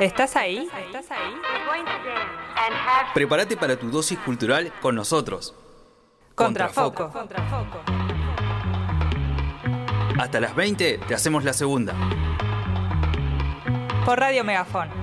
[0.00, 0.68] ¿Estás ahí?
[0.86, 1.34] ¿Estás ahí?
[3.14, 5.54] Prepárate para tu dosis cultural con nosotros.
[6.34, 7.10] Contrafoco.
[10.18, 11.94] Hasta las 20 te hacemos la segunda.
[14.04, 15.01] Por Radio Megafón.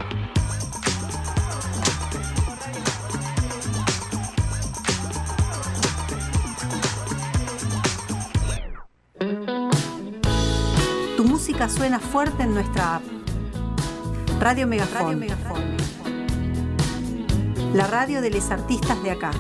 [11.60, 13.04] Música suena fuerte en nuestra app.
[14.40, 15.28] Radio Megafón.
[17.74, 19.32] La radio de los artistas de acá.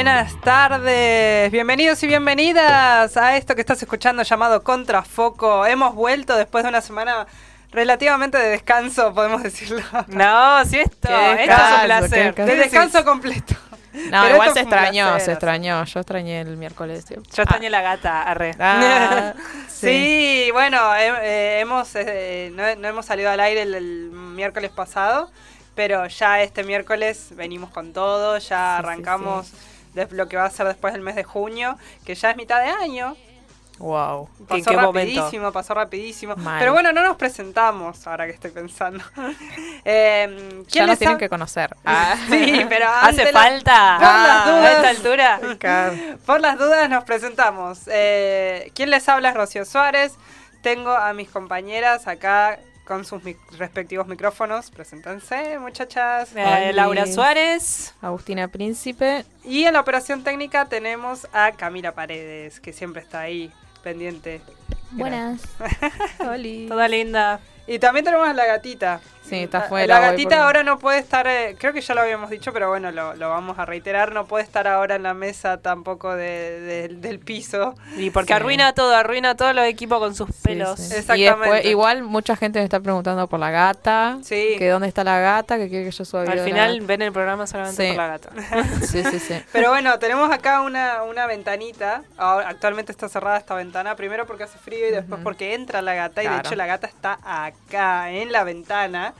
[0.00, 5.66] Buenas tardes, bienvenidos y bienvenidas a esto que estás escuchando llamado Contrafoco.
[5.66, 7.26] Hemos vuelto después de una semana
[7.70, 9.82] relativamente de descanso, podemos decirlo.
[10.06, 12.34] No, sí esto, Qué esto es un descanso, placer.
[12.34, 13.54] De descanso completo.
[13.92, 15.20] No, Pero igual se extrañó, placer.
[15.20, 15.84] se extrañó.
[15.84, 17.04] Yo extrañé el miércoles.
[17.10, 18.52] Yo extrañé la gata, arre.
[18.58, 19.34] Ah,
[19.68, 25.30] Sí, bueno, eh, hemos eh, no, no hemos salido al aire el, el miércoles pasado,
[25.74, 29.52] pero ya este miércoles venimos con todo, ya Sí, sí, arrancamos
[29.94, 32.60] de lo que va a ser después del mes de junio, que ya es mitad
[32.60, 33.16] de año.
[33.78, 34.28] Wow.
[34.40, 34.92] ¿En Pasó momento?
[34.92, 36.36] rapidísimo, pasó rapidísimo.
[36.36, 36.58] Mal.
[36.58, 39.02] Pero bueno, no nos presentamos, ahora que estoy pensando.
[39.84, 41.74] eh, Ya nos tienen que conocer.
[41.84, 42.14] Ah.
[42.28, 43.96] Sí, pero ¿Hace la- falta?
[43.98, 44.64] por las Ah, dudas.
[44.64, 45.40] a esta altura.
[46.26, 47.80] Por las dudas nos presentamos.
[47.86, 50.12] Eh, ¿Quién les habla es Rocío Suárez.
[50.62, 52.58] Tengo a mis compañeras acá
[52.90, 54.68] con sus mic- respectivos micrófonos.
[54.72, 56.30] Preséntense, muchachas.
[56.34, 56.72] Eh.
[56.74, 57.94] Laura Suárez.
[58.02, 59.24] Agustina Príncipe.
[59.44, 63.52] Y en la operación técnica tenemos a Camila Paredes, que siempre está ahí,
[63.84, 64.40] pendiente.
[64.90, 65.40] Buenas.
[66.18, 66.66] Oli.
[66.68, 67.38] Toda linda.
[67.68, 69.00] Y también tenemos a la gatita.
[69.30, 71.94] Sí, está La- fuera La gatita porque- ahora no puede estar, eh, creo que ya
[71.94, 75.02] lo habíamos dicho, pero bueno, lo, lo vamos a reiterar, no puede estar ahora en
[75.02, 77.74] la mesa tampoco de- de- del piso.
[77.96, 78.32] Y porque Sí.
[78.34, 80.78] arruina todo, arruina todos los equipos con sus pelos.
[80.78, 80.94] Sí, sí.
[80.96, 81.20] Exactamente.
[81.20, 84.18] Y después, igual mucha gente me está preguntando por la gata.
[84.22, 84.56] Sí.
[84.58, 87.46] Que dónde está la gata, que quiere que yo suba Al final ven el programa
[87.46, 87.88] solamente Sí.
[87.88, 88.30] por la gata.
[88.90, 89.42] Sí, sí, sí.
[89.52, 92.02] Pero bueno, tenemos acá una, una ventanita.
[92.18, 93.94] Ahora, actualmente está cerrada esta ventana.
[93.96, 96.22] Primero porque hace frío y después porque entra la gata.
[96.22, 99.14] Y de hecho la gata está acá, en la ventana.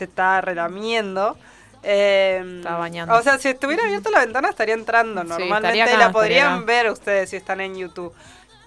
[0.00, 1.36] Se está relamiendo.
[1.82, 3.14] Eh, Está bañando.
[3.14, 5.68] O sea, si estuviera abierta la ventana estaría entrando Sí, normalmente.
[5.68, 8.14] estaría acá, y la podrían ver ustedes si están en YouTube.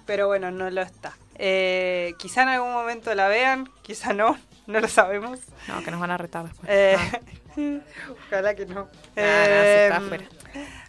[0.06, 1.12] Pero bueno, no lo está.
[1.36, 4.38] Eh, quizá en algún momento la vean, quizá no.
[4.66, 5.40] No lo sabemos.
[5.68, 6.68] No, que nos van a retar después.
[6.72, 7.18] Eh, Ah.
[8.28, 8.84] ojalá que no.
[8.92, 10.24] sí, Eh, afuera.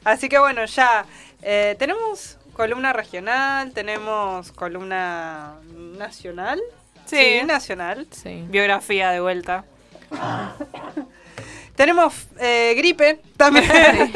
[0.03, 1.05] Así que bueno, ya
[1.41, 5.55] eh, tenemos columna regional, tenemos columna
[5.97, 6.61] nacional.
[7.05, 7.41] Sí.
[7.45, 8.07] nacional.
[8.11, 8.45] Sí.
[8.49, 9.65] Biografía de vuelta.
[11.75, 13.65] Tenemos eh, gripe también.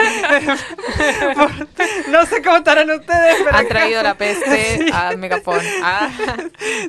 [2.08, 4.86] No sé cómo estarán ustedes, pero Han traído la peste Sí.
[4.94, 5.60] a Megafon.
[5.84, 6.10] Ah.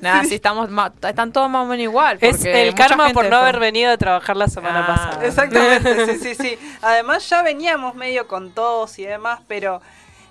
[0.01, 2.19] Nada, sí, estamos ma- están todos más o menos igual.
[2.21, 4.87] Es el karma por no fue- haber venido a trabajar la semana Ah.
[4.87, 5.27] pasada.
[5.27, 6.59] Exactamente, sí, sí, sí.
[6.83, 9.83] Además ya veníamos medio con tos y demás, pero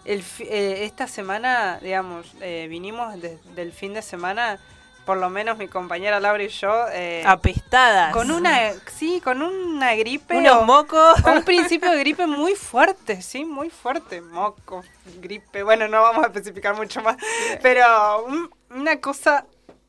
[0.06, 4.57] el, eh, esta semana, digamos, eh, vinimos de- del fin de semana,
[5.06, 8.14] por lo menos mi compañera Laura y yo, eh, Apestadas.
[8.14, 10.38] con una, sí, con una gripe.
[10.38, 11.16] Unos o- mocos.
[11.26, 14.22] o un principio de gripe muy fuerte, sí, muy fuerte.
[14.22, 14.84] Moco,
[15.20, 17.18] gripe, bueno, no vamos a especificar mucho más,
[17.62, 19.46] pero un- una cosa,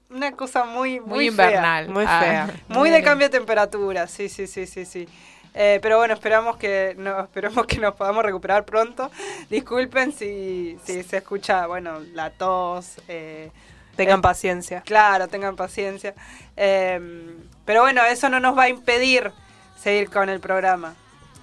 [0.08, 1.46] una cosa muy, muy, Muy fea.
[1.46, 1.88] invernal.
[1.90, 2.20] muy Ah.
[2.20, 2.50] fea.
[2.68, 5.08] Muy de cambio de temperatura, sí, sí, sí, sí, sí.
[5.52, 9.10] Eh, pero bueno, esperamos que no, esperemos que nos podamos recuperar pronto.
[9.50, 12.94] Disculpen si, si se escucha, bueno, la tos.
[13.08, 13.50] eh,
[14.00, 14.80] Tengan eh, paciencia.
[14.80, 16.14] Claro, tengan paciencia.
[16.56, 19.30] Eh, pero bueno, eso no nos va a impedir
[19.78, 20.94] seguir con el programa.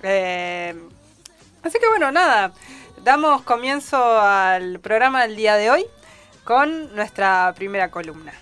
[0.01, 0.73] Eh,
[1.61, 2.51] así que bueno, nada.
[3.03, 5.85] Damos comienzo al programa del día de hoy
[6.43, 8.33] con nuestra primera columna.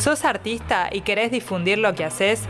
[0.00, 2.42] ¿Sos artista y querés difundir lo que haces?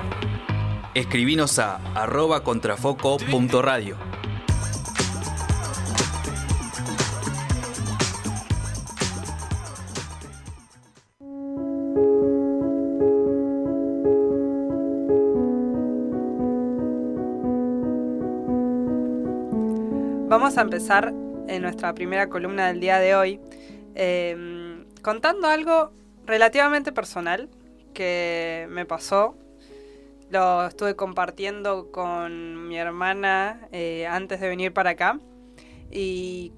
[0.94, 4.17] Escribinos a arroba contrafoco.radio.
[20.28, 21.14] Vamos a empezar
[21.48, 23.40] en nuestra primera columna del día de hoy
[23.94, 25.90] eh, contando algo
[26.26, 27.48] relativamente personal
[27.94, 29.38] que me pasó.
[30.28, 35.18] Lo estuve compartiendo con mi hermana eh, antes de venir para acá.
[35.90, 36.52] Y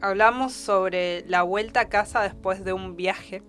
[0.00, 3.42] hablamos sobre la vuelta a casa después de un viaje.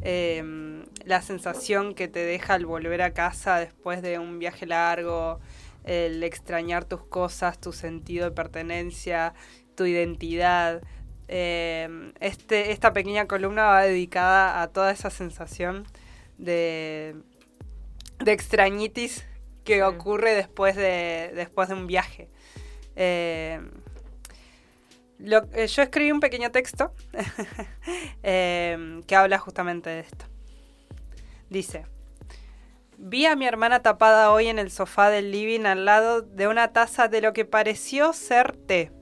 [0.00, 5.40] Em, la sensación que te deja al volver a casa después de un viaje largo,
[5.84, 9.34] el extrañar tus cosas, tu sentido de pertenencia,
[9.74, 10.82] tu identidad.
[11.28, 15.86] Em, este, esta pequeña columna va dedicada a toda esa sensación
[16.38, 17.14] de,
[18.18, 19.24] de extrañitis
[19.64, 19.80] que Sí.
[19.80, 22.28] ocurre después de, después de un viaje.
[22.96, 23.70] Em,
[25.18, 26.92] lo- eh, yo escribí un pequeño texto
[28.22, 30.24] em, que habla justamente de esto.
[31.48, 31.84] Dice,
[33.04, 36.68] vi a mi hermana tapada hoy en el sofá del living al lado de una
[36.68, 38.92] taza de lo que pareció ser té,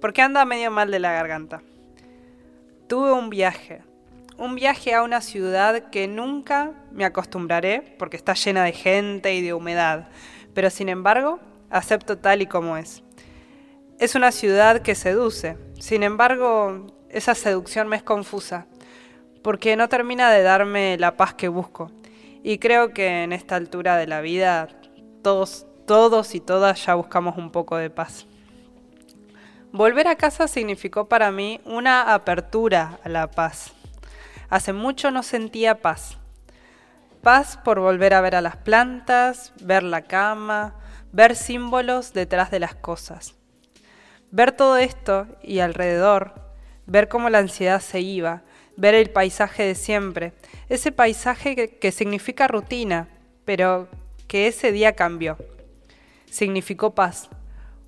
[0.00, 1.60] porque anda medio mal de la garganta.
[2.88, 3.82] Tuve un viaje,
[4.38, 9.42] un viaje a una ciudad que nunca me acostumbraré porque está llena de gente y
[9.42, 10.08] de humedad,
[10.54, 11.38] pero sin embargo
[11.68, 13.02] acepto tal y como es.
[13.98, 15.58] Es una ciudad que seduce.
[15.78, 18.66] Sin embargo, esa seducción me es confusa,
[19.42, 21.90] porque no termina de darme la paz que busco.
[22.46, 24.68] Y creo que en esta altura de la vida,
[25.22, 28.26] todos, todos y todas ya buscamos un poco de paz.
[29.72, 33.72] Volver a casa significó para mí una apertura a la paz.
[34.50, 36.18] Hace mucho no sentía paz.
[37.22, 40.74] Paz por volver a ver a las plantas, ver la cama,
[41.12, 43.36] ver símbolos detrás de las cosas.
[44.30, 46.34] Ver todo esto y alrededor,
[46.84, 48.42] ver cómo la ansiedad se iba,
[48.76, 50.32] ver el paisaje de siempre,
[50.68, 53.08] ese paisaje que, significa rutina,
[53.44, 53.88] pero
[54.26, 55.36] que ese día cambió.
[56.30, 57.28] Significó paz.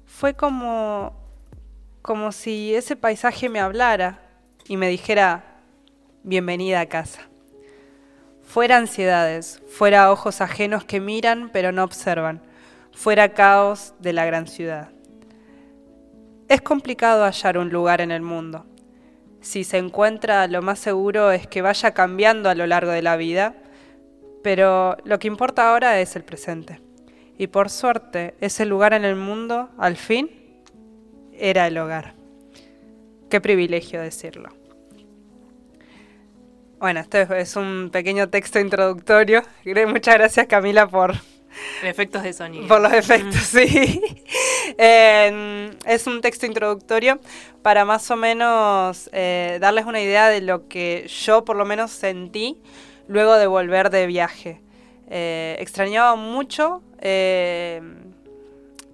[0.06, 1.14] Fue como
[2.06, 4.20] como si ese paisaje me hablara
[4.68, 5.42] y me dijera,
[6.22, 7.22] bienvenida a casa.
[8.44, 12.40] Fuera ansiedades, fuera ojos ajenos que miran pero no observan,
[12.92, 14.90] fuera caos de la gran ciudad.
[16.48, 18.64] Es complicado hallar un lugar en el mundo.
[19.46, 23.16] Si se encuentra, lo más seguro es que vaya cambiando a lo largo de la
[23.16, 23.54] vida,
[24.42, 26.80] pero lo que importa ahora es el presente.
[27.38, 30.30] Y por suerte, ese lugar en el mundo, al fin,
[31.32, 32.14] era el hogar.
[33.30, 34.48] Qué privilegio decirlo.
[36.80, 39.44] Bueno, este es un pequeño texto introductorio.
[39.86, 41.14] Muchas gracias Camila por,
[41.84, 42.66] Efectos de sonido.
[42.66, 44.00] por los efectos, sí.
[44.78, 47.20] Eh, es un texto introductorio
[47.66, 51.90] para más o menos eh, darles una idea de lo que yo por lo menos
[51.90, 52.62] sentí
[53.08, 54.62] luego de volver de viaje.
[55.08, 57.82] Eh, extrañaba mucho eh,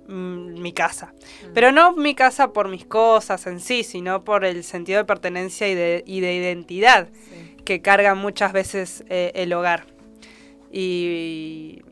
[0.08, 1.12] mm, mi casa.
[1.52, 5.68] Pero no mi casa por mis cosas en sí, sino por el sentido de pertenencia
[5.68, 7.10] y de, y de identidad
[7.66, 9.84] que carga muchas veces el hogar.
[10.70, 11.82] Y,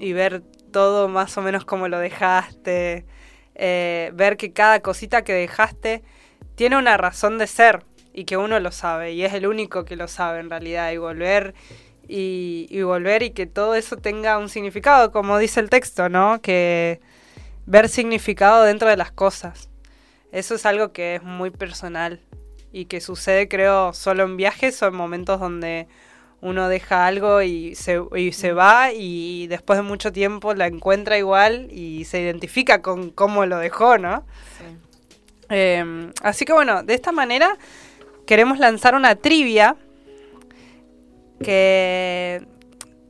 [0.00, 3.04] y ver todo más o menos como lo dejaste,
[3.54, 6.02] ver que cada cosita que dejaste
[6.56, 9.94] tiene una razón de ser y que uno lo sabe y es el único que
[9.94, 11.54] lo sabe en realidad y volver
[12.08, 16.40] y, volver y que todo eso tenga un significado, como dice el texto, ¿no?
[16.40, 17.00] Que
[17.66, 19.70] ver significado dentro de las cosas.
[20.32, 22.20] Eso es algo que es muy personal
[22.72, 25.88] y que sucede creo solo en viajes o en momentos donde
[26.40, 31.18] uno deja algo y se, y se va y después de mucho tiempo la encuentra
[31.18, 34.24] igual y se identifica con cómo lo dejó, ¿no?
[35.48, 37.56] Eh, así que bueno, de esta manera
[38.26, 39.76] queremos lanzar una trivia
[41.42, 42.44] que,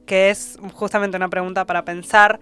[0.05, 2.41] que es justamente una pregunta para pensar.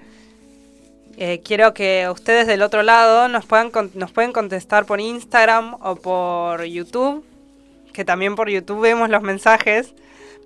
[1.16, 5.94] Eh, quiero que ustedes del otro lado nos puedan nos pueden contestar por Instagram o
[5.94, 7.24] por YouTube,
[7.92, 9.94] que también por YouTube vemos los mensajes.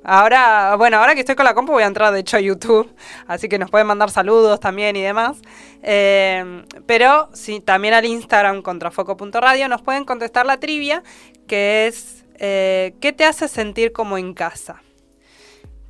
[0.04, 2.94] Ahora, bueno, ahora que estoy con la compu voy a entrar de hecho a YouTube,
[3.26, 5.38] así que nos pueden mandar saludos también y demás.
[5.82, 11.02] Eh, pero sí, también al Instagram contrafoco.radio nos pueden contestar la trivia,
[11.46, 14.82] que es eh, ¿qué te hace sentir como en casa?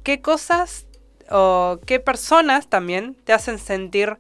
[0.03, 0.87] ¿Qué cosas
[1.31, 4.17] o qué personas también te hacen sentir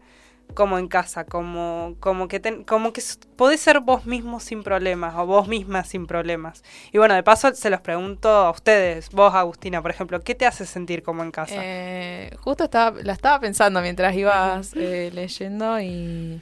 [0.59, 1.25] como en casa?
[1.25, 3.01] Como, como que, ten- como que
[3.37, 6.63] podés ser vos mismo sin problemas o vos misma sin problemas.
[6.93, 10.47] Y bueno, de paso se los pregunto a ustedes, vos Agustina, por ejemplo, ¿qué te
[10.47, 11.55] hace sentir como en casa?
[11.59, 16.41] Eh, justo estaba, la estaba pensando mientras ibas eh, leyendo y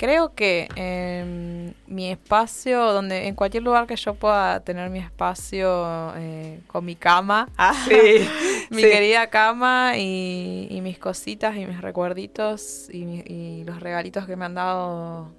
[0.00, 6.14] creo que em, mi espacio, donde en cualquier lugar que yo pueda tener mi espacio
[6.16, 7.50] eh, con mi cama,
[7.86, 8.26] sí,
[8.70, 8.88] mi sí.
[8.88, 14.46] querida cama y, y mis cositas y mis recuerditos y, y los regalitos que me
[14.46, 15.32] han dado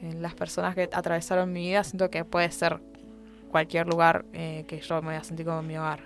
[0.00, 2.80] eh, las personas que atravesaron mi vida, siento que puede ser
[3.50, 6.00] cualquier lugar eh, que yo me voy a sentir como mi hogar.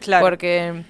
[0.00, 0.26] claro.
[0.26, 0.84] Porque,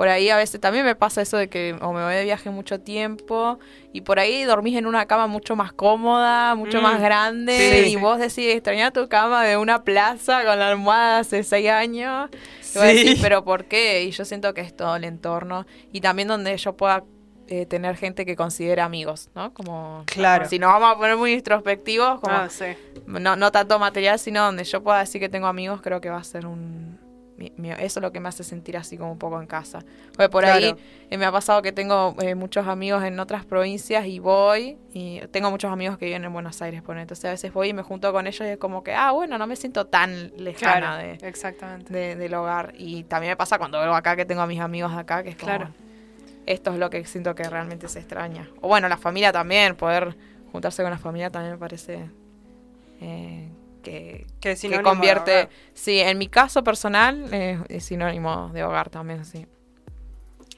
[0.00, 2.48] por ahí a veces también me pasa eso de que o me voy de viaje
[2.48, 3.58] mucho tiempo
[3.92, 7.90] y por ahí dormís en una cama mucho más cómoda, mucho Mm, más grande sí.
[7.92, 12.30] y vos decís extrañar tu cama de una plaza con la almohada hace seis años.
[12.74, 13.18] Y vos decís, Sí.
[13.20, 14.04] pero ¿por qué?
[14.04, 17.04] Y yo siento que es todo el entorno y también donde yo pueda
[17.48, 19.52] eh, tener gente que considere amigos, ¿no?
[19.52, 20.48] Como Claro.
[20.48, 22.64] si nos vamos a poner muy introspectivos, como Ah, sí.
[23.06, 26.18] no, no tanto material, sino donde yo pueda decir que tengo amigos, creo que va
[26.18, 26.99] a ser un...
[27.40, 29.80] mi- mi- eso es lo que me hace sentir así como un poco en casa.
[30.14, 30.56] Porque por Claro.
[30.66, 30.74] ahí
[31.10, 35.20] eh, me ha pasado que tengo eh, muchos amigos en otras provincias y voy, y
[35.32, 37.82] tengo muchos amigos que viven en Buenos Aires, por entonces a veces voy y me
[37.82, 40.96] junto con ellos y es como que, ah, bueno, no me siento tan lejana Claro,
[40.98, 41.92] de, exactamente.
[41.92, 42.74] de- del hogar.
[42.76, 45.36] Y también me pasa cuando vuelvo acá que tengo a mis amigos acá, que es
[45.36, 45.70] como, Claro.
[46.44, 48.48] esto es lo que siento que realmente se extraña.
[48.60, 50.14] O bueno, la familia también, poder
[50.52, 52.10] juntarse con la familia también me parece
[53.00, 53.48] eh,
[53.80, 55.48] que, Que que convierte, hogar.
[55.74, 59.46] sí, en mi caso personal eh, es sinónimo de hogar también, sí.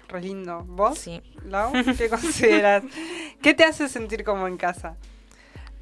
[0.09, 0.65] Re lindo.
[0.67, 1.23] ¿Vos, Sí.
[1.47, 1.73] Lau?
[1.99, 2.85] ¿Qué consideras?
[3.41, 4.97] ¿Qué te hace sentir como en casa?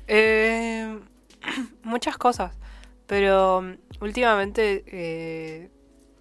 [0.06, 0.98] Eh,
[1.82, 2.56] muchas cosas,
[3.06, 5.70] pero mm, últimamente, eh,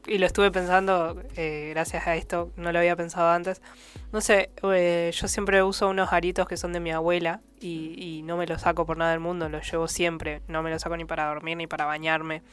[0.10, 3.62] y lo estuve pensando eh, gracias a esto, no lo había pensado antes,
[4.12, 8.38] no sé, eh, yo siempre uso unos aritos que son de mi abuela y, no
[8.38, 11.06] me los saco por nada del mundo, los llevo siempre, no me los saco ni
[11.06, 12.44] para dormir ni para bañarme.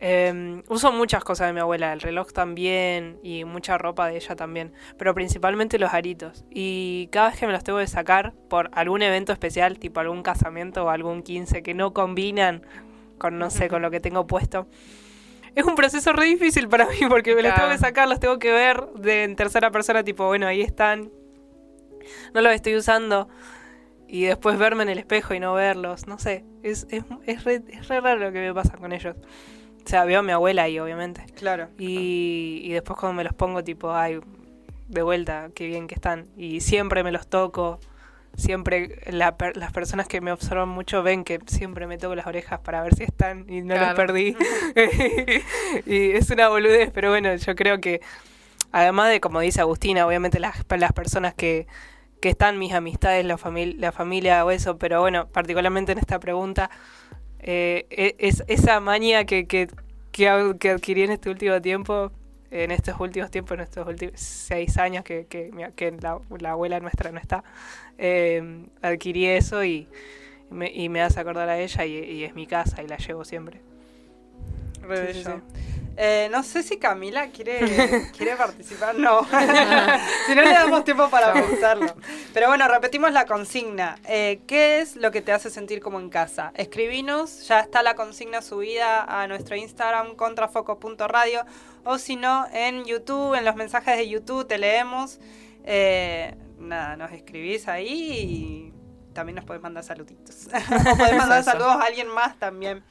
[0.00, 4.36] Eh, uso muchas cosas de mi abuela, el reloj también y mucha ropa de ella
[4.36, 6.44] también, pero principalmente los aritos.
[6.50, 10.22] Y cada vez que me los tengo que sacar por algún evento especial, tipo algún
[10.22, 12.62] casamiento o algún 15 que no combinan
[13.18, 14.68] con, no sé, con lo que tengo puesto,
[15.58, 18.38] es un proceso re difícil para mí porque me los tengo que sacar, los tengo
[18.38, 21.10] que ver de en tercera persona, tipo, bueno, ahí están,
[22.32, 23.28] no los estoy usando.
[24.06, 27.62] Y después verme en el espejo y no verlos, no sé, es, es, es, re,
[27.68, 29.16] es re raro lo que me pasa con ellos.
[29.84, 31.26] O sea, veo a mi abuela ahí, obviamente.
[31.34, 31.68] Claro.
[31.76, 34.20] Y, y después cuando me los pongo, tipo, ay,
[34.86, 36.28] de vuelta, qué bien que están.
[36.36, 37.80] Y siempre me los toco.
[38.36, 42.26] Siempre la per- las personas que me observan mucho ven que siempre me toco las
[42.26, 43.96] orejas para ver si están y no los Claro.
[43.96, 44.36] perdí.
[45.86, 48.00] y es una boludez, pero bueno, yo creo que,
[48.70, 51.66] además de, como dice Agustina, obviamente las, las personas que,
[52.20, 56.20] que están, mis amistades, la, famil la familia o eso, pero bueno, particularmente en esta
[56.20, 56.70] pregunta,
[57.40, 59.68] eh, e- es, esa manía que, que,
[60.12, 62.12] que adquirí en este último tiempo,
[62.50, 66.80] en estos últimos tiempos, en estos últimos seis años que, que, que la, la abuela
[66.80, 67.44] nuestra no está,
[67.98, 69.88] eh, adquirí eso y
[70.50, 73.24] me, y me hace acordar a ella y, y es mi casa y la llevo
[73.24, 73.60] siempre.
[74.82, 75.42] Re Sí, sí, bello.
[76.00, 77.58] Eh, no sé si Camila quiere,
[78.16, 78.94] quiere participar.
[78.94, 79.24] No.
[80.26, 81.92] si no le damos tiempo para pensarlo.
[82.32, 83.98] Pero bueno, repetimos la consigna.
[84.06, 86.52] Eh, ¿Qué es lo que te hace sentir como en casa?
[86.54, 91.44] Escribinos, ya está la consigna subida a nuestro Instagram contrafoco.radio
[91.82, 95.18] o si no en YouTube, en los mensajes de YouTube te leemos.
[95.64, 98.77] Eh, nada, nos escribís ahí y
[99.18, 100.46] también nos podés mandar saluditos.
[100.92, 102.84] o podés mandar saludos a alguien más también.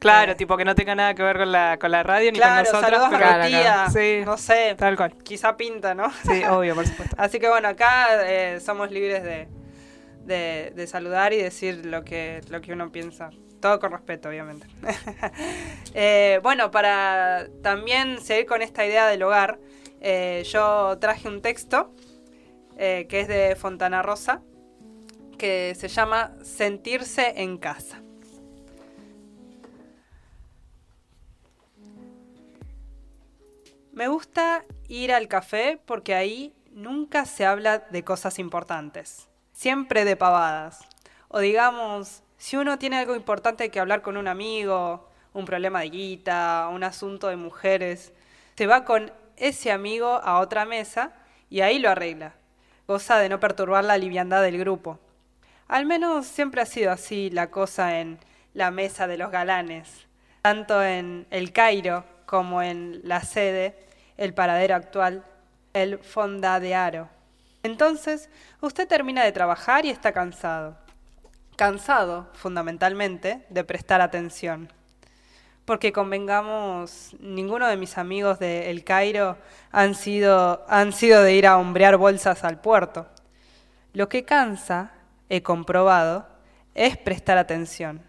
[0.00, 2.38] Claro, Eh, tipo que no tenga nada que ver con la, con la radio ni
[2.38, 3.00] Claro, con nosotros.
[3.00, 3.86] saludos a mi tía.
[3.90, 4.22] Sí.
[4.24, 5.14] No sé, Tal cual.
[5.22, 6.10] quizá pinta, ¿no?
[6.24, 7.14] Sí, obvio, por supuesto.
[7.18, 9.46] Así que bueno, acá eh, somos libres de,
[10.24, 13.30] de- de saludar y decir lo que, lo que uno piensa.
[13.60, 14.66] Todo con respeto, obviamente.
[15.94, 19.58] Eh, bueno, para también seguir con esta idea del hogar,
[20.44, 21.92] yo traje un texto
[22.76, 24.42] que es de Fontana Rosa,
[25.38, 28.02] que se llama Sentirse en casa.
[33.92, 40.16] Me gusta ir al café porque ahí nunca se habla de cosas importantes, siempre de
[40.16, 40.80] pavadas.
[41.28, 45.90] O digamos, si uno tiene algo importante que hablar con un amigo, un problema de
[45.90, 48.12] guita, un asunto de mujeres,
[48.56, 51.12] se va con ese amigo a otra mesa
[51.50, 52.34] y ahí lo arregla.
[52.86, 54.98] Goza de no perturbar la liviandad del grupo.
[55.68, 58.18] Al menos siempre ha sido así la cosa en
[58.54, 60.06] la mesa de los galanes,
[60.40, 63.74] tanto en el Cairo como en la sede,
[64.16, 65.24] el paradero actual,
[65.74, 67.10] el fondadearo.
[67.62, 68.30] Entonces,
[68.62, 70.78] usted termina de trabajar y está cansado.
[71.56, 74.72] Cansado, fundamentalmente, de prestar atención.
[75.66, 79.36] Porque convengamos, ninguno de mis amigos de El Cairo
[79.70, 83.06] han sido, han sido de ir a hombrear bolsas al puerto.
[83.92, 84.92] Lo que cansa,
[85.28, 86.26] he comprobado,
[86.74, 88.02] es prestar atención.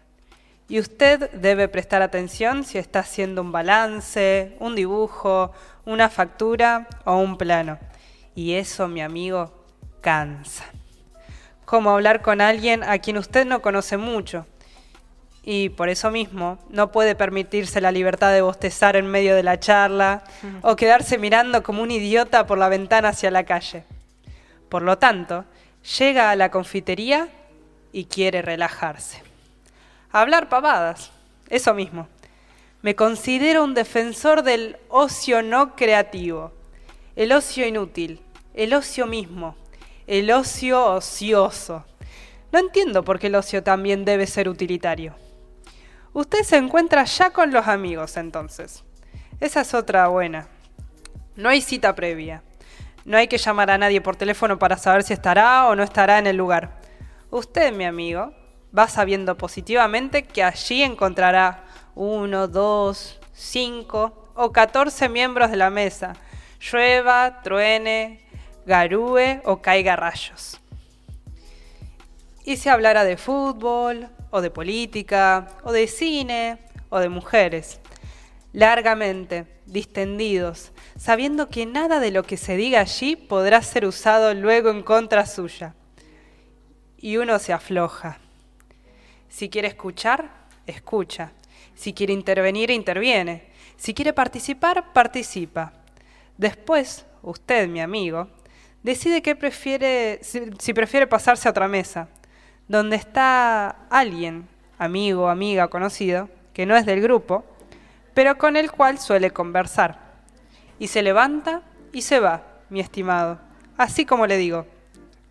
[0.68, 5.52] Y usted debe prestar atención si está haciendo un balance, un dibujo,
[5.84, 7.78] una factura o un plano.
[8.36, 9.52] Y eso, mi amigo,
[10.00, 10.64] cansa.
[11.64, 14.46] Como hablar con alguien a quien usted no conoce mucho.
[15.42, 19.58] y por eso mismo no puede permitirse la libertad de bostezar en medio de la
[19.58, 20.22] charla
[20.62, 23.84] o quedarse mirando como un idiota por la ventana hacia la calle.
[24.68, 25.46] Por lo tanto,
[25.98, 27.28] llega a la confitería
[27.92, 29.22] y quiere relajarse.
[30.12, 31.10] Hablar pavadas,
[31.48, 32.08] eso mismo.
[32.82, 36.52] Me considero un defensor del ocio no creativo,
[37.14, 38.20] el ocio inútil,
[38.54, 39.56] el ocio mismo,
[40.06, 41.84] el ocio ocioso.
[42.52, 45.14] No entiendo por qué el ocio también debe ser utilitario.
[46.12, 48.82] Usted se encuentra ya con los amigos entonces.
[49.38, 50.48] Esa es otra buena.
[51.36, 52.42] No hay cita previa.
[53.04, 56.18] No hay que llamar a nadie por teléfono para saber si estará o no estará
[56.18, 56.80] en el lugar.
[57.30, 58.32] Usted, mi amigo,
[58.76, 61.64] va sabiendo positivamente que allí encontrará
[61.94, 66.14] uno, dos, cinco o catorce miembros de la mesa,
[66.60, 68.20] llueva, truene,
[68.66, 70.60] garúe o caiga rayos.
[72.44, 77.80] Y se hablará de fútbol, o de política, o de cine, o de mujeres.
[78.52, 84.68] Largamente, distendidos, sabiendo que nada de lo que se diga allí podrá ser usado luego
[84.68, 85.74] en contra suya.
[86.98, 88.18] Y uno se afloja.
[89.30, 90.30] Si quiere escuchar,
[90.66, 91.32] escucha.
[91.74, 93.48] Si quiere intervenir, interviene.
[93.78, 95.72] Si quiere participar, participa.
[96.36, 98.28] Después, usted, mi amigo,
[98.82, 102.08] decide qué prefiere, si, si prefiere pasarse a otra mesa
[102.68, 107.42] donde está alguien, amigo, amiga, conocido, que no es del grupo,
[108.12, 110.09] pero con el cual suele conversar.
[110.80, 113.38] Y se levanta y se va, mi estimado.
[113.76, 114.66] Así como le digo,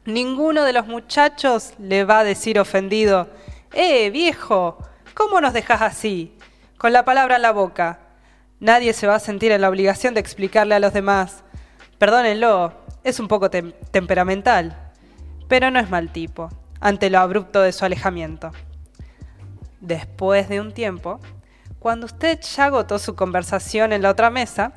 [0.06, 3.28] ninguno de los muchachos le va a decir ofendido,
[3.74, 4.78] ¡Eh, viejo!
[5.14, 6.36] ¿Cómo nos dejas así?
[6.78, 8.00] Con la palabra en la boca.
[8.60, 11.44] Nadie se va a sentir en la obligación de explicarle a los demás.
[11.98, 14.76] Perdónenlo, es un poco tem temperamental,
[15.48, 18.52] pero no es mal tipo ante lo abrupto de su alejamiento.
[19.82, 21.20] Después de un tiempo,
[21.80, 24.74] cuando usted ya agotó su conversación en la otra mesa,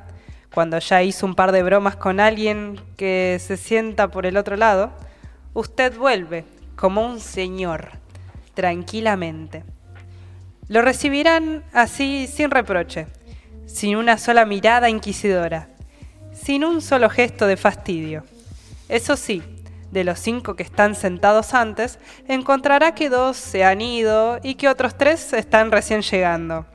[0.53, 4.55] cuando ya hizo un par de bromas con alguien que se sienta por el otro
[4.55, 4.91] lado,
[5.53, 6.45] usted vuelve
[6.75, 7.89] como un señor,
[8.53, 9.63] tranquilamente.
[10.67, 13.07] Lo recibirán así sin reproche,
[13.65, 15.69] sin una sola mirada inquisidora,
[16.33, 18.23] sin un solo gesto de fastidio.
[18.89, 19.41] Eso sí,
[19.91, 24.69] de los cinco que están sentados antes, encontrará que dos se han ido y que
[24.69, 26.67] otros tres están recién llegando.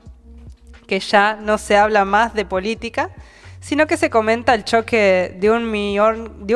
[0.85, 3.11] Que ya no se habla más de política,
[3.59, 5.69] sino que se comenta el choque de un,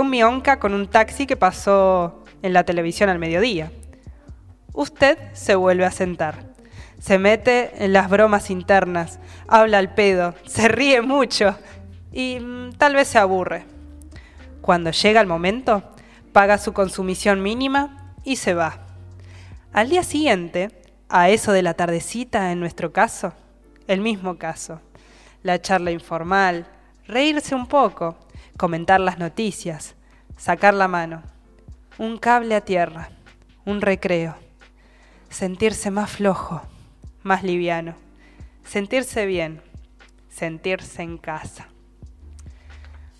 [0.10, 3.72] mionca con un taxi que pasó en la televisión al mediodía.
[4.74, 6.54] Usted se vuelve a sentar.
[7.00, 11.58] Se mete en las bromas internas, habla al pedo, se ríe mucho
[12.14, 13.66] y mm, tal vez se aburre.
[14.62, 15.84] Cuando llega el momento,
[16.32, 18.80] paga su consumición mínima y se va.
[19.74, 20.70] Al día siguiente,
[21.10, 23.34] a eso de la tardecita en nuestro caso,
[23.88, 24.80] el mismo caso.
[25.44, 26.66] La charla informal,
[27.08, 28.18] reírse un poco,
[28.58, 29.96] comentar las noticias,
[30.38, 31.24] sacar la mano,
[31.98, 33.10] un cable a tierra,
[33.66, 34.36] un recreo,
[35.30, 36.62] sentirse más flojo,
[37.24, 37.96] más liviano,
[38.64, 39.62] sentirse bien,
[40.30, 41.68] sentirse en casa.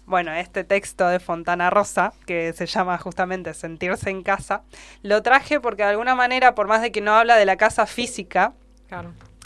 [0.06, 4.64] Bueno, este texto de Fontana Rosa, que se llama justamente Sentirse en casa,
[5.02, 7.86] lo traje porque de alguna manera, por más de que no habla de la casa
[7.86, 8.54] física,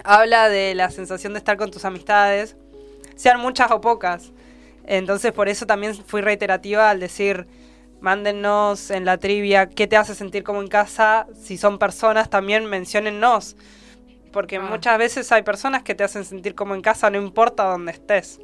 [0.03, 2.57] habla de la sensación de estar con tus amistades,
[3.17, 4.31] sean muchas o pocas.
[4.85, 7.45] Entonces por eso también fui reiterativa al decir,
[7.99, 12.65] mándennos en la trivia qué te hace sentir como en casa, si son personas también
[12.67, 13.57] menciónennos,
[14.31, 14.61] porque Ah.
[14.61, 18.39] muchas veces hay personas que te hacen sentir como en casa, no importa dónde estés.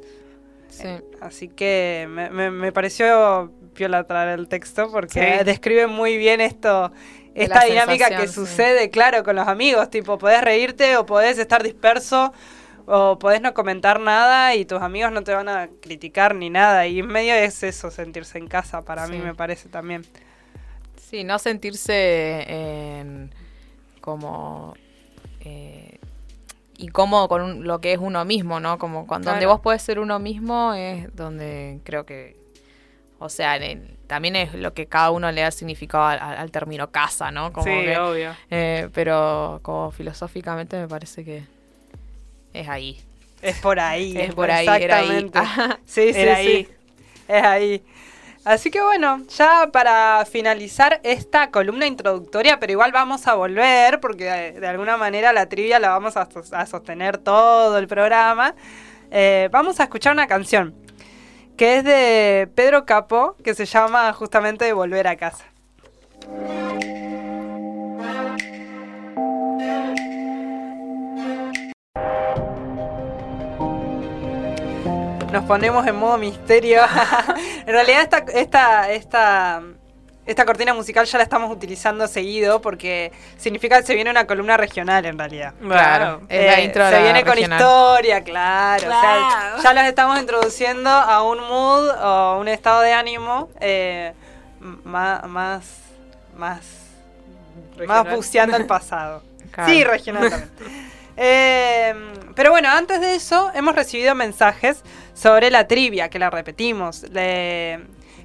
[0.68, 0.88] Sí.
[1.20, 5.44] Así que me, me- me pareció piola traer el texto porque Sí.
[5.44, 6.90] describe muy bien esto,
[7.34, 8.34] esta dinámica que sí.
[8.34, 9.88] sucede, claro, con los amigos.
[9.88, 12.32] Tipo, podés reírte o podés estar disperso
[12.86, 16.86] o podés no comentar nada y tus amigos no te van a criticar ni nada.
[16.86, 19.22] Y en medio es eso, sentirse en casa, para mí Sí.
[19.22, 20.04] me parece también.
[20.96, 23.32] Sí, no sentirse en-
[24.00, 24.74] como
[25.46, 25.98] eh,
[26.78, 28.78] incómodo con un- lo que es uno mismo, ¿no?
[28.78, 32.36] Como cuando donde vos podés ser uno mismo es donde creo que,
[33.18, 36.90] o sea, en- también es lo que cada uno le da significado al, al término
[36.90, 37.52] casa, ¿no?
[37.52, 38.34] Como sí, que- obvio.
[38.50, 41.44] eh, pero como filosóficamente me parece que
[42.54, 43.02] es ahí.
[43.42, 44.18] Es por ahí.
[44.18, 45.26] Es por ahí, era ahí.
[45.26, 45.52] exactamente.
[45.84, 46.48] Sí, sí, Era sí.
[46.48, 46.68] ahí.
[47.28, 47.84] Es ahí.
[48.44, 54.24] Así que bueno, ya para finalizar esta columna introductoria, pero igual vamos a volver, porque
[54.24, 56.28] de, de alguna manera la trivia la vamos a
[56.66, 58.54] sostener todo el programa.
[59.10, 60.74] eh, vamos a escuchar una canción
[61.56, 65.44] que es de Pedro Capó, que se llama justamente Volver a casa.
[75.34, 76.80] Nos ponemos en modo misterio.
[77.66, 79.62] en realidad esta, esta, esta,
[80.24, 84.56] esta cortina musical ya la estamos utilizando seguido porque significa que se viene una columna
[84.56, 85.52] regional en realidad.
[85.60, 88.86] Claro, es la Eh, intro se la viene con historia, claro.
[88.86, 89.62] o sea, Claro.
[89.64, 94.12] ya los estamos introduciendo a un mood o un estado de ánimo eh,
[94.60, 95.64] más, más,
[96.36, 96.60] más,
[97.86, 99.22] más buceando el pasado.
[99.54, 99.72] Claro.
[99.72, 100.50] Sí, regional también.
[101.16, 101.94] Eh,
[102.34, 104.82] pero bueno, antes de eso hemos recibido mensajes
[105.14, 107.04] sobre la trivia, que la repetimos.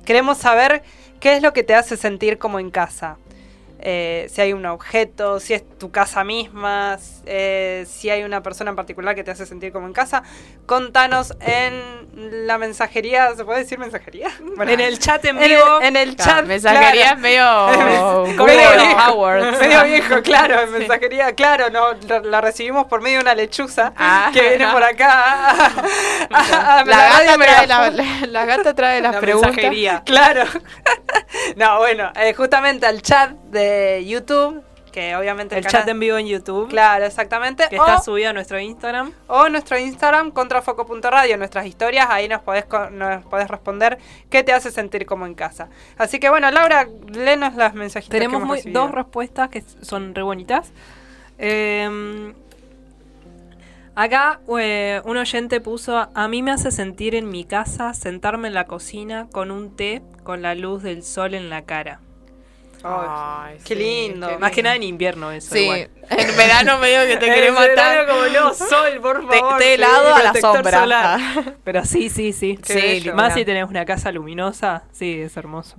[0.05, 0.81] Queremos saber
[1.19, 3.17] qué es lo que te hace sentir como en casa.
[3.81, 8.71] Eh, si hay un objeto, si es tu casa misma, eh, si hay una persona
[8.71, 10.23] en particular que te hace sentir como en casa.
[10.65, 14.29] Contanos en la mensajería, ¿se puede decir mensajería?
[14.57, 15.81] Bueno, en el chat en en el- vivo.
[15.81, 16.45] en el Claro, chat.
[16.45, 17.15] mensajería claro.
[17.15, 19.27] es medio Con medio viejo.
[19.61, 23.93] Medio viejo, claro, en mensajería, claro, no, la, la recibimos por medio de una lechuza
[23.95, 24.29] Ah.
[24.33, 25.51] que viene por acá.
[25.51, 25.73] a-
[26.31, 27.97] a- a La, radio gata trae la, Megafon.
[27.97, 29.51] la- la gata trae las La preguntas.
[29.55, 30.03] mensajería.
[30.05, 30.43] Claro.
[31.55, 36.25] no, bueno, eh, justamente al chat de YouTube, que obviamente El chat en vivo en
[36.27, 36.67] YouTube.
[36.69, 37.67] Claro, exactamente.
[37.69, 39.11] Que está subido a nuestro Instagram.
[39.27, 43.99] o nuestro Instagram, contrafoco.radio, nuestras historias, ahí nos podés, nos podés responder
[44.31, 45.69] qué te hace sentir como en casa.
[45.97, 48.81] Así que bueno, Laura, léenos las mensajitas que Tenemos hemos muy- recibido.
[48.81, 50.71] dos respuestas que son re bonitas.
[51.37, 52.33] Eh,
[53.95, 58.53] acá eh, un oyente puso, a mí me hace sentir en mi casa sentarme en
[58.53, 61.99] la cocina con un té con la luz del sol en la cara.
[62.83, 64.27] Ay, qué sí, lindo.
[64.29, 65.53] qué Más que nada en invierno eso.
[65.53, 65.89] Sí, igual.
[66.09, 67.67] en verano medio que te querés matar.
[67.75, 69.57] verano como no, sol, por Te- favor.
[69.57, 70.79] te helado a la sombra.
[70.81, 71.19] solar.
[71.21, 71.43] Ah.
[71.63, 72.57] Pero sí, sí, sí.
[72.57, 73.15] Qué Sí, bello.
[73.15, 73.35] más Mira.
[73.35, 75.77] si tenés una casa luminosa, sí, es hermoso.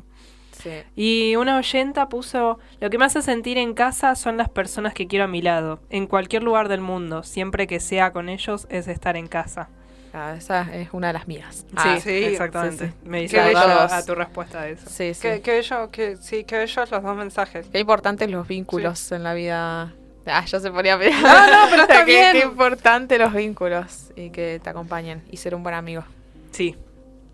[0.62, 0.70] Sí.
[0.94, 5.06] Y una oyenta puso, lo que me hace sentir en casa son las personas que
[5.06, 8.86] quiero a mi lado, en cualquier lugar del mundo, siempre que sea con ellos es
[8.86, 9.70] estar en casa.
[10.12, 11.58] Ah, esa es una de las mías.
[11.68, 12.86] sí, Ah, sí, exactamente.
[12.88, 13.08] sí, sí.
[13.08, 14.88] Me hizo a, a tu respuesta de eso.
[14.90, 15.20] sí, sí.
[15.22, 17.66] Qué, qué bello, qué- sí, qué bellos los dos mensajes.
[17.70, 19.92] Qué importantes los vínculos en la vida.
[20.26, 21.50] Ah, yo se ponía a pensar.
[21.50, 22.32] No, no, pero está qué, bien.
[22.32, 26.02] Qué importante los vínculos y que te acompañen y ser un buen amigo.
[26.50, 26.76] Sí.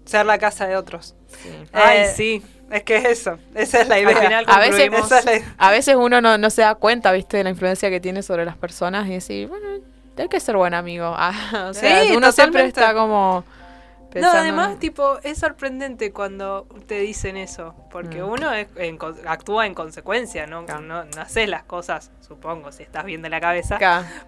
[0.04, 1.14] Ser la casa de otros.
[1.42, 1.48] Sí.
[1.72, 2.42] Ay, Eh, sí.
[2.70, 4.16] Es que es eso, esa es la Al idea.
[4.16, 5.54] final A veces- es la idea.
[5.56, 8.44] A veces uno no, no se da cuenta, viste, de la influencia que tiene sobre
[8.44, 9.66] las personas y decir, bueno,
[10.22, 11.14] hay que ser buen amigo.
[11.18, 13.44] Ah, o sea, Sí, uno siempre está como
[14.14, 18.28] No, además, en- tipo, es sorprendente cuando te dicen eso, porque Mm.
[18.30, 20.64] uno es- en con- actúa en consecuencia, ¿no?
[20.64, 20.80] Claro.
[20.80, 23.78] No, no haces las cosas, supongo, si estás bien de la cabeza,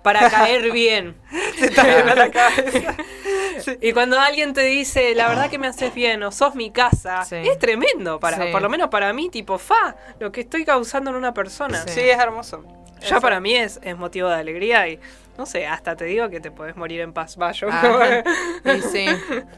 [0.02, 1.16] para caer bien.
[1.58, 2.94] Se está viendo la cabeza.
[3.80, 7.24] Y cuando alguien te dice, la verdad que me haces bien, o sos mi casa,
[7.24, 7.36] Sí.
[7.36, 8.52] es tremendo, para, Sí.
[8.52, 11.82] por lo menos para mí, tipo, fa, lo que estoy causando en una persona.
[11.86, 11.94] Sí.
[11.94, 12.62] Sí, es hermoso.
[13.00, 13.20] Ya Eso.
[13.20, 15.00] para mí es, es motivo de alegría y,
[15.38, 17.38] no sé, hasta te digo que te podés morir en paz.
[17.40, 18.22] Va, yo- Ajá.
[18.64, 19.06] Y sí.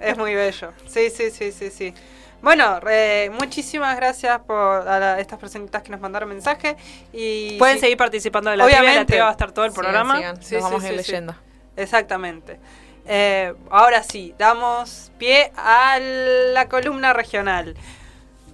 [0.01, 0.73] Es muy bello.
[0.87, 1.95] Sí, sí, sí, sí, sí.
[2.43, 4.57] Bueno, eh, muchísimas gracias por
[4.89, 6.77] a la- estas personitas que nos mandaron mensaje.
[7.13, 9.07] Y Pueden sí, seguir participando de la trivia, la Obviamente.
[9.13, 10.17] trivia va a estar todo el programa.
[10.17, 11.11] sigan, Sí, vamos a ir sí, sí.
[11.13, 11.35] leyendo.
[11.77, 12.61] Exactamente.
[13.07, 17.75] Eh, ahora sí, damos pie a la columna regional.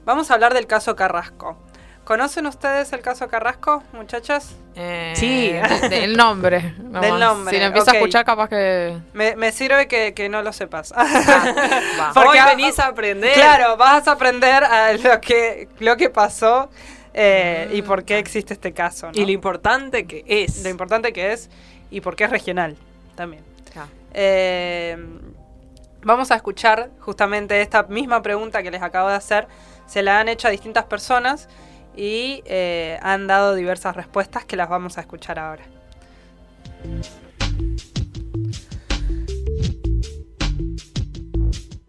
[0.05, 1.59] Vamos a hablar del caso Carrasco.
[2.07, 4.55] ¿Conocen ustedes el caso Carrasco, muchachas?
[4.77, 5.51] Eh, Sí.
[5.51, 6.73] de- Del nombre.
[6.79, 7.03] nomás.
[7.03, 8.97] Del nombre, Si lo empiezas a escuchar, capaz que.
[9.13, 10.93] Me, me sirve que, que no lo sepas.
[10.97, 11.05] va.
[12.15, 13.33] Porque Hoy venís a aprender.
[13.35, 16.71] Claro, vas a aprender a lo que, lo que pasó
[17.13, 19.07] eh, y por qué existe este caso.
[19.09, 19.13] ¿no?
[19.21, 20.63] Y lo importante que es.
[20.63, 21.51] Lo importante que es
[21.91, 22.77] y por qué es regional
[23.17, 23.43] también.
[23.75, 23.87] Ah.
[24.15, 24.97] Eh,
[26.03, 29.49] vamos a escuchar justamente esta misma pregunta que les acabo de hacer.
[29.89, 31.49] Se la han hecho a distintas personas
[31.97, 35.65] y eh, han dado diversas respuestas que las vamos a escuchar ahora.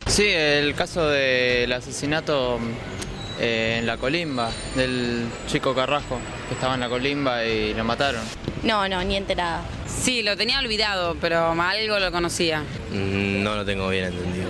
[0.06, 2.58] Sí, el caso del asesinato
[3.40, 6.18] eh, en la colimba del chico Carrasco,
[6.48, 8.24] que estaba en la colimba y lo mataron.
[8.64, 9.62] No, no, ni enterada.
[9.86, 12.62] Sí, lo tenía olvidado, pero algo lo conocía.
[12.92, 14.48] Mm, No lo tengo bien entendido.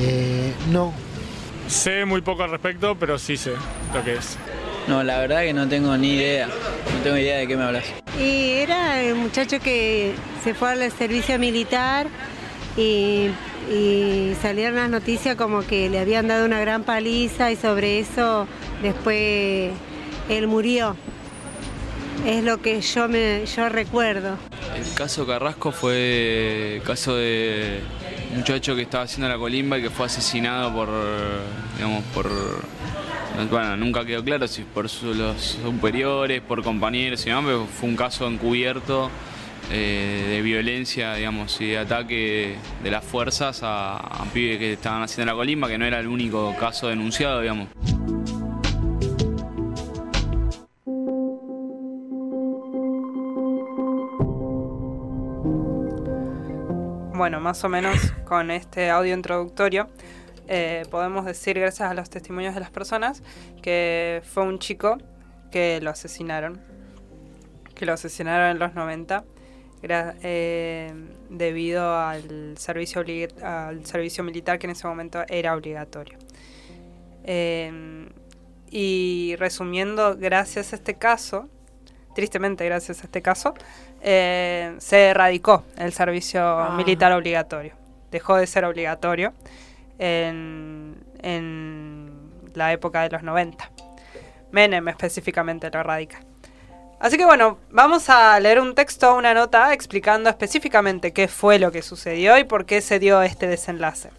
[0.00, 0.92] Eh, no.
[1.68, 3.52] Sé muy poco al respecto, pero sí sé
[3.94, 4.36] lo que es.
[4.86, 6.46] No, la verdad que no tengo ni idea.
[6.46, 7.84] No tengo idea de qué me hablas.
[8.18, 12.06] Y era el muchacho que se fue al servicio militar
[12.76, 13.28] y,
[13.70, 18.48] y salieron las noticias como que le habían dado una gran paliza y sobre eso
[18.82, 19.70] después
[20.30, 20.96] él murió.
[22.26, 24.36] Es lo que yo me yo recuerdo.
[24.76, 27.80] El caso Carrasco fue el caso de
[28.32, 30.88] un muchacho que estaba haciendo la colimba y que fue asesinado por,
[31.76, 32.28] digamos, por,
[33.50, 37.96] bueno, nunca quedó claro si por su- los superiores, por compañeros y pero fue un
[37.96, 39.10] caso encubierto
[39.70, 45.02] eh, de violencia, digamos, y de ataque de las fuerzas a, a pibes que estaban
[45.02, 47.68] haciendo la colimba, que no era el único caso denunciado, digamos.
[57.18, 59.88] Bueno, más o menos con este audio introductorio
[60.46, 63.24] eh, podemos decir, gracias a los testimonios de las personas,
[63.60, 64.98] que fue un chico
[65.50, 66.60] que lo asesinaron,
[67.74, 69.24] que lo asesinaron en los 90
[69.82, 70.94] gra- eh,
[71.28, 73.04] debido al servicio,
[73.42, 76.18] al servicio militar que en ese momento era obligatorio.
[77.24, 78.08] Eh,
[78.70, 81.48] y resumiendo, gracias a este caso,
[82.14, 83.54] tristemente gracias a este caso,
[84.00, 87.74] eh, se erradicó el servicio militar obligatorio.
[88.10, 89.32] Dejó de ser obligatorio
[89.98, 92.10] en, en
[92.54, 93.70] la época de los 90.
[94.50, 96.20] Menem específicamente lo erradica.
[97.00, 101.70] Así que bueno, vamos a leer un texto, una nota explicando específicamente qué fue lo
[101.70, 104.10] que sucedió y por qué se dio este desenlace.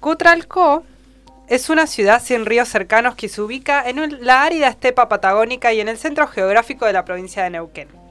[0.00, 0.84] Cutralcó
[1.48, 5.80] es una ciudad sin ríos cercanos que se ubica en la árida estepa patagónica y
[5.80, 8.05] en el centro geográfico de la provincia de Neuquén.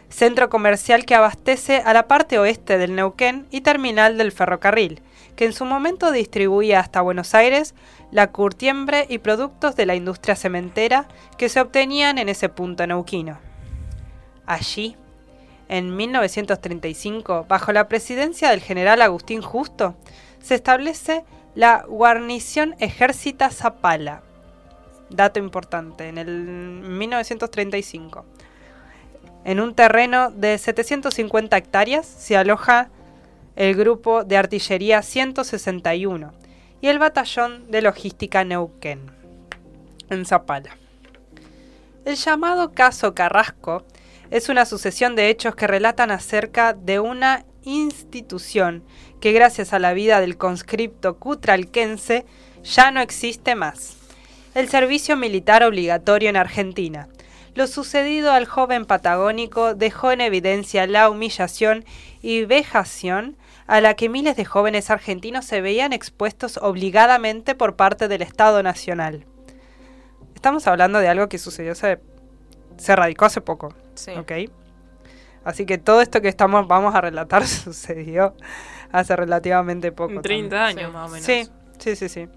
[0.08, 5.02] centro comercial que abastece a la parte oeste del Neuquén y terminal del ferrocarril,
[5.36, 7.74] que en su momento distribuía hasta Buenos Aires
[8.10, 13.38] la curtiembre y productos de la industria cementera que se obtenían en ese punto neuquino.
[14.46, 14.96] Allí,
[15.68, 19.94] en 1935, bajo la presidencia del general Agustín Justo,
[20.40, 21.24] se establece
[21.54, 24.22] la guarnición Ejércita Zapala.
[25.10, 28.24] Dato importante, en el 1935.
[29.44, 32.88] En un terreno de 750 hectáreas se aloja
[33.56, 36.32] el grupo de artillería 161
[36.80, 39.10] y el batallón de logística Neuquén,
[40.10, 40.76] en Zapala.
[42.04, 43.84] El llamado caso Carrasco
[44.34, 48.82] es una sucesión de hechos que relatan acerca de una institución
[49.20, 52.26] que gracias a la vida del conscripto cutralquense
[52.64, 53.96] ya no existe más.
[54.56, 57.06] El servicio militar obligatorio en Argentina.
[57.54, 61.84] Lo sucedido al joven patagónico dejó en evidencia la humillación
[62.20, 63.36] y vejación
[63.68, 68.64] a la que miles de jóvenes argentinos se veían expuestos obligadamente por parte del Estado
[68.64, 69.26] Nacional.
[70.34, 72.00] Estamos hablando de algo que sucedió hace,
[72.78, 73.72] se radicó hace poco.
[73.94, 74.12] Sí.
[74.12, 74.32] ¿ok?
[75.44, 78.34] Así que todo esto que estamos vamos a relatar sucedió
[78.92, 80.20] hace relativamente poco.
[80.20, 80.78] 30 también.
[80.78, 81.26] años más o menos.
[81.26, 82.28] Sí, sí, sí, sí.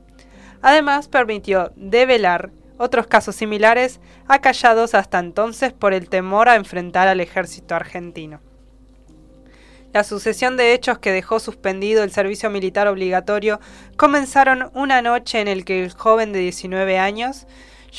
[0.62, 7.20] Además permitió develar otros casos similares acallados hasta entonces por el temor a enfrentar al
[7.20, 8.40] ejército argentino.
[9.94, 13.60] La sucesión de hechos que dejó suspendido el servicio militar obligatorio
[13.96, 17.48] comenzaron una noche en el que el joven de 19 años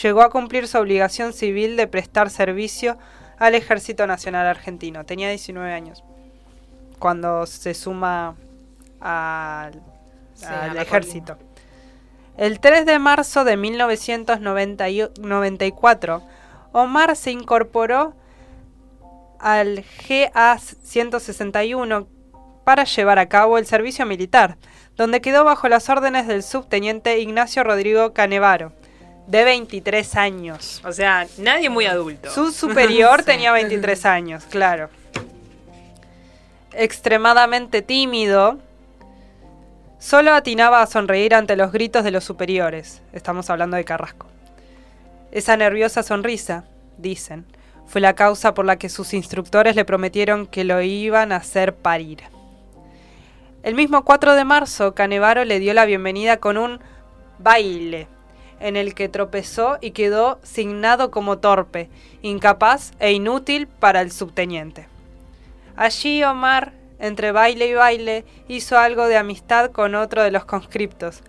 [0.03, 2.99] llegó a cumplir su obligación civil de prestar servicio
[3.39, 5.05] al Ejército Nacional Argentino.
[5.05, 6.03] Tenía 19 años
[6.99, 8.35] cuando se suma
[9.01, 9.81] al,
[10.39, 10.47] Sí,
[10.77, 11.37] ejército.
[12.37, 16.23] El 3 de marzo de 1994,
[16.71, 18.15] Omar se incorporó
[19.41, 22.07] al GA-161
[22.63, 24.59] para llevar a cabo el servicio militar,
[24.97, 28.71] donde quedó bajo las órdenes del subteniente Ignacio Rodrigo Canevaro,
[29.29, 30.81] de 23 años.
[30.85, 32.31] O sea, nadie muy adulto.
[32.31, 33.27] Su superior Sí.
[33.27, 34.89] tenía 23 años, claro.
[36.73, 38.59] Extremadamente tímido,
[39.99, 43.03] solo atinaba a sonreír ante los gritos de los superiores.
[43.13, 44.27] Estamos hablando de Carrasco.
[45.31, 46.65] Esa nerviosa sonrisa,
[46.97, 47.45] dicen,
[47.87, 51.75] fue la causa por la que sus instructores le prometieron que lo iban a hacer
[51.75, 52.23] parir.
[53.63, 56.81] El mismo 4 de marzo, Canevaro le dio la bienvenida con un
[57.39, 58.09] baile,
[58.61, 61.89] en el que tropezó y quedó signado como torpe,
[62.23, 64.89] incapaz e inútil para el subteniente.
[65.77, 71.23] Allí Omar, entre baile y baile, hizo algo de amistad con otro de los conscriptos,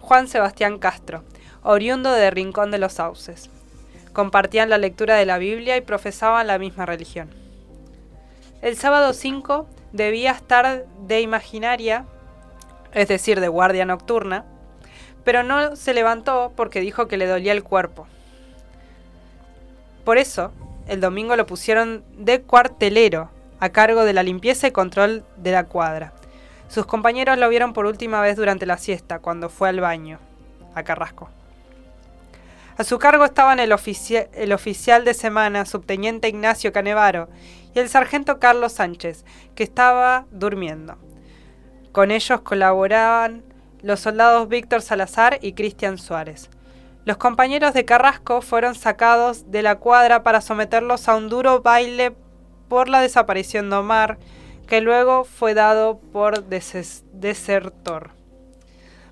[0.00, 1.24] Juan Sebastián Castro,
[1.62, 3.50] oriundo de Rincón de los Sauces.
[4.12, 7.28] Compartían la lectura de la Biblia y profesaban la misma religión.
[8.62, 12.06] El sábado 5 debía estar de imaginaria,
[12.92, 14.44] es decir, de guardia nocturna,
[15.26, 18.06] pero no se levantó porque dijo que le dolía el cuerpo.
[20.04, 20.52] Por eso,
[20.86, 25.64] el domingo lo pusieron de cuartelero, a cargo de la limpieza y control de la
[25.64, 26.12] cuadra.
[26.68, 30.20] Sus compañeros lo vieron por última vez durante la siesta, cuando fue al baño,
[30.76, 31.28] a Carrasco.
[32.78, 33.74] A su cargo estaban el,
[34.32, 37.28] el oficial de semana, subteniente Ignacio Canevaro,
[37.74, 39.24] y el sargento Carlos Sánchez,
[39.56, 40.98] que estaba durmiendo.
[41.90, 43.42] Con ellos colaboraban
[43.82, 46.50] los soldados Víctor Salazar y Cristian Suárez.
[47.04, 52.14] Los compañeros de Carrasco fueron sacados de la cuadra para someterlos a un duro baile
[52.68, 54.18] por la desaparición de Omar,
[54.66, 58.10] que luego fue dado por desertor.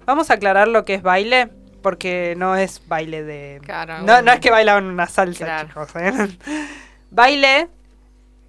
[0.07, 1.51] Vamos a aclarar lo que es baile,
[1.83, 3.61] porque no es baile de...
[3.63, 5.69] Claro, no, es que bailaban una salsa, Claro.
[5.69, 5.91] chicos.
[5.97, 6.13] ¿eh?
[7.11, 7.69] baile,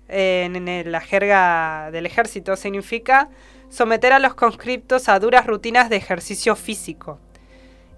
[0.08, 3.30] eh, en, en la jerga del ejército, significa
[3.76, 7.20] someter a los conscriptos a duras rutinas de ejercicio físico,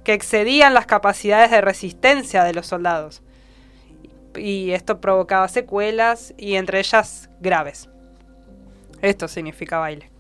[0.03, 3.21] que excedían las capacidades de resistencia de los soldados.
[4.35, 7.89] Y esto provocaba secuelas y entre ellas graves.
[9.01, 10.11] Esto significa baile.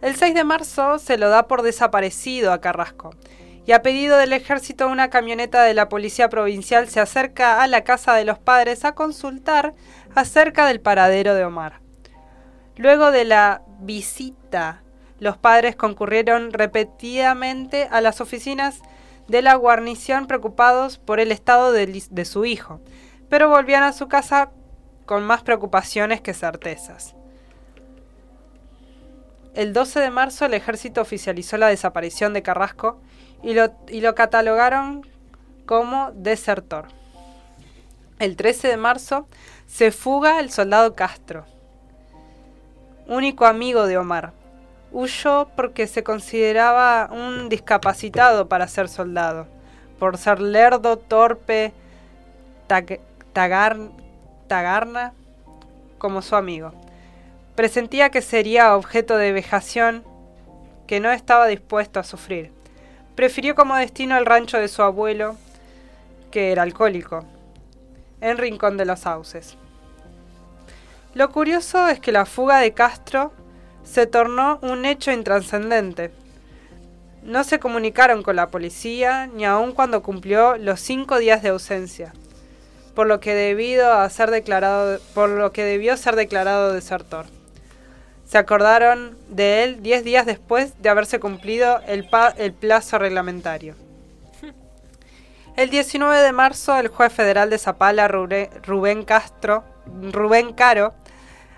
[0.00, 3.10] El 6 de marzo se lo da por desaparecido a Carrasco
[3.64, 7.84] y a pedido del ejército una camioneta de la policía provincial se acerca a la
[7.84, 9.74] casa de los padres a consultar
[10.14, 11.80] acerca del paradero de Omar.
[12.76, 14.82] Luego de la visita,
[15.22, 18.80] los padres concurrieron repetidamente a las oficinas
[19.28, 22.80] de la guarnición preocupados por el estado de, su hijo,
[23.28, 24.50] pero volvían a su casa
[25.06, 27.14] con más preocupaciones que certezas.
[29.54, 33.00] El 12 de marzo el ejército oficializó la desaparición de Carrasco
[33.42, 35.06] y lo, y lo catalogaron
[35.66, 36.88] como desertor.
[38.18, 39.28] El 13 de marzo
[39.66, 41.46] se fuga el soldado Castro,
[43.06, 44.32] único amigo de Omar.
[44.92, 49.46] Huyó porque se consideraba un discapacitado para ser soldado,
[49.98, 51.72] por ser lerdo, torpe,
[52.68, 53.00] tag-
[53.32, 53.90] tagar-
[54.48, 55.12] tagarna,
[55.98, 56.72] como su amigo.
[57.54, 60.04] Presentía que sería objeto de vejación
[60.86, 62.52] que no estaba dispuesto a sufrir.
[63.14, 65.36] Prefirió como destino el rancho de su abuelo,
[66.30, 67.24] que era alcohólico,
[68.20, 69.56] en Rincón de los Sauces.
[71.14, 73.32] Lo curioso es que la fuga de Castro
[73.84, 76.10] se tornó un hecho intrascendente.
[77.22, 82.14] No se comunicaron con la policía ni aun cuando cumplió los cinco días de ausencia,
[82.94, 87.26] por lo que debido a ser declarado, por lo que debió ser declarado desertor.
[88.24, 93.74] Se acordaron de él diez días después de haberse cumplido el, el plazo reglamentario.
[95.54, 99.64] El 19 de marzo, el juez federal de Zapala, Rubén Castro,
[100.10, 100.94] Rubén Caro,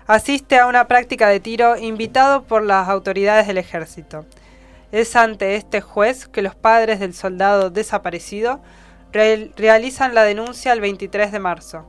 [0.07, 4.25] asiste a una práctica de tiro invitado por las autoridades del ejército.
[4.91, 8.61] Es ante este juez que los padres del soldado desaparecido
[9.11, 11.85] re- realizan la denuncia el 23 de marzo.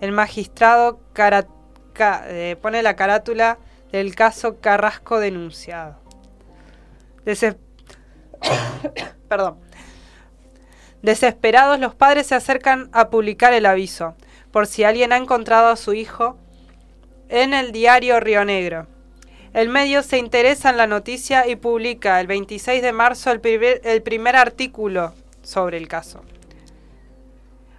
[0.00, 1.00] El magistrado
[1.98, 3.58] eh, pone la carátula
[3.92, 5.96] del caso Carrasco denunciado.
[9.28, 9.58] Perdón.
[11.02, 14.14] Desesperados, los padres se acercan a publicar el aviso,
[14.50, 16.38] por si alguien ha encontrado a su hijo
[17.34, 18.86] en el diario Río Negro.
[19.54, 24.36] El medio se interesa en la noticia y publica el 26 de marzo el primer,
[24.36, 26.22] artículo sobre el caso.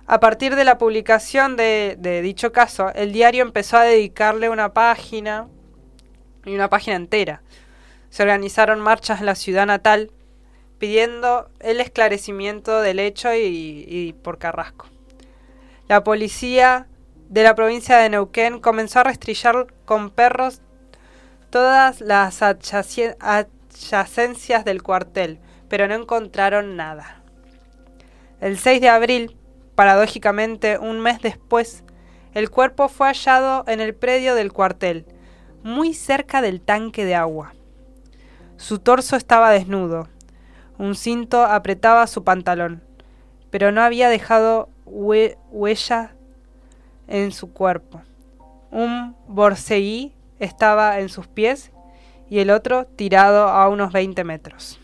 [0.07, 4.73] A partir de la publicación de, de dicho caso, el diario empezó a dedicarle una
[4.73, 5.47] página
[6.43, 7.41] y una página entera.
[8.09, 10.11] Se organizaron marchas en la ciudad natal
[10.79, 14.87] pidiendo el esclarecimiento del hecho y por Carrasco.
[15.87, 16.87] La policía
[17.29, 20.61] de la provincia de Neuquén comenzó a rastrillar con perros
[21.49, 27.21] todas las adyacencias del cuartel, pero no encontraron nada.
[28.41, 29.37] El 6 de abril,
[29.75, 31.83] paradójicamente un mes después,
[32.33, 35.05] el cuerpo fue hallado en el predio del cuartel,
[35.63, 37.53] muy cerca del tanque de agua.
[38.57, 40.07] Su torso estaba desnudo,
[40.77, 42.83] un cinto apretaba su pantalón,
[43.49, 46.13] pero no había dejado hue- huella
[47.07, 48.01] en su cuerpo.
[48.71, 51.71] Un borseguí estaba en sus pies
[52.29, 54.79] y el otro tirado a unos 20 metros.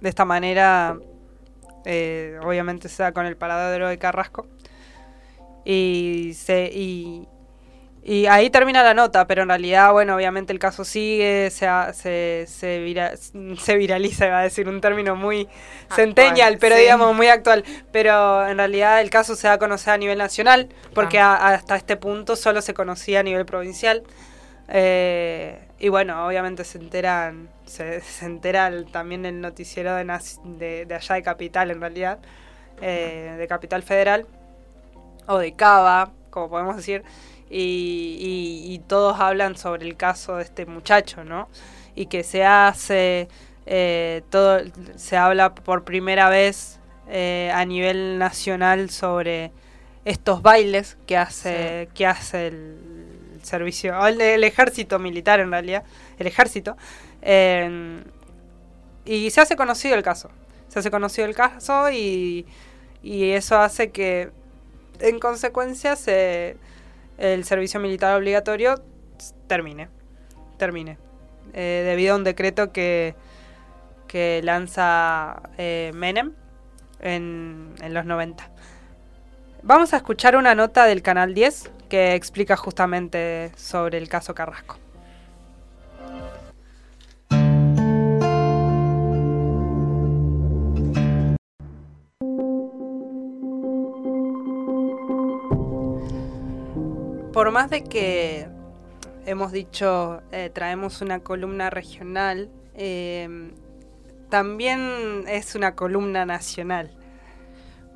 [0.00, 0.96] De esta manera,
[1.84, 4.46] eh, obviamente se da con el paradero de Carrasco
[5.64, 7.26] y, se, y,
[8.02, 12.46] Y ahí termina la nota, pero en realidad, bueno, obviamente el caso sigue, se, se,
[12.48, 15.46] se, vira- se viraliza, iba a decir un término muy
[15.94, 16.82] centennial, pero sí.
[16.82, 17.64] digamos muy actual.
[17.92, 21.76] Pero en realidad el caso se da a conocer a nivel nacional, porque a- hasta
[21.76, 24.02] este punto solo se conocía a nivel provincial.
[24.68, 30.04] Eh, y bueno, obviamente se enteran, se, se entera el- también el noticiero de,
[30.44, 32.18] de, de allá de Capital, en realidad,
[32.80, 34.26] eh, de Capital Federal,
[35.26, 37.02] o de Cava, como podemos decir,
[37.50, 38.16] y,
[38.68, 41.48] y- y todos hablan sobre el caso de este muchacho, ¿no?
[41.94, 43.28] Y que se hace,
[43.66, 44.60] eh, todo,
[44.96, 46.78] se habla por primera vez
[47.08, 49.50] eh, a nivel nacional sobre
[50.04, 52.76] estos bailes que hace, que hace el
[53.42, 55.84] servicio, el, el ejército militar en realidad,
[56.18, 56.76] el ejército,
[57.22, 58.02] eh,
[59.04, 60.30] y se hace conocido el caso,
[60.68, 62.46] se hace conocido el caso y,
[63.02, 64.30] y eso hace que
[65.00, 66.56] en consecuencia se,
[67.18, 68.82] el servicio militar obligatorio
[69.46, 69.88] termine,
[70.56, 70.98] termine,
[71.52, 73.14] eh, debido a un decreto que,
[74.06, 76.32] que lanza eh, Menem
[77.00, 78.48] en, en los 90.
[79.62, 84.78] Vamos a escuchar una nota del Canal 10 que explica justamente sobre el caso Carrasco.
[97.38, 98.48] Por más de que
[99.24, 103.52] hemos dicho eh, traemos una columna regional, eh,
[104.28, 106.90] también es una columna nacional,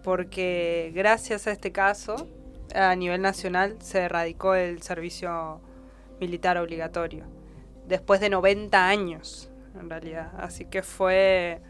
[0.05, 2.29] porque gracias a este caso,
[2.73, 5.61] a nivel nacional se erradicó el servicio
[6.21, 7.25] militar obligatorio,
[7.89, 10.31] después de 90 años, en realidad.
[10.39, 11.61] Así que fue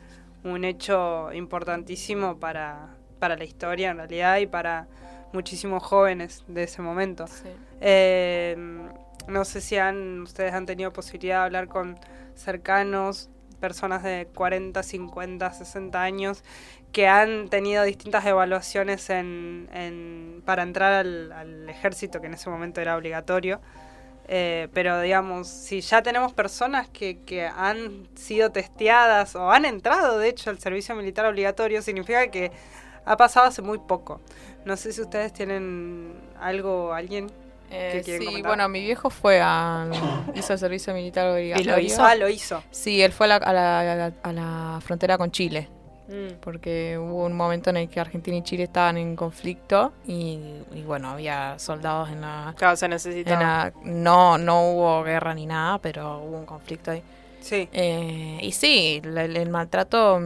[0.45, 4.89] un hecho importantísimo para, para la historia, en realidad, y para
[5.33, 7.27] muchísimos jóvenes de ese momento.
[7.81, 8.57] Eh,
[9.29, 11.99] no sé si han, ustedes han tenido posibilidad de hablar con
[12.35, 13.31] cercanos,
[13.61, 16.43] personas de 40, 50, 60 años,
[16.93, 22.51] que han tenido distintas evaluaciones en, en- para entrar al, al ejército, que en ese
[22.51, 23.61] momento era obligatorio.
[24.29, 30.19] Eh, pero digamos, si ya tenemos personas que, que han sido testeadas o han entrado,
[30.19, 32.53] de hecho, al servicio militar obligatorio, significa que
[33.05, 34.21] ha pasado hace muy poco.
[34.65, 37.29] No sé si ustedes tienen algo, alguien
[37.71, 38.43] que Eh, sí, comentar.
[38.51, 39.89] bueno, mi viejo fue a.
[40.35, 41.79] hizo el servicio militar obligatorio.
[41.79, 42.05] hizo?
[42.05, 42.63] Ah, lo hizo.
[42.71, 45.69] Sí, él fue a la, a la- a la- frontera con Chile.
[46.09, 46.35] Mm.
[46.41, 50.39] Porque hubo un momento en el que Argentina y Chile estaban en conflicto y,
[50.75, 52.53] y bueno, había soldados en la.
[52.59, 53.41] Claro, se necesitaba.
[53.41, 57.03] en la- no, no hubo guerra ni nada, pero hubo un conflicto ahí.
[57.41, 57.69] Sí.
[57.73, 60.21] Eh, y sí, el, el maltrato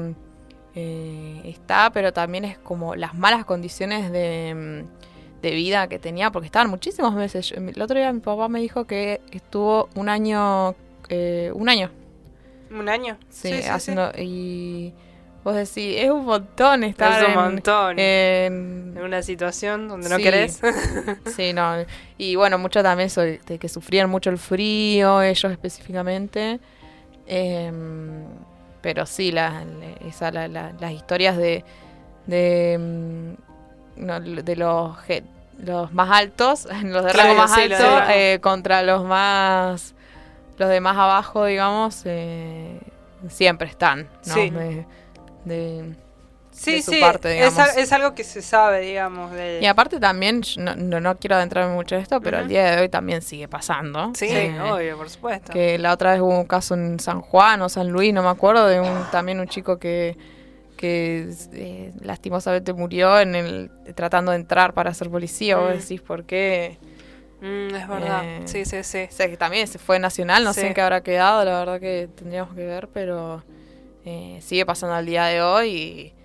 [0.76, 6.30] eh, está, pero también es como las malas condiciones de, mm, de vida que tenía,
[6.30, 7.50] porque estaban muchísimos meses.
[7.52, 10.74] El otro día mi papá me dijo que estuvo un año,
[11.08, 11.90] eh, un año,
[12.70, 13.16] ¿Un año?
[13.30, 14.92] sí, haciendo, y
[15.44, 17.98] vos decís, es un montón estar Es un en- montón.
[17.98, 20.60] en, En una situación donde no querés.
[21.36, 21.74] sí, no.
[22.18, 26.58] Y bueno, mucho también eso de que sufrían mucho el frío, ellos específicamente.
[27.28, 28.24] Em,
[28.86, 31.64] pero sí, la- la- esa, la- la- las historias de,
[32.28, 32.78] de,
[33.98, 34.04] mm,
[34.44, 34.96] de los,
[35.58, 38.12] los más altos, los de Claro, rango más sí, alto, rango.
[38.14, 39.92] eh, contra los más
[40.56, 42.78] los de más abajo, digamos, eh,
[43.28, 44.34] siempre están, ¿no?
[44.34, 44.50] Sí.
[44.50, 44.86] De,
[45.46, 45.96] de-
[46.58, 47.76] Sí, de su sí, parte, es, digamos.
[47.76, 49.30] es algo que se sabe, digamos.
[49.32, 49.58] De...
[49.62, 52.44] Y aparte también, yo no, no, no quiero adentrarme mucho en esto, pero Ujú.
[52.44, 54.12] al día de hoy también sigue pasando.
[54.14, 55.52] Sí, Eh, obvio, por supuesto.
[55.52, 58.30] Que la otra vez hubo un caso en San Juan o San Luis, no me
[58.30, 60.16] acuerdo, de un también un chico que,
[60.78, 65.58] que eh, lastimosamente murió en el tratando de entrar para ser policía.
[65.58, 65.78] Vos Mm.
[65.78, 66.78] decís, ¿por qué?
[67.42, 68.22] Mm, es verdad.
[68.24, 69.06] Eh, sí, sí, sí.
[69.10, 70.62] O sea, que también se fue nacional, no Sí.
[70.62, 73.44] sé en qué habrá quedado, la verdad que tendríamos que ver, pero
[74.06, 75.68] eh, sigue pasando al día de hoy.
[75.70, 76.15] y-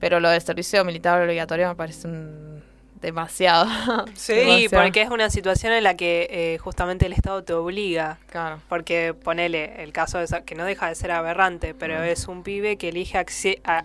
[0.00, 2.62] pero lo del servicio militar obligatorio me parece un
[3.00, 3.66] demasiado.
[4.14, 4.82] Sí, Demasiado.
[4.84, 8.18] porque es una situación en la que eh, justamente el Estado te obliga.
[8.30, 8.60] Claro.
[8.68, 12.04] Porque ponele el caso de esa- que no deja de ser aberrante, pero Mm.
[12.04, 13.16] es un pibe que elige
[13.64, 13.84] a-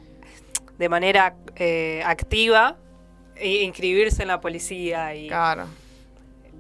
[0.78, 2.76] de manera eh, activa
[3.42, 5.68] i- inscribirse en la policía y Claro.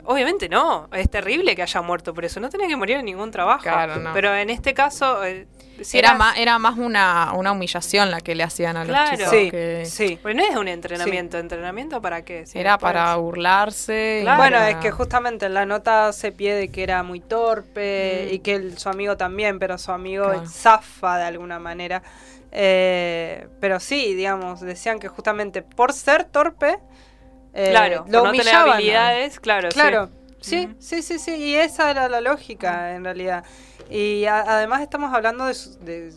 [0.06, 3.32] obviamente no, es terrible que haya muerto por eso, no tenía que morir en ningún
[3.32, 3.64] trabajo.
[3.64, 4.14] Claro, no.
[4.14, 5.47] Pero en este caso eh,
[5.82, 9.30] si era, más, era más una, una humillación la que le hacían a los chicos.
[9.30, 10.19] Sí, que sí.
[10.21, 12.45] Pues no es un entrenamiento, ¿entrenamiento para qué?
[12.45, 14.19] Si Era para burlarse.
[14.21, 14.38] Claro.
[14.38, 18.28] Bueno, para- es que justamente en la nota se pide de que era muy torpe
[18.30, 18.34] Mm.
[18.36, 20.47] y que el- su amigo también, pero su amigo Claro.
[20.47, 22.01] zafa de alguna manera.
[22.57, 26.78] Eh, pero sí, digamos, decían que justamente por ser torpe,
[27.53, 28.73] eh, Claro, lo por no tener humillaban.
[28.73, 29.69] habilidades, claro.
[29.69, 30.09] Claro,
[30.41, 33.43] Sí, sí, sí, sí, y esa era la lógica en realidad.
[33.90, 36.14] Y a- además estamos hablando de, de-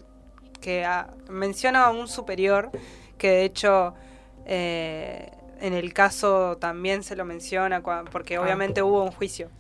[0.60, 2.70] que ah, menciona a un superior,
[3.16, 3.94] que de hecho
[4.46, 8.42] eh, en el caso también se lo menciona, cua- porque Ah.
[8.42, 9.50] obviamente hubo un juicio.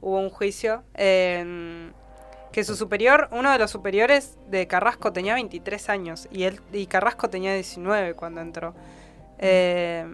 [0.00, 6.28] Hubo un juicio que su superior, uno de los superiores de Carrasco tenía 23 años
[6.30, 8.74] y él y Carrasco tenía 19 cuando entró.
[9.38, 10.06] Eh,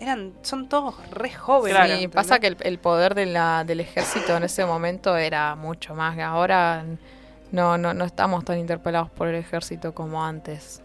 [0.00, 1.98] eran, son todos re jóvenes.
[2.00, 5.94] Sí, pasa que el, el poder de la, del ejército en ese momento era mucho
[5.94, 6.16] más.
[6.16, 6.84] que Ahora
[7.52, 10.82] no, no, no estamos tan interpelados por el ejército como antes.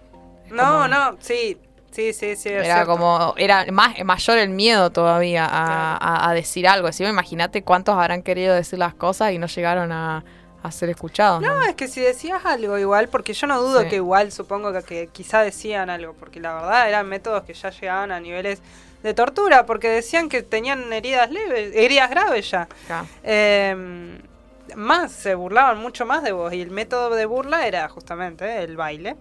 [0.51, 1.57] No, no, sí,
[1.91, 2.49] sí, sí, sí.
[2.49, 2.91] Era cierto.
[2.91, 6.88] como, era más mayor el miedo todavía a, a- a decir algo.
[6.88, 10.24] Encima, imagínate cuántos habrán querido decir las cosas y no llegaron a,
[10.61, 11.41] a ser escuchados.
[11.41, 11.47] ¿no?
[11.55, 13.88] No, es que si decías algo igual, porque yo no dudo Sí.
[13.89, 17.70] que igual supongo que, que quizá decían algo, porque la verdad eran métodos que ya
[17.70, 18.61] llegaban a niveles
[19.05, 22.67] de tortura, porque decían que tenían heridas leves, heridas graves ya.
[22.87, 23.07] Claro.
[23.23, 24.17] Eh,
[24.75, 28.75] más, se burlaban mucho más de vos, y el método de burla era justamente el
[28.75, 29.15] baile.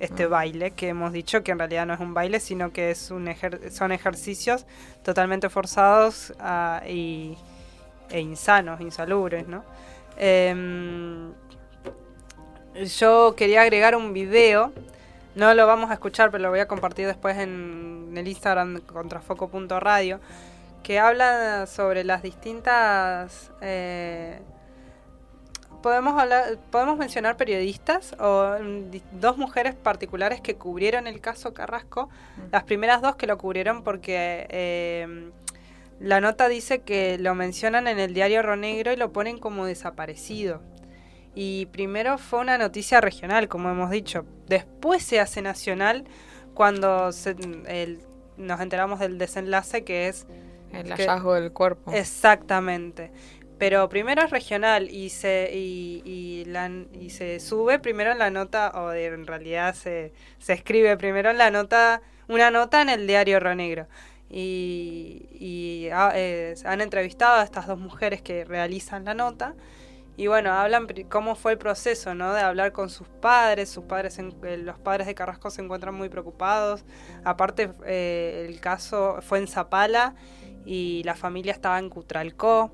[0.00, 3.12] Este baile que hemos dicho que en realidad no es un baile, sino que es
[3.12, 4.66] un ejer- son ejercicios
[5.04, 7.36] totalmente forzados ah, y,
[8.10, 9.64] e insanos, insalubres, ¿no?
[10.16, 11.32] Em,
[12.98, 14.72] yo quería agregar un video,
[15.36, 20.20] no lo vamos a escuchar, pero lo voy a compartir después en el Instagram contrafoco.radio,
[20.82, 23.50] que habla sobre las distintas...
[23.60, 24.40] eh,
[25.82, 32.08] podemos hablar, podemos mencionar periodistas o mm, dos mujeres particulares que cubrieron el caso Carrasco.
[32.50, 35.30] Las primeras dos que lo cubrieron porque eh,
[36.00, 40.62] la nota dice que lo mencionan en el diario Ronegro y lo ponen como desaparecido.
[41.34, 44.24] Y primero fue una noticia regional, como hemos dicho.
[44.48, 46.04] Después se hace nacional
[46.54, 47.36] cuando se-
[47.66, 48.00] el-
[48.36, 50.26] nos enteramos del desenlace que es
[50.72, 51.92] El que- hallazgo del cuerpo.
[51.92, 53.10] Exactamente.
[53.58, 58.30] Pero primero es regional y se y, y la, y se sube primero en la
[58.30, 62.88] nota o de- en realidad se, se escribe primero en la nota una nota en
[62.88, 63.86] el diario Ronegro
[64.30, 69.54] y, y ah, eh, han entrevistado a estas dos mujeres que realizan la nota
[70.22, 74.18] y bueno hablan cómo fue el proceso no de hablar con sus padres sus padres
[74.20, 76.84] en- eh, los padres de Carrasco se encuentran muy preocupados
[77.24, 80.14] aparte eh, el caso fue en Zapala
[80.64, 82.70] y la familia estaba en Cutralcó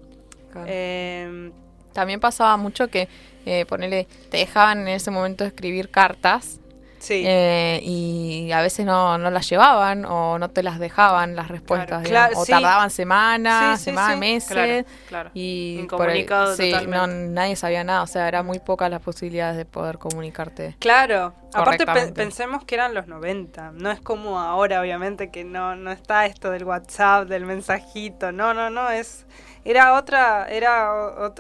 [0.53, 0.67] Claro.
[0.71, 1.53] Em,
[1.93, 3.09] También pasaba mucho que,
[3.45, 6.59] eh, ponele, te dejaban en ese momento escribir cartas.
[6.99, 7.23] Sí.
[7.27, 12.03] eh, y a veces no, no las llevaban o no te las dejaban las respuestas.
[12.07, 12.53] Claro, claro, o sí.
[12.53, 14.87] tardaban semanas, Sí, semanas, meses.
[15.09, 15.31] Claro.
[15.35, 18.03] Y por Incomunicado sí, no, nadie sabía nada.
[18.03, 20.77] O sea, eran muy pocas las posibilidades de poder comunicarte.
[20.79, 25.77] Claro, aparte pe- pensemos que eran los 90, no es como ahora obviamente que no,
[25.77, 29.27] no está esto del WhatsApp, del mensajito, no, no, no, es
[29.65, 30.93] era otra era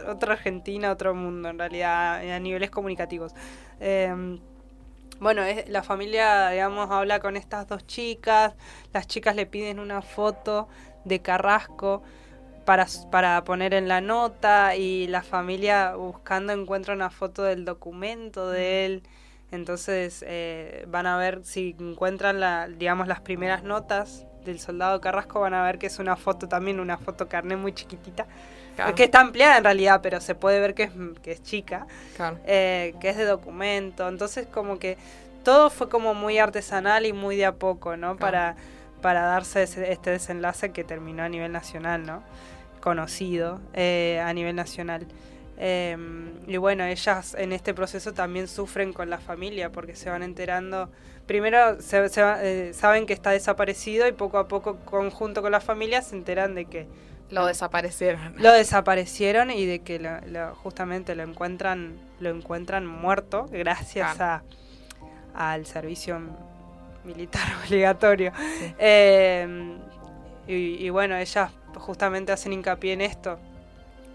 [0.08, 3.32] otra Argentina, otro mundo en realidad a niveles comunicativos.
[3.80, 4.38] Em,
[5.20, 8.54] bueno, es- la familia, digamos, habla con estas dos chicas,
[8.92, 10.68] las chicas le piden una foto
[11.04, 12.02] de Carrasco
[12.64, 18.50] para, para poner en la nota y la familia buscando encuentra una foto del documento
[18.50, 19.02] de él.
[19.50, 25.40] Entonces eh, van a ver si encuentran la, digamos, las primeras notas del soldado Carrasco,
[25.40, 28.26] van a ver que es una foto también, una foto carné muy chiquitita,
[28.84, 28.94] Claro.
[28.94, 30.90] que está ampliada en realidad, pero se puede ver que es,
[31.22, 32.38] que es chica Claro.
[32.46, 34.08] eh, que es de documento.
[34.08, 34.96] Entonces como que
[35.44, 38.16] todo fue como muy artesanal y muy de a poco, ¿no?
[38.16, 38.54] Para,
[39.02, 42.22] para darse ese- este desenlace que terminó a nivel nacional, ¿no?
[42.80, 45.06] Conocido eh, a nivel nacional.
[45.58, 45.96] Eh,
[46.46, 50.88] y bueno, ellas en este proceso también sufren con la familia porque se van enterando,
[51.26, 55.60] primero se, se eh, saben que está desaparecido y poco a poco conjunto con la
[55.60, 56.86] familia se enteran de que
[57.30, 58.34] Lo desaparecieron.
[58.38, 64.42] lo desaparecieron y de que lo- lo- justamente lo encuentran lo encuentran muerto gracias a
[65.34, 66.20] al servicio
[67.04, 68.32] militar obligatorio.
[68.78, 69.76] Eh,
[70.46, 70.54] y,
[70.84, 73.38] y bueno ellas justamente hacen hincapié en esto.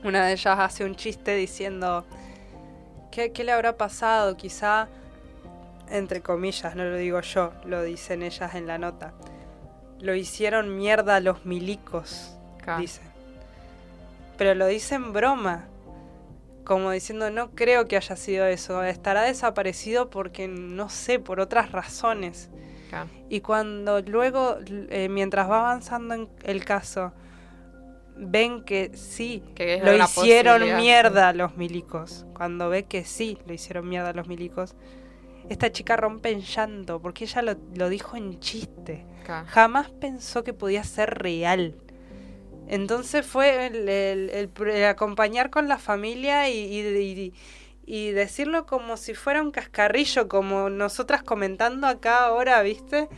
[0.04, 2.06] Una de ellas hace un chiste diciendo
[3.12, 4.88] ¿qué, qué le habrá pasado quizá
[5.90, 9.14] entre comillas no lo digo yo lo dicen ellas en la nota.
[10.00, 12.82] Lo hicieron mierda los milicos Claro.
[12.82, 13.14] dicen
[14.38, 15.66] pero lo dice en broma.
[16.64, 18.84] Como diciendo, no creo que haya sido eso.
[18.84, 22.50] Estará desaparecido porque, no sé, por otras razones.
[22.90, 23.10] Claro.
[23.30, 24.58] Y cuando luego,
[24.90, 27.12] eh, mientras va avanzando en el caso,
[28.16, 32.26] ven que sí, Que lo hicieron mierda los milicos.
[32.34, 34.76] Cuando ve que sí, lo hicieron mierda los milicos,
[35.50, 39.06] esta chica rompe en llanto porque ella lo, lo dijo en chiste.
[39.26, 39.48] Claro.
[39.50, 41.76] Jamás pensó que podía ser real.
[42.68, 47.34] Entonces fue el, el- el pr- el acompañar con la familia y, y- y-
[47.86, 53.10] y decirlo como si fuera un cascarrillo, como nosotras comentando acá ahora, ¿viste?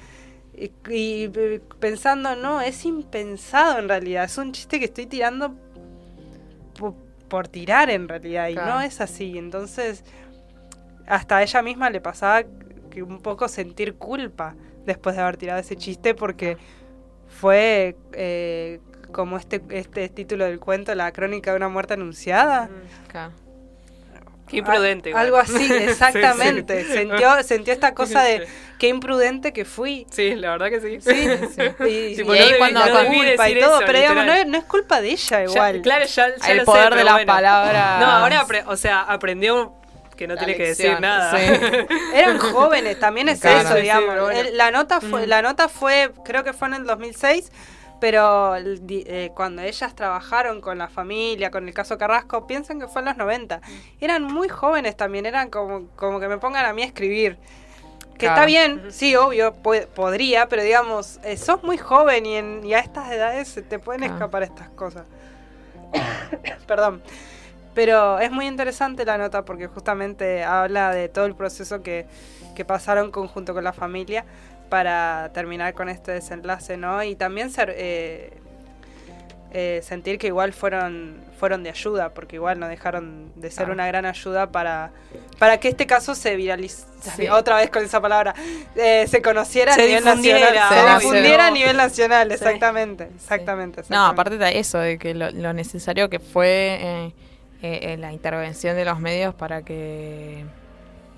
[0.90, 1.28] Y,
[1.80, 5.54] pensando, no, es impensado en realidad, es un chiste que estoy tirando
[6.80, 6.96] po-
[7.28, 9.38] por, tirar en realidad, y no es así.
[9.38, 10.04] Entonces,
[11.08, 12.44] hasta a ella misma le pasaba
[12.90, 16.58] que un poco sentir culpa después de haber tirado ese chiste porque
[17.28, 18.80] fue eh,
[19.16, 22.70] como este, este título del cuento, la crónica de una muerte anunciada.
[24.48, 25.10] Qué imprudente.
[25.10, 25.24] igual.
[25.26, 26.84] Algo así, exactamente.
[26.86, 26.98] Sí, sí.
[27.00, 28.46] Sintió, sintió esta cosa de
[28.78, 30.06] qué imprudente que fui.
[30.12, 31.00] Sí, la verdad que sí.
[31.02, 31.30] Sí,
[32.12, 34.34] Y, Tipo, y no ahí cuando no con culpa y todo, eso, pero digamos, no
[34.34, 35.76] es, no es culpa de ella igual.
[35.78, 37.26] Ya, claro, ya, ya El lo poder sé, de las bueno.
[37.34, 38.00] palabras.
[38.02, 39.74] No, ahora, o sea, aprendió
[40.18, 41.32] que no La tiene que decir nada.
[41.38, 41.88] sí.
[42.14, 43.60] Eran jóvenes, también es Claro.
[43.60, 44.20] eso, Sí, sí, digamos.
[44.22, 44.30] bueno.
[44.30, 47.52] El- la nota fue, la nota fue, creo que fue en el 2006,
[48.02, 53.02] pero eh, cuando ellas trabajaron con la familia, con el caso Carrasco, piensan que fue
[53.02, 53.62] en los 90.
[54.02, 57.38] Eran muy jóvenes también, eran como, como que me pongan a mí a escribir.
[58.14, 58.36] Que Claro.
[58.36, 62.74] está bien, sí, obvio, pue- podría, pero digamos, eh, sos muy joven y, en, y
[62.74, 64.14] a estas edades se te pueden Claro.
[64.16, 65.06] escapar estas cosas.
[66.68, 67.02] Perdón.
[67.74, 72.06] Pero es muy interesante la nota porque justamente habla de todo el proceso que,
[72.56, 74.24] que pasaron conjunto con la familia
[74.70, 77.04] para terminar con este desenlace, ¿no?
[77.04, 78.32] Y también ser, eh,
[79.52, 83.74] eh, sentir que igual fueron, fueron de ayuda, porque igual no dejaron de ser Claro.
[83.74, 84.92] una gran ayuda para,
[85.40, 87.28] para que este caso se viralizara, Sí.
[87.30, 88.34] otra vez con esa palabra,
[88.76, 91.48] eh, se conociera Se a nivel nacional, se se difundiera.
[91.48, 92.34] a nivel nacional, Sí.
[92.34, 93.84] exactamente, exactamente.
[93.90, 97.14] No, aparte de eso, de que lo, lo necesario que fue eh,
[97.62, 100.44] eh, eh, la intervención de los medios para que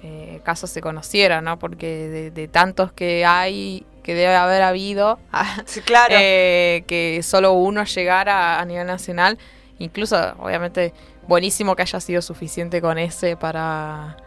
[0.03, 1.57] eh, el caso se conociera, ¿no?
[1.59, 5.19] Porque de, de tantos que hay, que debe haber habido,
[5.65, 6.15] Sí, claro.
[6.17, 9.37] eh, que solo uno llegara a nivel nacional,
[9.79, 10.93] incluso, obviamente,
[11.27, 14.17] buenísimo que haya sido suficiente con ese para...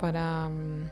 [0.00, 0.90] para mm,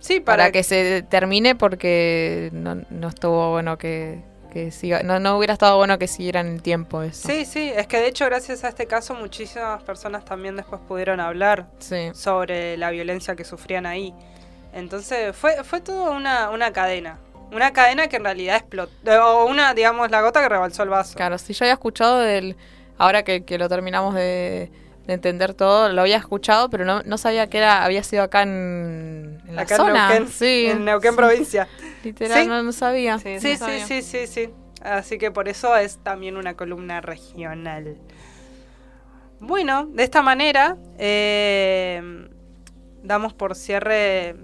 [0.00, 4.22] sí, para, que se termine porque no, no estuvo bueno que,
[4.56, 7.28] que siga, no, no hubiera estado bueno que siguieran el tiempo eso.
[7.28, 11.20] Sí, sí, es que de hecho gracias a este caso muchísimas personas también después pudieron
[11.20, 12.08] hablar Sí.
[12.14, 14.14] sobre la violencia que sufrían ahí.
[14.72, 17.18] Entonces fue, fue toda una, una cadena.
[17.52, 18.92] Una cadena que en realidad explotó.
[19.22, 21.14] O una, digamos, la gota que rebalsó el vaso.
[21.16, 22.56] Claro, si yo había escuchado del,
[22.98, 24.70] ahora que, que lo terminamos de,
[25.06, 28.42] de entender todo, lo había escuchado, pero no, no sabía que era, había sido acá
[28.42, 30.08] en, en la Acá zona.
[30.16, 31.16] en Neuquén, sí, en Neuquén sí.
[31.16, 31.68] provincia.
[32.04, 32.48] Literal, Sí.
[32.48, 33.18] no, no sabía.
[33.18, 33.86] Sí, no sí, sabía.
[33.86, 34.50] sí, sí, sí.
[34.82, 37.96] Así que por eso es también una columna regional.
[39.40, 42.28] Bueno, de esta manera eh,
[43.02, 44.36] damos por cierre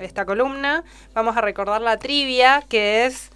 [0.00, 0.84] esta columna.
[1.14, 3.30] Vamos a recordar la trivia que es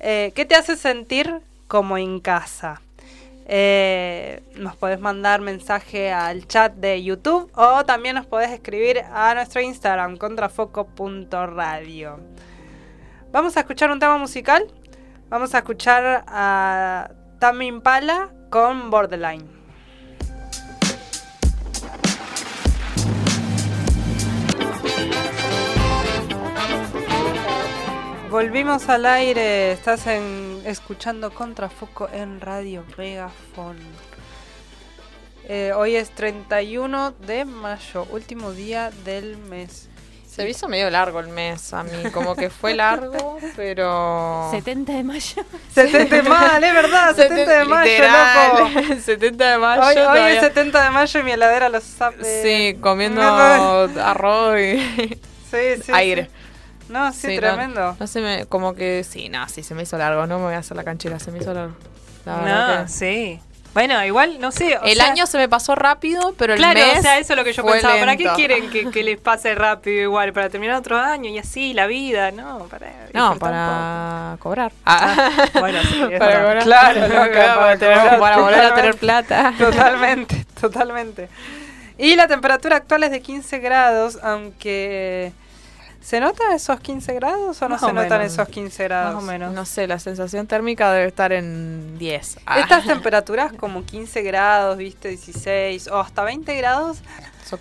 [0.00, 2.80] eh, ¿qué te hace sentir como en casa?
[3.46, 9.34] Eh, nos podés mandar mensaje al chat de YouTube o también nos podés escribir a
[9.34, 12.18] nuestro Instagram contrafoco.radio.
[13.34, 14.64] Vamos a escuchar un tema musical.
[15.28, 17.10] Vamos a escuchar a
[17.40, 19.44] Tame Impala con Borderline.
[28.30, 33.78] Volvimos al aire, estás en, escuchando Contrafoco en Radio Megafon.
[35.48, 39.88] Eh, hoy es 31 de mayo, último día del mes.
[40.34, 44.48] Se me hizo medio largo el mes a mí, como que fue largo, pero...
[44.50, 45.44] 70 de mayo.
[45.72, 49.00] 70 de mayo, es verdad, 70 de mayo, Literal, loco.
[49.04, 49.82] 70 de mayo.
[49.82, 52.42] Hoy, hoy es 70 de mayo y mi heladera lo sabe.
[52.42, 54.78] Sí, comiendo No, arroz y
[55.50, 56.24] Sí, sí, aire.
[56.24, 56.30] sí.
[56.88, 57.96] No, sí, Sí, no- tremendo.
[58.00, 60.54] No, se me, como que sí, no, sí, se me hizo largo, no me voy
[60.54, 61.74] a hacer la canchera, se me hizo largo.
[62.26, 63.40] La No, verdad que- sí.
[63.74, 64.78] Bueno, igual, no sé.
[64.78, 67.32] o el sea- año se me pasó rápido, pero el Claro, mes o sea, eso
[67.32, 67.98] es lo que yo pensaba.
[67.98, 70.32] ¿Para qué quieren que, que les pase rápido igual?
[70.32, 72.30] ¿Para terminar otro año y así, la vida?
[72.30, 74.72] No, para No, para cobrar.
[74.86, 76.62] Ah, bueno, sí, para cobrar.
[76.62, 79.52] Claro, para, para tener- cobrar, para volver a tener plata.
[79.58, 81.28] Totalmente, totalmente.
[81.98, 85.32] Y la temperatura actual es de 15 grados, aunque...
[86.04, 88.34] ¿Se nota esos 15 grados o no Más se o notan menos.
[88.34, 89.14] esos 15 grados?
[89.14, 89.54] Más o menos.
[89.54, 92.40] No sé, la sensación térmica debe estar en 10.
[92.44, 92.60] Ah.
[92.60, 96.98] Estas temperaturas como 15 grados, viste, 16 o hasta 20 grados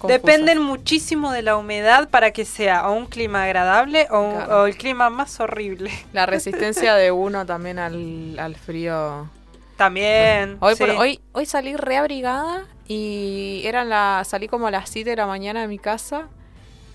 [0.08, 4.62] dependen muchísimo de la humedad para que sea o un clima agradable o, un- Claro.
[4.62, 5.92] o el clima más horrible.
[6.12, 9.30] La resistencia de uno también al, al frío.
[9.78, 10.58] También.
[10.60, 10.84] Hoy, sí.
[10.84, 15.28] por- hoy, hoy salí reabrigada y eran la, salí como a las 7 de la
[15.28, 16.28] mañana de mi casa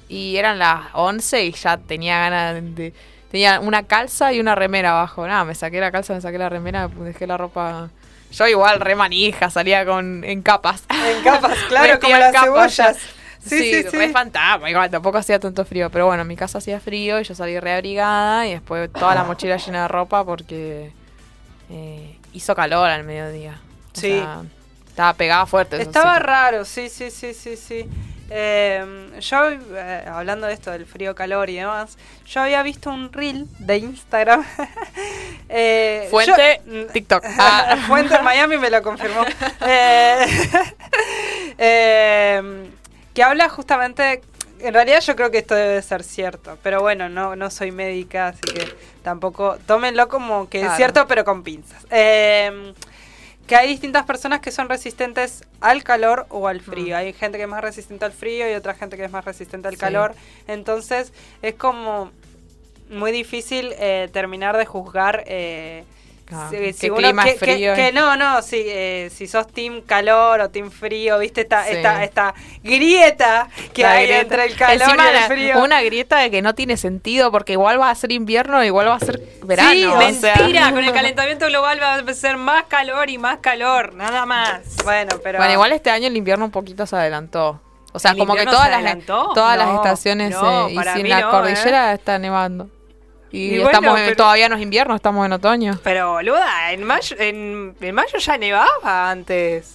[0.08, 2.92] y eran las 11 y ya tenía ganas de,
[3.30, 5.26] tenía una calza y una remera abajo.
[5.26, 7.90] Nada, me saqué la calza, me saqué la remera, dejé la ropa.
[8.30, 10.84] Yo igual, re manija, salía con, en capas.
[10.90, 12.46] En capas, claro, como en las capas.
[12.74, 12.96] cebollas.
[13.40, 14.12] Sí, Sí, sí, re sí.
[14.12, 17.34] fantasma, igual tampoco hacía tanto frío, pero bueno, en mi casa hacía frío y yo
[17.34, 20.90] salí reabrigada y después toda la mochila llena de ropa porque
[21.70, 23.58] eh, hizo calor al mediodía.
[23.96, 24.08] O Sí.
[24.08, 24.42] sea,
[24.88, 25.80] estaba pegada fuerte.
[25.80, 27.88] Estaba raro, sí, sí, sí, sí, sí.
[28.30, 33.12] Eh, yo, eh, hablando de esto del frío, calor y demás, yo había visto un
[33.12, 34.44] reel de Instagram.
[35.50, 37.24] Eh, Fuente, yo- TikTok.
[37.38, 39.22] Ah, Fuente Miami me lo confirmó.
[39.66, 40.26] Eh,
[41.58, 42.70] eh,
[43.14, 44.20] que habla justamente.
[44.60, 48.28] En realidad yo creo que esto debe ser cierto, pero bueno, no, no soy médica,
[48.28, 48.66] así que
[49.04, 50.72] tampoco tómenlo como que Claro.
[50.72, 51.86] es cierto, pero con pinzas.
[51.90, 52.74] Eh,
[53.48, 56.96] que hay distintas personas que son resistentes al calor o al frío.
[56.96, 59.66] Hay gente que es más resistente al frío y otra gente que es más resistente
[59.68, 59.80] al Sí.
[59.80, 60.14] calor.
[60.46, 62.10] Entonces es como
[62.90, 65.84] muy difícil eh, terminar de juzgar eh,
[66.28, 69.26] Claro, si, uno clima que, es frío que- y- que no, no, si, eh, si
[69.26, 71.76] sos team calor o team frío, viste esta, Sí.
[71.76, 74.20] esta, esta grieta que La hay grieta.
[74.22, 75.62] entre el calor Encima y el frío.
[75.64, 78.96] Una grieta de que no tiene sentido porque igual va a ser invierno, igual va
[78.96, 79.70] a ser verano.
[79.70, 80.34] Sí, sea.
[80.36, 80.70] mentira.
[80.70, 83.94] Con el calentamiento global va a ser más calor y más calor.
[83.94, 84.60] Nada más.
[84.84, 85.38] Bueno, pero.
[85.38, 87.60] Bueno, igual este año el invierno un poquito se adelantó.
[87.94, 90.92] O sea, ¿El como que todas se las todas las estaciones no, eh, y para
[90.92, 92.68] si en mí la no, cordillera está nevando.
[93.30, 95.78] Y, Y bueno, estamos en- pero- todavía no es invierno, estamos en otoño.
[95.84, 99.74] Pero, boluda, en mayo, en, en mayo ya nevaba antes.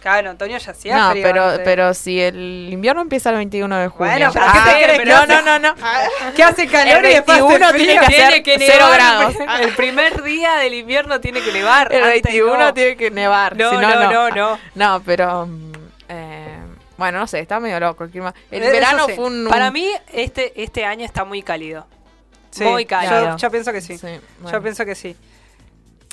[0.00, 1.60] Claro, en otoño ya hacía No, frío pero antes.
[1.64, 4.12] pero si el invierno empieza el 21 de junio.
[4.12, 4.98] Bueno, pero Ah, ¿qué te crees?
[4.98, 5.74] que No, no, no, no.
[6.36, 8.00] ¿Qué hace calor El y después hace 21 frío?
[8.06, 9.34] tiene que hacer cero grados.
[9.62, 11.90] El primer día del invierno tiene que nevar.
[11.90, 12.74] El antes 21 no.
[12.74, 13.56] tiene que nevar.
[13.56, 14.58] No, si no, no, no, no.
[14.74, 15.46] No, pero.
[15.46, 15.72] mm,
[16.10, 16.58] eh,
[16.98, 18.34] bueno, no sé, está medio loco el clima.
[18.50, 19.14] El Eso verano sí.
[19.14, 19.46] fue un.
[19.48, 21.86] Para un- mí, este, este año está muy cálido.
[22.54, 23.30] Sí, muy cálido.
[23.32, 23.98] Yo, yo pienso que sí.
[24.00, 24.20] bueno.
[24.52, 25.16] Yo pienso que sí.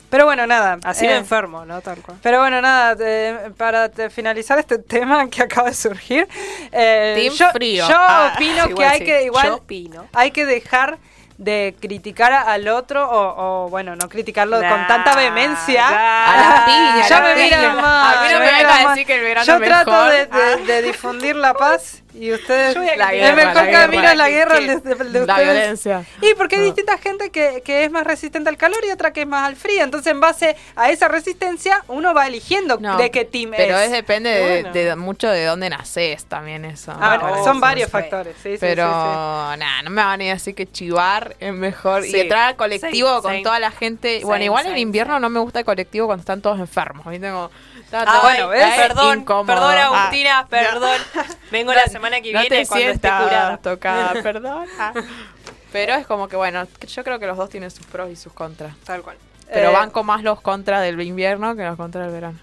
[0.10, 0.78] Pero bueno, nada.
[0.84, 1.80] Así eh, de enfermo, ¿no?
[1.82, 2.18] Tal cual.
[2.22, 6.28] Pero bueno, nada, eh, para finalizar este tema que acaba de surgir,
[6.72, 7.88] eh, Team yo, frío.
[7.88, 9.06] yo Ah, opino que hay sí.
[9.06, 10.06] que igual opino.
[10.14, 10.98] hay que dejar
[11.38, 15.90] de criticar al otro o, o, bueno, no criticarlo Nah, con tanta vehemencia.
[15.90, 16.26] nah.
[16.34, 17.80] A la piña, ya a la me miran.
[17.80, 20.10] A mí no me vengas miran a decir que el verano Yo es trato mejor.
[20.12, 20.58] de, de- Ah.
[20.68, 23.82] de difundir la paz y ustedes La el guerra, mejor la guerra.
[23.86, 25.26] camino es la guerra de, La ustedes.
[25.26, 26.06] violencia.
[26.22, 29.22] Y porque hay distinta gente que, que es más resistente al calor y otra que
[29.22, 29.84] es más al frío.
[29.84, 33.86] Entonces, en base a esa resistencia, uno va eligiendo No, de qué team Pero es.
[33.86, 34.74] es depende de, Bueno.
[34.74, 36.94] de mucho de dónde naces también eso.
[37.00, 37.92] Ah, bueno, son varios sí.
[37.92, 38.36] factores.
[38.42, 42.06] Sí, Pero sí, nada, no me van a ir así que chivar es mejor.
[42.06, 44.22] Y entrar al colectivo con toda la gente.
[44.24, 47.06] Bueno, igual en invierno no me gusta el colectivo cuando están todos enfermos.
[47.08, 47.30] ¿viste?
[47.30, 47.50] Como,
[47.94, 48.76] Ah, todo bueno, ¿ves?
[48.78, 49.46] Perdón, incómodo.
[49.48, 50.98] perdón, Ah, Agustina, perdón.
[51.52, 53.58] Vengo la semana que no viene te cuando esté curada.
[53.58, 54.66] tocada, perdón.
[54.80, 54.94] Ah.
[55.72, 58.34] Pero es como que, bueno, yo creo que los dos tienen sus pros y sus
[58.34, 58.76] contras.
[58.86, 59.18] Tal cual.
[59.52, 62.40] Pero Eh, banco más los contras del invierno que los contras del verano.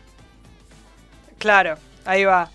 [1.38, 2.50] Claro, ahí va.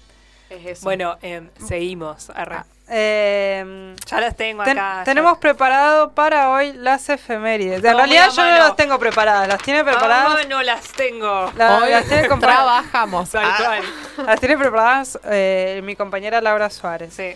[0.49, 0.83] Es eso.
[0.83, 2.29] Bueno, em, seguimos.
[2.31, 2.57] Arre.
[2.89, 4.97] Eh, ya las tengo ten- acá.
[4.99, 5.03] ya.
[5.05, 7.83] tenemos preparado para hoy las efemérides.
[7.83, 9.47] En realidad yo no las tengo preparadas.
[9.47, 10.47] ¿Las tiene preparadas?
[10.49, 11.51] No las tengo.
[11.55, 13.33] La- Hoy las tiene trabajamos.
[13.35, 13.79] Ah.
[14.25, 17.13] Las tiene preparadas eh, mi compañera Laura Suárez.
[17.13, 17.33] Sí.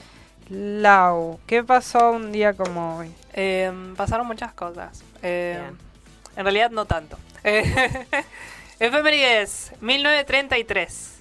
[0.50, 3.14] Lau, ¿qué pasó un día como hoy?
[3.34, 5.02] Em, pasaron muchas cosas.
[5.22, 5.76] Em,
[6.36, 7.18] en realidad no tanto.
[8.80, 11.14] Efemérides, 1933.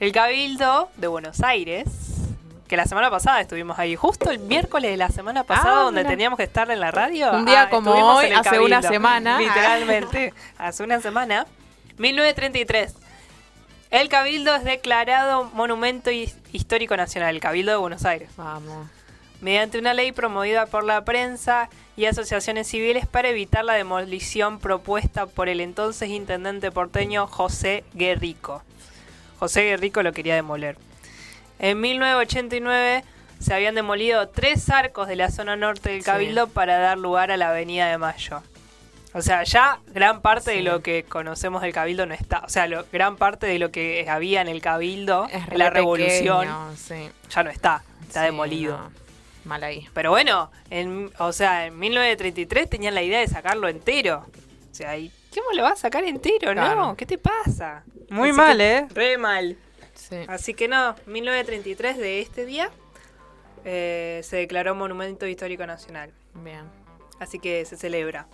[0.00, 1.86] El Cabildo de Buenos Aires,
[2.68, 6.00] que la semana pasada estuvimos ahí, justo el miércoles de la semana pasada, Ah, donde
[6.00, 6.10] mira.
[6.10, 7.30] teníamos que estar en la radio.
[7.32, 9.38] Un día ah, como hoy, hace una semana.
[9.38, 11.46] Literalmente, hace una semana.
[11.98, 12.94] 1933.
[13.90, 18.88] El Cabildo es declarado Monumento His- Histórico Nacional, el Cabildo de Buenos Aires Vamos.
[19.40, 25.26] mediante una ley promovida por la prensa y asociaciones civiles para evitar la demolición propuesta
[25.26, 28.62] por el entonces intendente porteño José Guerrico.
[29.38, 30.76] José Guerrico lo quería demoler.
[31.58, 33.04] En 1989
[33.38, 36.06] se habían demolido tres arcos de la zona norte del Sí.
[36.06, 38.42] Cabildo para dar lugar a la Avenida de Mayo.
[39.12, 42.40] O sea, ya gran parte de lo que conocemos del Cabildo no está.
[42.44, 45.76] O sea, lo- gran parte de lo que había en el Cabildo, Es la re
[45.76, 47.08] revolución, pequeño, sí.
[47.30, 47.82] ya no está.
[48.06, 48.76] Está demolido.
[48.76, 49.06] no.
[49.46, 49.86] Mal ahí.
[49.94, 54.26] Pero bueno, en, o sea, en 1933 tenían la idea de sacarlo entero.
[54.72, 56.52] O sea, ¿y ¿cómo lo vas a sacar entero?
[56.52, 56.74] Claro.
[56.88, 57.84] No, ¿qué te pasa?
[58.10, 58.86] Muy mal, ¿eh?
[58.92, 59.56] Re mal.
[60.08, 60.16] Sí.
[60.28, 62.70] Así que no, 1933 de este día
[63.64, 66.12] eh, se declaró Monumento Histórico Nacional.
[66.34, 66.62] Bien.
[67.18, 68.28] Así que se celebra.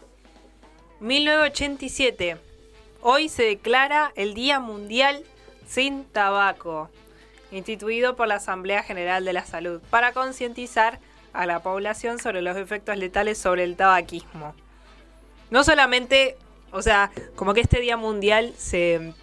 [1.01, 2.37] 1987.
[3.01, 5.25] Hoy se declara el Día Mundial
[5.66, 6.91] sin Tabaco,
[7.51, 11.01] instituido por la Asamblea General de la Salud, para concientizar
[11.33, 14.55] a la población sobre los efectos letales sobre el tabaquismo.
[15.51, 16.37] No solamente,
[16.70, 19.14] o sea, como que este Día Mundial se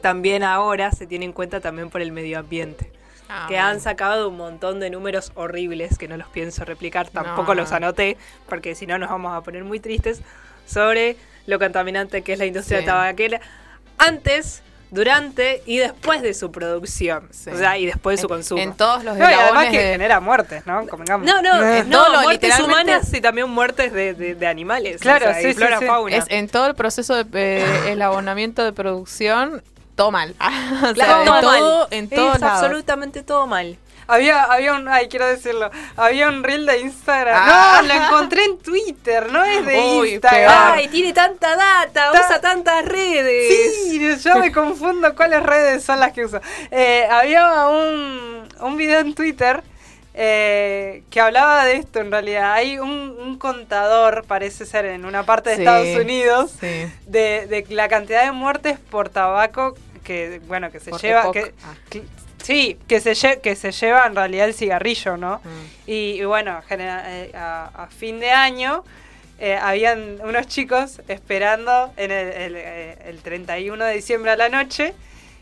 [0.00, 2.90] también ahora se tiene en cuenta también por el medio ambiente.
[3.28, 7.54] Ah, que han sacado un montón de números horribles que no los pienso replicar, tampoco
[7.54, 7.62] No.
[7.62, 8.16] los anoté,
[8.48, 10.20] porque si no nos vamos a poner muy tristes,
[10.64, 11.16] sobre
[11.46, 12.86] lo contaminante que es la industria Sí.
[12.86, 13.40] tabaquera
[13.98, 14.62] antes,
[14.92, 17.28] durante y después de su producción.
[17.28, 18.62] O sea, y después de su consumo.
[18.62, 20.86] En todos los No, y además que de- genera muertes, ¿no?
[20.86, 21.26] Convengamos.
[21.26, 21.82] No, no, Eh.
[21.88, 25.00] no, muertes literalmente- humanas y también muertes de, de- de animales.
[25.00, 26.16] Claro, o sea, sí, flora, fauna.
[26.16, 29.62] Es en todo el proceso de eh, elabonamiento de producción,
[29.96, 30.34] todo mal.
[30.40, 31.88] o sea, Claro, en todo todo, mal.
[31.90, 32.62] en todos es lados.
[32.62, 33.76] absolutamente todo mal.
[34.08, 37.42] Había, había un, ay, quiero decirlo, había un reel de Instagram.
[37.44, 37.80] Ah.
[37.82, 40.72] No, lo encontré en Twitter, no es de Uy, Instagram.
[40.74, 43.52] Ay, tiene tanta data, Ta- usa tantas redes.
[43.88, 46.40] Sí, yo me confundo cuáles redes son las que uso.
[46.70, 49.64] Eh, había un, un video en Twitter
[50.14, 52.52] eh, que hablaba de esto en realidad.
[52.52, 52.88] Hay un,
[53.20, 56.86] un contador, parece ser, en una parte de Sí, Estados Unidos, sí.
[57.06, 59.76] de, de la cantidad de muertes por tabaco
[60.06, 61.30] que, bueno, que se Por lleva...
[61.32, 61.74] Que, Ah.
[61.90, 62.04] que-
[62.42, 65.40] sí, que se, lle- que se lleva en realidad el cigarrillo, ¿no?
[65.42, 65.90] Mm.
[65.90, 68.84] Y, y bueno, genera- eh, a, a fin de año
[69.38, 74.48] eh, habían unos chicos esperando en el, el, eh, el 31 de diciembre a la
[74.48, 74.94] noche.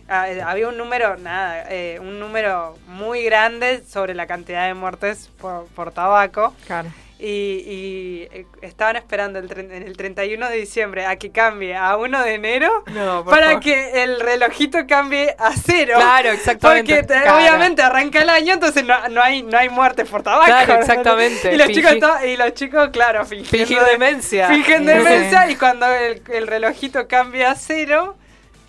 [0.09, 4.75] Ah, eh, había un número, nada, eh, un número muy grande sobre la cantidad de
[4.75, 6.55] muertes por, por tabaco.
[6.67, 6.91] Claro.
[7.27, 12.23] Y, y, eh, estaban esperando el, el 31 de diciembre a que cambie a 1
[12.23, 13.61] de enero No, para favor.
[13.63, 15.95] que el relojito cambie a cero.
[15.97, 16.95] Claro, exactamente.
[16.97, 17.37] Porque Claro.
[17.39, 20.45] obviamente arranca el año, entonces no, no hay no hay muertes por tabaco.
[20.45, 21.51] Claro, exactamente.
[21.55, 24.49] Y los, chicos, to- y los chicos, claro, Fingir demencia.
[24.49, 28.17] Fingen demencia y cuando el, el relojito cambia a cero,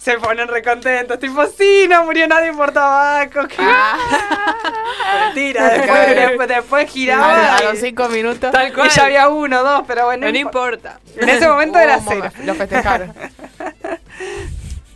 [0.06, 1.18] se ponen recontentos.
[1.18, 3.48] Tipo, sí, no murió nadie por tabaco.
[3.48, 3.58] ¿qué?
[5.26, 7.56] Mentira, después, después, después giraba.
[7.56, 8.52] A, los cinco minutos.
[8.52, 8.88] Tal cual.
[8.88, 10.28] y ya había uno, dos, pero bueno.
[10.28, 11.00] No, no importa.
[11.18, 12.30] En ese momento era cero.
[12.44, 13.14] Lo festejaron.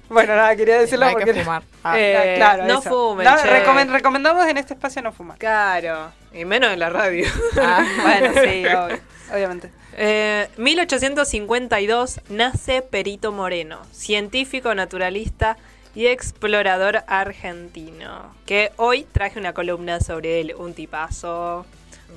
[0.10, 1.44] Bueno, nada, quería decirlo Hay que porque.
[1.44, 1.62] fumar.
[1.94, 2.90] Eh, claro, no eso.
[2.90, 3.64] fumen, No, che.
[3.64, 5.38] recomen- recomendamos en este espacio no fumar.
[5.38, 6.12] Claro.
[6.34, 7.30] Y menos en la radio.
[7.62, 7.86] Ah.
[8.02, 9.00] Bueno, sí, obvio,
[9.32, 9.72] obviamente.
[10.02, 15.58] Eh, 1852 nace Perito Moreno, científico, naturalista
[15.94, 18.34] y explorador argentino.
[18.46, 21.66] Que hoy traje una columna sobre él, un tipazo.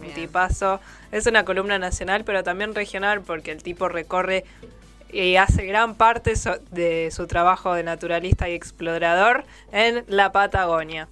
[0.01, 0.81] Un tipazo.
[1.11, 4.45] Es una columna nacional, pero también regional, porque el tipo recorre
[5.13, 11.09] y hace gran parte so- de su trabajo de naturalista y explorador en la Patagonia.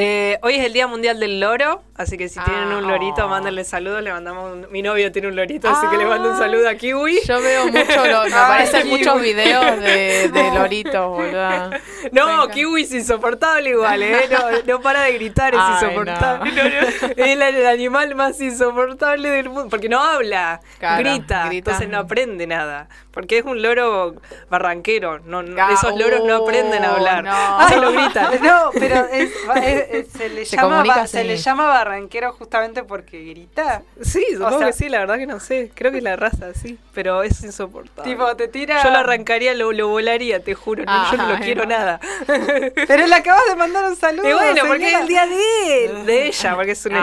[0.00, 3.24] Eh, hoy es el Día Mundial del Loro, así que si tienen un Ah, lorito,
[3.24, 3.28] oh.
[3.28, 4.00] mándenle saludos.
[4.00, 6.38] Le mandamos un- mi novio tiene un lorito, así que le mando un Ah.
[6.38, 7.18] saludo a Kiwi.
[7.26, 11.70] Yo veo mucho, lo- me aparecen muchos videos de, de loritos, boludo.
[12.12, 12.48] No, Venga.
[12.54, 14.28] Kiwi es insoportable igual, ¿eh?
[14.30, 16.52] No, no para de gritar, es Ay, insoportable.
[16.52, 16.68] No, no.
[17.16, 21.70] Es el, el animal más insoportable del mundo, porque no habla, Claro, grita, grita.
[21.72, 22.88] entonces no aprende nada.
[23.10, 24.14] Porque es un loro
[24.48, 28.28] barranquero, no, esos loros no aprenden a Oh, hablar, solo gritan.
[28.42, 29.32] No, pero es-
[29.64, 33.82] es- es- se, le Se llama, ba- se le llama barranquero justamente porque grita.
[34.00, 35.70] Sí, supongo sea- que sí, la verdad que no sé.
[35.74, 36.78] Creo que es la raza, sí.
[36.94, 38.10] Pero es insoportable.
[38.10, 38.82] Tipo, te tira.
[38.82, 40.84] Yo lo arrancaría, lo, lo volaría, te juro.
[40.84, 41.64] no, yo no lo no.
[41.66, 42.00] nada.
[42.86, 44.28] Pero le acabas de mandar un saludo.
[44.28, 45.00] Y bueno, porque es señora.
[45.02, 46.06] el día de él.
[46.06, 46.98] De ella, porque es una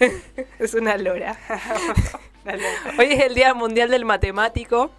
[0.00, 0.12] ella.
[0.58, 1.36] es una lora.
[2.98, 4.90] Hoy es el Día Mundial del Matemático.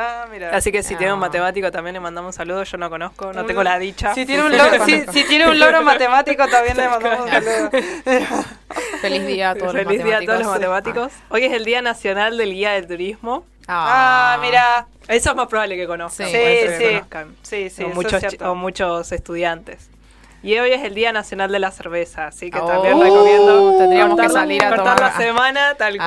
[0.00, 0.56] Ah, mira.
[0.56, 1.26] Así que si tiene un Ah.
[1.26, 2.70] matemático también le mandamos saludos.
[2.70, 4.14] Yo no conozco, no tengo la dicha.
[4.14, 7.70] Si tiene un loro, si, si tiene un loro matemático, también le mandamos un saludo.
[9.02, 11.02] Feliz día a todos los Feliz día a todos los matemáticos.
[11.04, 11.12] matemáticos.
[11.30, 13.44] Hoy es el Día Nacional del Guía del Turismo.
[13.68, 14.86] Ah, mira.
[15.08, 16.26] Eso es más probable que conozcan.
[16.26, 16.84] Sí, que sí.
[16.94, 17.36] conozcan.
[17.42, 19.90] Sí, sí, o, muchos, es o muchos estudiantes.
[20.42, 24.16] Y hoy es el Día Nacional de la Cerveza, así que Oh, también recomiendo tendríamos
[24.16, 25.12] que cortar la- salir a cortar tomar.
[25.12, 25.98] la semana tal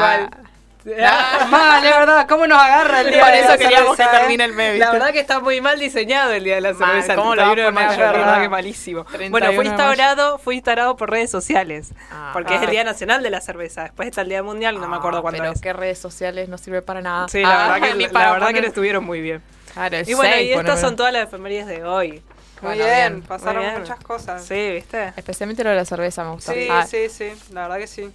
[1.01, 1.47] Ah.
[1.49, 4.17] Mal, es verdad, ¿cómo nos agarra el día Por de eso la queríamos que cerveza,
[4.17, 4.19] eh?
[4.19, 4.77] termine el meme.
[4.79, 7.15] La verdad que está muy mal diseñado el Día de la Mal, Cerveza.
[7.15, 9.03] ¿cómo lo va a 31 de poner mayo, la verdad que malísimo.
[9.05, 11.93] 31 Bueno, fue instaurado, fue instaurado por redes sociales.
[12.11, 12.31] Ah.
[12.33, 12.71] porque es el Ah.
[12.71, 13.83] Día Nacional de la Cerveza.
[13.83, 15.61] Después está el Día Mundial, no me acuerdo Ah, cuándo pero es.
[15.61, 17.27] qué redes sociales no sirve para nada.
[17.29, 19.41] Sí, la Ah, verdad, que, la para verdad que lo estuvieron muy bien.
[19.73, 22.21] Claro, Y bueno, seis, y estas son todas las efemérides de hoy.
[22.61, 23.81] Muy Bueno, bien, pasaron Muy bien.
[23.81, 24.45] muchas cosas.
[24.45, 25.13] Sí, ¿viste?
[25.17, 26.53] Especialmente lo de la cerveza me gusta.
[26.53, 28.09] Sí, Ah, sí, sí, la verdad que sí.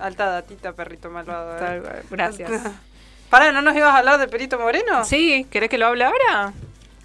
[0.00, 1.56] Alta datita, perrito malvado.
[1.58, 2.02] eh.
[2.10, 2.50] Gracias.
[3.30, 5.04] Pará, ¿no nos ibas a hablar de Perito Moreno?
[5.04, 6.52] Sí, ¿querés que lo hable ahora?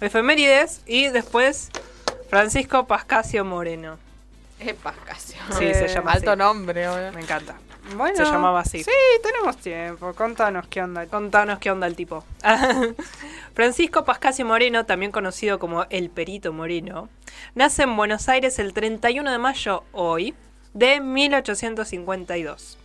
[0.00, 1.70] Efemérides y después
[2.28, 3.98] Francisco Pascasio Moreno.
[4.58, 5.38] Es Pascasio.
[5.58, 6.38] Sí, se llama Alto así.
[6.38, 7.12] nombre, boludo.
[7.12, 7.54] Me encanta.
[7.96, 8.84] Bueno, Se llamaba así.
[8.84, 8.90] Sí,
[9.22, 10.12] tenemos tiempo.
[10.14, 11.06] Contanos qué onda.
[11.06, 12.22] Contanos qué onda el tipo.
[13.54, 17.08] Francisco Pascasio Moreno, también conocido como el Perito Moreno,
[17.54, 20.34] nace en Buenos Aires el 31 de mayo hoy,
[20.74, 22.78] de 1852.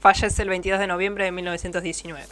[0.00, 2.26] Fallece el 22 de noviembre de 1919.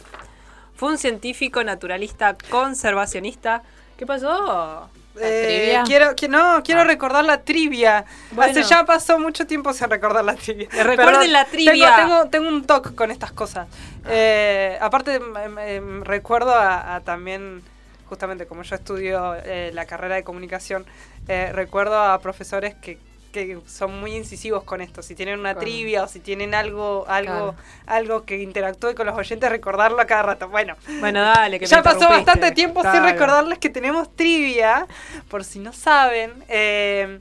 [0.75, 3.63] Fue un científico, naturalista, conservacionista.
[3.97, 4.89] ¿Qué pasó?
[5.19, 8.05] Eh, quiero, que no, quiero recordar la trivia.
[8.31, 8.51] Bueno.
[8.51, 10.67] Hace ya pasó mucho tiempo sin recordar la trivia.
[10.69, 11.95] Recuerden Perdón, la trivia.
[11.95, 13.67] Tengo, tengo, tengo un toque con estas cosas.
[14.07, 17.61] Eh, aparte, em, em, recuerdo a, a también,
[18.09, 20.85] justamente como yo estudio eh, la carrera de comunicación,
[21.27, 22.97] recuerdo a profesores que,
[23.33, 25.01] que son muy incisivos con esto.
[25.01, 27.55] Si tienen una Con- trivia o si tienen algo, algo, Claro.
[27.87, 30.47] algo que interactúe con los oyentes, recordarlo a cada rato.
[30.47, 34.87] Bueno, Bueno, dale, que me ya pasó bastante tiempo sin recordarles que tenemos trivia,
[35.29, 37.19] por si no saben, eh,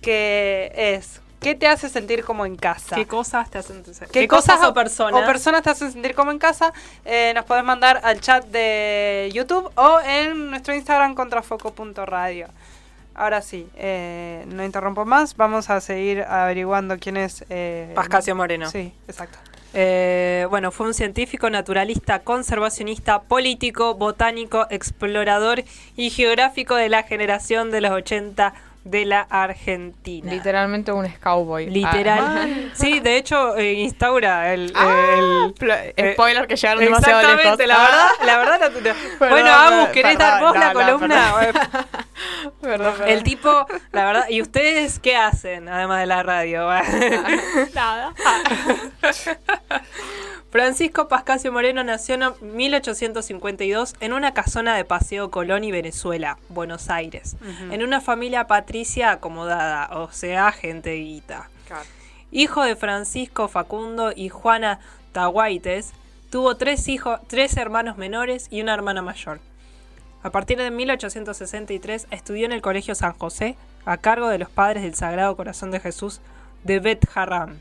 [0.00, 2.94] que es, ¿qué te hace sentir como en casa?
[2.96, 4.08] ¿Qué cosas te hacen sentir?
[4.12, 5.22] ¿Qué, ¿Qué cosas o personas?
[5.22, 6.72] O personas te hacen sentir como en casa.
[7.04, 12.46] Eh, nos podés mandar al chat de YouTube o en nuestro Instagram contrafoco.radio.
[13.18, 15.36] Ahora sí, eh, no interrumpo más.
[15.36, 17.44] Vamos a seguir averiguando quién es.
[17.50, 18.70] Eh, Pascasio Moreno.
[18.70, 19.38] Sí, exacto.
[19.74, 25.64] Eh, bueno, fue un científico, naturalista, conservacionista, político, botánico, explorador
[25.96, 28.54] y geográfico de la generación de los 80
[28.84, 30.32] de la Argentina.
[30.32, 31.68] Literalmente un cowboy.
[31.68, 32.18] Literal.
[32.28, 32.46] Ah.
[32.74, 34.72] Sí, de hecho, eh, instaura el.
[34.74, 35.54] Ah, el-
[35.96, 37.34] eh, spoiler que llegaron demasiado lejos.
[37.34, 37.88] Exactamente, la Ah.
[37.88, 38.60] verdad, la verdad.
[38.60, 41.34] la- la- Perdón, bueno, Agus, perdón, ¿querés dar vos la no, columna?
[42.60, 42.94] Perdón, perdón.
[43.08, 46.68] El tipo, la verdad, ¿y ustedes qué hacen además de la radio?
[47.74, 48.12] Nada.
[50.50, 56.88] Francisco Pascasio Moreno nació en 1852 en una casona de Paseo Colón y Venezuela, Buenos
[56.88, 57.36] Aires,
[57.70, 61.50] en una familia patricia acomodada, o sea, gente guita.
[62.30, 64.80] Hijo de Francisco Facundo y Juana
[65.12, 65.92] Tahuaites,
[66.30, 69.40] tuvo tres hijos, tres hermanos menores y una hermana mayor.
[70.22, 74.82] A partir de 1863 estudió en el Colegio San José, a cargo de los padres
[74.82, 76.20] del Sagrado Corazón de Jesús
[76.64, 77.58] de Bet Haram.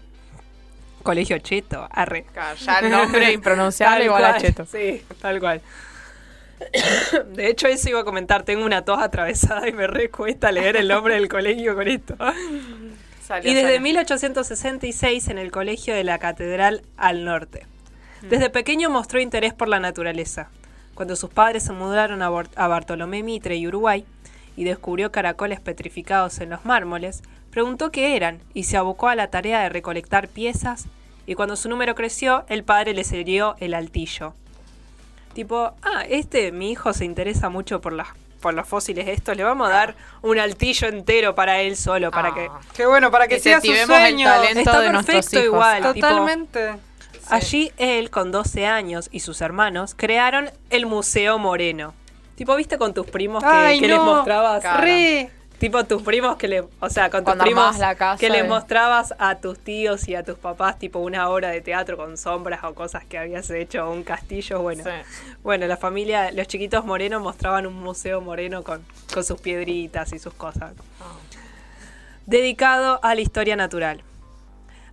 [1.08, 2.26] Colegio Cheto, arre.
[2.60, 4.66] ya el nombre impronunciable igual a cual, cheto.
[4.66, 5.62] Sí, tal cual.
[7.34, 8.44] De hecho, eso iba a comentar.
[8.44, 12.18] Tengo una tos atravesada y me recuesta leer el nombre del colegio con esto.
[13.26, 13.82] Salió, y desde salió.
[13.84, 17.66] 1866 en el colegio de la Catedral al Norte.
[18.24, 20.50] Desde pequeño mostró interés por la naturaleza.
[20.94, 24.04] Cuando sus padres se mudaron a, a Bartolomé Mitre y Uruguay
[24.58, 29.30] y descubrió caracoles petrificados en los mármoles, preguntó qué eran y se abocó a la
[29.30, 30.88] tarea de recolectar piezas
[31.28, 34.34] y cuando su número creció, el padre le cedió el altillo.
[35.34, 38.08] Tipo, ah, este, mi hijo se interesa mucho por las
[38.40, 42.36] por los fósiles estos, le vamos a dar un altillo entero para él solo, para
[42.36, 42.50] que...
[42.76, 44.28] Qué bueno, para que siga su Incentivemos el sueño.
[44.30, 45.46] talento Está de perfecto hijos.
[45.46, 45.94] igual.
[45.94, 46.76] tipo, Totalmente.
[47.30, 51.94] Allí él, con 12 años, y sus hermanos crearon el Museo Moreno.
[52.36, 54.64] Tipo, ¿viste con tus primos que, Ay, que les mostrabas?
[54.82, 55.32] Re.
[55.60, 58.30] Tipo tus primos que le, o sea, con tus Cuando primos armabas la casa que
[58.30, 61.98] les de- mostrabas a tus tíos y a tus papás tipo una obra de teatro
[61.98, 64.84] con sombras o cosas que habías hecho, un castillo, bueno.
[64.84, 64.92] Sí.
[65.42, 70.20] Bueno, la familia, los chiquitos morenos mostraban un museo moreno con, con sus piedritas y
[70.20, 70.74] sus cosas.
[72.28, 74.04] Dedicado a la historia natural.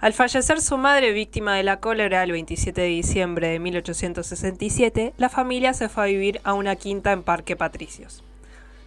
[0.01, 5.29] Al fallecer su madre víctima de la cólera el 27 de diciembre de 1867, la
[5.29, 8.23] familia se fue a vivir a una quinta en Parque Patricios.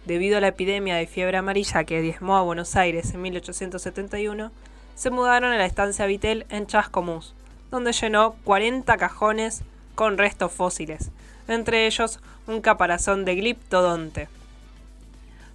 [0.04, 4.50] Debido a la epidemia de fiebre amarilla que diezmó a Buenos Aires en 1871,
[4.94, 7.34] se mudaron a la estancia Vitel en Chascomús,
[7.70, 9.62] donde llenó 40 cajones
[9.94, 11.10] con restos fósiles,
[11.46, 14.28] entre ellos un caparazón de gliptodonte.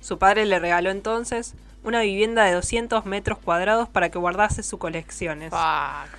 [0.02, 4.80] Su padre le regaló entonces una vivienda de 200 metros cuadrados para que guardase sus
[4.80, 5.52] colecciones.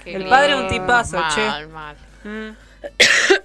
[0.04, 1.66] El padre un tipazo, mal, che.
[1.66, 1.96] mal.
[2.24, 2.56] Mm.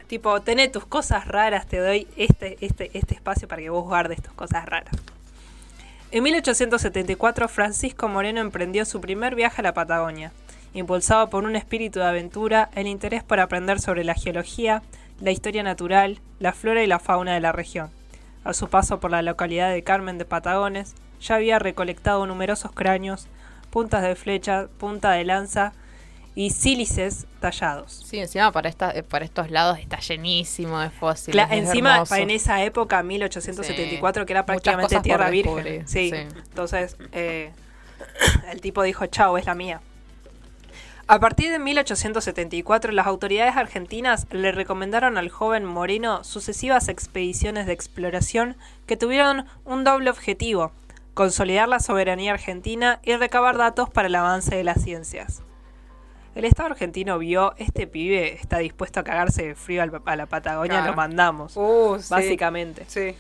[0.10, 4.24] Tipo, tené tus cosas raras, te doy este, este, este espacio para que vos guardes
[4.24, 4.92] tus cosas raras.
[6.12, 10.32] En 1874, Francisco Moreno emprendió su primer viaje a la Patagonia,
[10.74, 14.82] impulsado por un espíritu de aventura, el interés por aprender sobre la geología,
[15.22, 17.92] la historia natural, la flora y la fauna de la región.
[18.44, 23.28] A su paso por la localidad de Carmen de Patagones, ya había recolectado numerosos cráneos,
[23.70, 25.74] puntas de flecha, punta de lanza
[26.36, 28.04] y sílices tallados.
[28.06, 31.36] Sí, encima para, esta, eh, para estos lados está llenísimo de fósiles.
[31.36, 32.16] Cla- es encima, hermoso.
[32.16, 34.28] en esa época, 1874, Sí.
[34.28, 35.88] que era prácticamente tierra virgen.
[35.88, 36.12] sí.
[36.14, 37.52] Entonces, eh,
[38.52, 39.82] el tipo dijo, chao, es la mía.
[41.08, 47.74] A partir de 1874, las autoridades argentinas le recomendaron al joven Moreno sucesivas expediciones de
[47.74, 48.56] exploración
[48.86, 50.72] que tuvieron un doble objetivo,
[51.16, 55.42] consolidar la soberanía argentina y recabar datos para el avance de las ciencias.
[56.40, 60.78] El Estado argentino vio, este pibe está dispuesto a cagarse de frío a la Patagonia,
[60.78, 60.92] Claro.
[60.92, 62.08] lo mandamos, Uh, sí.
[62.10, 62.86] básicamente.
[62.88, 63.14] Sí.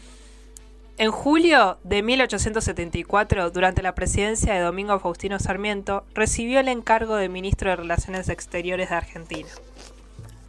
[0.97, 7.27] En julio de 1874, durante la presidencia de Domingo Faustino Sarmiento, recibió el encargo de
[7.27, 9.49] ministro de Relaciones Exteriores de Argentina.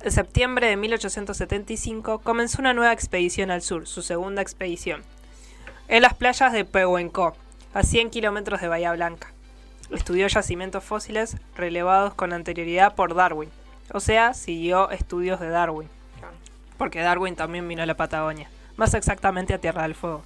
[0.05, 5.03] En septiembre de 1875 comenzó una nueva expedición al sur, su segunda expedición,
[5.89, 7.35] en las playas de Pehuenco,
[7.75, 9.33] a 100 kilómetros de Bahía Blanca.
[9.91, 13.51] Estudió yacimientos fósiles relevados con anterioridad por Darwin,
[13.93, 15.89] o sea, siguió estudios de Darwin,
[16.79, 20.23] porque Darwin también vino a la Patagonia, más exactamente a Tierra del Fuego.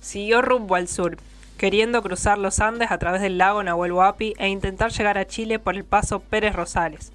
[0.00, 1.18] Siguió rumbo al sur,
[1.58, 5.58] queriendo cruzar los Andes a través del lago Nahuel Huapi e intentar llegar a Chile
[5.58, 7.12] por el paso Pérez Rosales.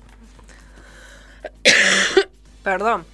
[2.63, 3.05] Perdón,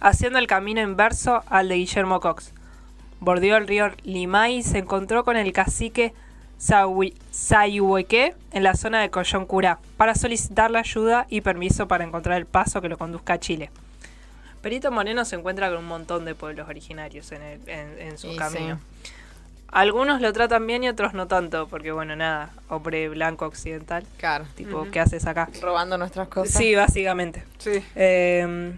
[0.00, 2.52] haciendo el camino inverso al de Guillermo Cox.
[3.20, 6.12] Bordeó el río Limay y se encontró con el cacique
[7.30, 12.80] Sayhueque en la zona de Coyoncurá para solicitarle ayuda y permiso para encontrar el paso
[12.80, 13.70] que lo conduzca a Chile.
[14.60, 18.36] Perito Moreno se encuentra con un montón de pueblos originarios en, el- en- en su
[18.36, 18.78] camino.
[19.68, 24.04] Algunos lo tratan bien y otros no tanto, porque bueno, nada, hombre blanco occidental.
[24.18, 24.44] Claro.
[24.54, 24.86] Tipo.
[24.92, 25.48] ¿qué haces acá?
[25.62, 26.54] Robando nuestras cosas.
[26.54, 27.42] Sí, básicamente.
[27.58, 27.82] Sí.
[27.96, 28.72] Eh,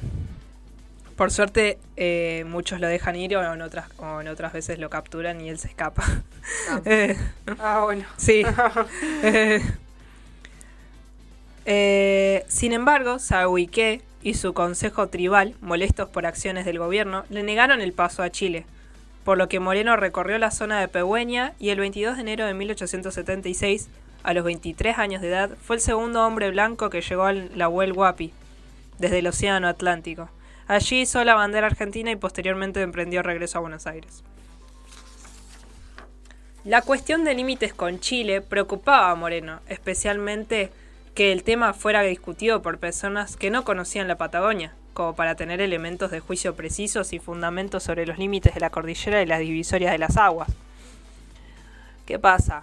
[1.17, 4.91] por suerte, eh, muchos lo dejan ir o en, otras, o en otras veces lo
[4.91, 6.05] capturan y él se escapa.
[6.85, 7.17] Eh,
[7.59, 8.05] Ah, bueno.
[8.17, 8.43] sí.
[11.67, 17.81] Eh, sin embargo, Sahuique y su consejo tribal, molestos por acciones del gobierno, le negaron
[17.81, 18.67] el paso a Chile,
[19.25, 22.53] por lo que Moreno recorrió la zona de Pehuen y el 22 de enero de
[22.53, 23.89] 1876,
[24.23, 27.93] a los 23 años de edad, fue el segundo hombre blanco que llegó al Nahuel
[27.93, 28.33] Huapi,
[28.99, 30.29] desde el Océano Atlántico.
[30.67, 34.25] Allí hizo la bandera argentina y posteriormente emprendió regreso a Buenos Aires.
[36.65, 40.71] La cuestión de límites con Chile preocupaba a Moreno, especialmente
[41.15, 45.61] que el tema fuera discutido por personas que no conocían la Patagonia, como para tener
[45.61, 49.93] elementos de juicio precisos y fundamentos sobre los límites de la cordillera y las divisorias
[49.93, 50.49] de las aguas.
[52.07, 52.63] ¿Qué pasa?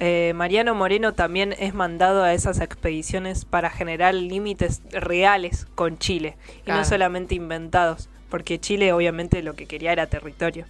[0.00, 6.36] Eh, Mariano Moreno también es mandado a esas expediciones para generar límites reales con Chile
[6.66, 10.66] y no solamente inventados, porque Chile obviamente lo que quería era territorio.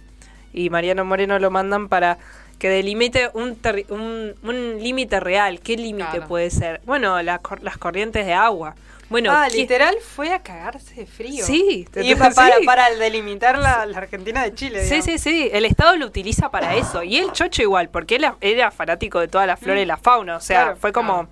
[0.51, 2.17] Y Mariano Moreno lo mandan para
[2.57, 3.57] que delimite un,
[3.89, 5.59] un, un límite real.
[5.59, 6.27] ¿Qué límite Claro.
[6.27, 6.81] puede ser?
[6.85, 8.75] Bueno, la las corrientes de agua.
[9.09, 11.43] Bueno, ah, ¿qué- literal fue a cagarse de frío.
[11.45, 12.65] Sí, Y pa- para, sí.
[12.65, 14.79] para delimitar la, la Argentina de Chile.
[14.83, 15.05] Sí, digamos.
[15.05, 17.01] sí, sí, el Estado lo utiliza para eso.
[17.03, 20.37] Y el chocho igual, porque él era fanático de toda la flora y la fauna.
[20.37, 21.27] O sea, Claro, fue como,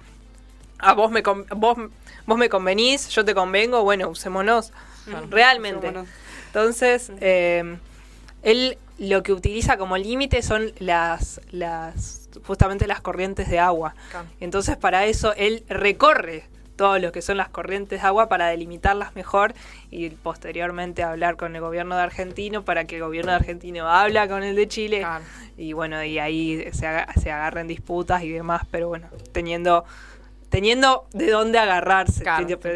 [0.79, 1.77] a vos me, vos,
[2.25, 4.73] vos me convenís, yo te convengo, bueno, usémonos.
[5.29, 5.87] Realmente.
[5.87, 6.09] usémonos.
[6.47, 7.77] Entonces, eh,
[8.43, 13.93] él lo que utiliza como límite son las, las, justamente las corrientes de agua.
[14.39, 16.45] Entonces, para eso, él recorre
[16.77, 19.53] todo lo que son las corrientes de agua para delimitarlas mejor
[19.91, 24.27] y posteriormente hablar con el gobierno de argentino para que el gobierno de argentino habla
[24.29, 25.05] con el de Chile
[25.57, 29.83] y bueno y ahí se, aga- se agarren disputas y demás pero bueno teniendo
[30.49, 32.23] teniendo de dónde agarrarse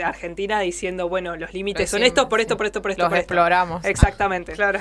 [0.04, 3.18] Argentina diciendo bueno los límites son estos por esto por esto por esto Los por
[3.20, 3.34] esto.
[3.34, 3.86] exploramos.
[3.86, 4.80] exactamente Claro.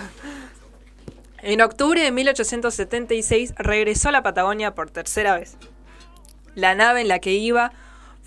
[1.42, 5.56] en octubre de 1876 regresó a la Patagonia por tercera vez.
[6.54, 7.72] La nave en la que iba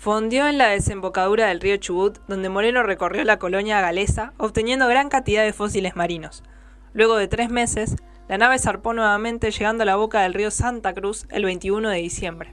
[0.04, 5.08] fondió en la desembocadura del río Chubut, donde Moreno recorrió la colonia galesa, obteniendo gran
[5.08, 6.42] cantidad de fósiles marinos.
[6.92, 7.96] Luego de tres meses,
[8.28, 11.96] la nave zarpó nuevamente llegando a la boca del río Santa Cruz el 21 de
[11.96, 12.52] diciembre.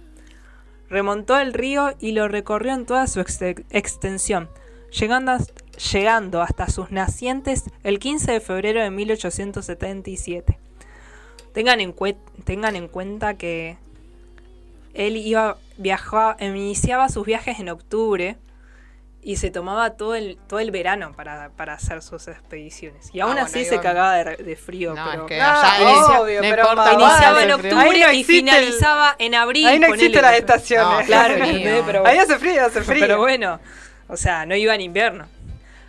[0.89, 4.49] Remontó el río y lo recorrió en toda su exte- extensión,
[4.97, 5.33] llegando,
[5.91, 10.57] llegando hasta sus nacientes el 15 de febrero de 1877.
[11.53, 13.77] Tengan en, cue- tengan en cuenta que
[14.93, 18.37] él iba viajaba, iniciaba sus viajes en octubre
[19.23, 23.09] y se tomaba todo el, todo el verano para, para hacer sus expediciones.
[23.13, 24.95] Y Ah, aún bueno, así se cagaba de, de frío.
[24.95, 27.71] No, pero es que Ah, allá inicia- obvio, no pero importa iniciaba en el frío.
[27.77, 29.67] octubre no y existe el- finalizaba en abril.
[29.67, 30.99] Ahí no existen las estaciones.
[30.99, 31.35] No, Claro.
[31.85, 32.99] Pero Ahí hace frío, hace frío.
[33.01, 33.59] pero bueno,
[34.07, 35.27] o sea, no iba en invierno.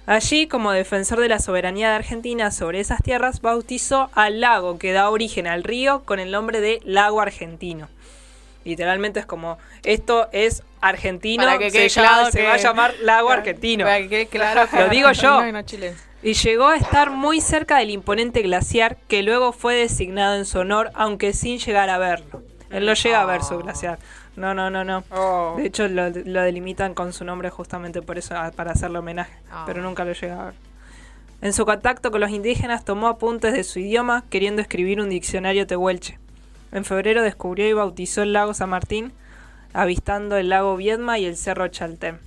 [0.05, 4.93] Allí, como defensor de la soberanía de Argentina sobre esas tierras, bautizó al lago que
[4.93, 7.89] da origen al río con el nombre de Lago Argentino.
[8.65, 13.31] Literalmente es como, esto es argentino, que se, claro se que- va a llamar Lago
[13.31, 13.85] Argentino.
[13.85, 15.47] Para que quede claro Lo digo yo.
[15.47, 15.97] y no chileno.
[16.23, 20.61] Y llegó a estar muy cerca del imponente glaciar que luego fue designado en su
[20.61, 22.43] honor, aunque sin llegar a verlo.
[22.71, 23.99] Él no llega a ver su glaciar.
[24.37, 25.05] No, no, no, no.
[25.11, 25.55] Oh.
[25.59, 29.33] De hecho, lo, lo delimitan con su nombre justamente por eso, para hacerle homenaje.
[29.51, 29.65] Ah.
[29.67, 30.55] Pero nunca lo llega a ver.
[31.43, 35.67] En su contacto con los indígenas tomó apuntes de su idioma, queriendo escribir un diccionario
[35.67, 36.19] tehuelche.
[36.73, 39.13] En febrero descubrió y bautizó el lago San Martín,
[39.75, 42.19] avistando el lago Viedma y el cerro Chaltén.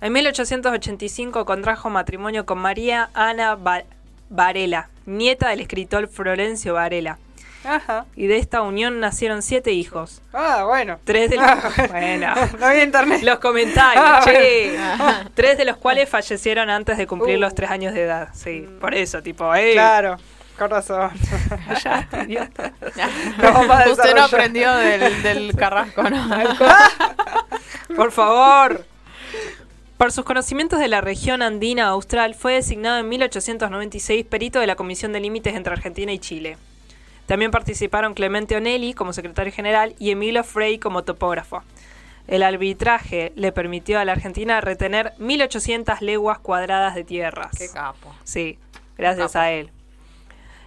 [0.00, 3.84] En 1885 contrajo matrimonio con María Ana Ba-
[4.28, 7.18] Varela, nieta del escritor Florencio Varela.
[7.66, 8.04] Ajá.
[8.14, 10.20] Y de esta unión nacieron siete hijos.
[10.34, 10.98] Ah, bueno.
[11.04, 13.22] Tres de los, Ah, bueno, no había internet.
[13.22, 14.76] los comentarios, Ah, che.
[14.76, 15.30] bueno.
[15.32, 17.40] Tres de los cuales fallecieron antes de cumplir Uh.
[17.40, 18.28] los tres años de edad.
[18.34, 19.72] Sí, por eso, tipo, eh.
[19.72, 20.16] Claro,
[20.58, 21.10] con razón.
[21.82, 22.72] Ya, idiota.
[23.38, 26.28] No Usted no aprendió del, del carrasco, ¿no?
[27.96, 28.84] Por favor.
[29.96, 34.76] Por sus conocimientos de la región andina austral, fue designado en 1896 perito de la
[34.76, 36.56] Comisión de Límites entre Argentina y Chile.
[37.26, 41.62] También participaron Clemente Onelli como secretario general y Emilio Frey como topógrafo.
[42.26, 47.56] El arbitraje le permitió a la Argentina retener 1.800 leguas cuadradas de tierras.
[47.56, 48.14] Qué capo.
[48.24, 48.58] Sí,
[48.96, 49.70] gracias a él.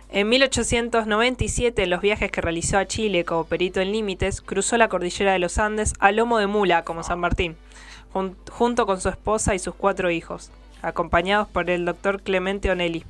[0.10, 4.88] En 1897, en los viajes que realizó a Chile como perito en límites, cruzó la
[4.88, 7.58] cordillera de los Andes a lomo de mula, como San Martín,
[8.14, 10.50] jun- junto con su esposa y sus cuatro hijos,
[10.82, 13.04] acompañados por el doctor Clemente Onelli.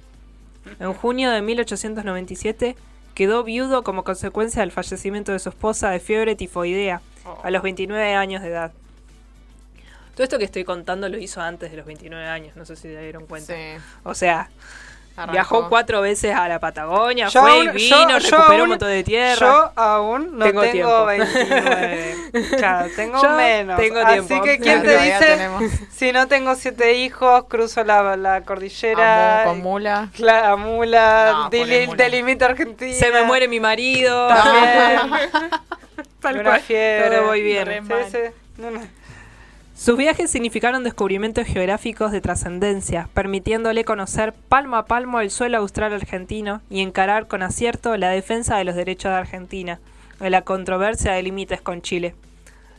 [0.79, 2.75] En junio de 1897,
[3.13, 7.01] quedó viudo como consecuencia del fallecimiento de su esposa de fiebre tifoidea,
[7.43, 8.71] a los 29 años de edad.
[10.15, 12.83] Todo esto que estoy contando lo hizo antes de los 29 años, no sé si
[12.83, 13.53] se dieron cuenta.
[13.53, 13.81] Sí.
[14.03, 14.49] O sea,
[15.17, 15.31] Arrancó.
[15.31, 18.61] viajó cuatro veces a la Patagonia, Yo fue aún- y vino, yo- yo recuperó aún-
[18.61, 19.35] un montón de tierra.
[19.39, 21.05] Yo aún no Tengo tengo, tiempo.
[21.05, 22.15] 29.
[22.57, 23.77] Claro, tengo Yo menos.
[23.79, 24.45] tengo Así tiempo.
[24.45, 25.25] que, ¿quién Claro, te dice?
[25.25, 25.63] tenemos.
[25.91, 29.41] Si no tengo siete hijos, cruzo la, la cordillera.
[29.45, 30.09] Con mula.
[30.15, 32.03] Cla- a mula, No, ponle mula.
[32.03, 32.93] delimito Argentina.
[32.93, 34.27] Se me muere mi marido.
[34.27, 35.29] También.
[36.21, 36.61] Tal Una cual.
[36.61, 37.17] fiebre.
[37.17, 37.67] Todo muy bien.
[37.73, 38.05] Sí, mal.
[38.11, 38.17] sí.
[38.57, 38.81] No, no.
[39.77, 45.93] Sus viajes significaron descubrimientos geográficos de trascendencia, permitiéndole conocer palmo a palmo el suelo austral
[45.93, 49.79] argentino y encarar con acierto la defensa de los derechos de Argentina,
[50.19, 52.15] en la controversia de límites con Chile.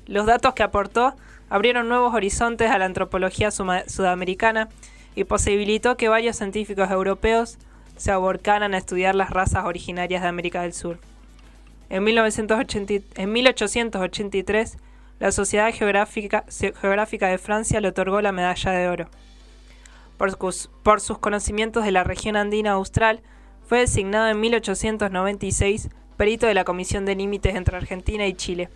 [0.07, 1.15] Los datos que aportó
[1.49, 4.69] abrieron nuevos horizontes a la antropología sudamericana
[5.15, 7.59] y posibilitó que varios científicos europeos
[7.97, 10.99] se aborcaran a estudiar las razas originarias de América del Sur.
[11.91, 14.79] En, 1980 y- en 1883,
[15.19, 19.09] la Sociedad Geográfica, de Francia le otorgó la medalla de oro.
[20.17, 23.23] Por sus conocimientos de la región andina austral,
[23.67, 28.69] fue designado en 1896 perito de la Comisión de Límites entre Argentina y Chile.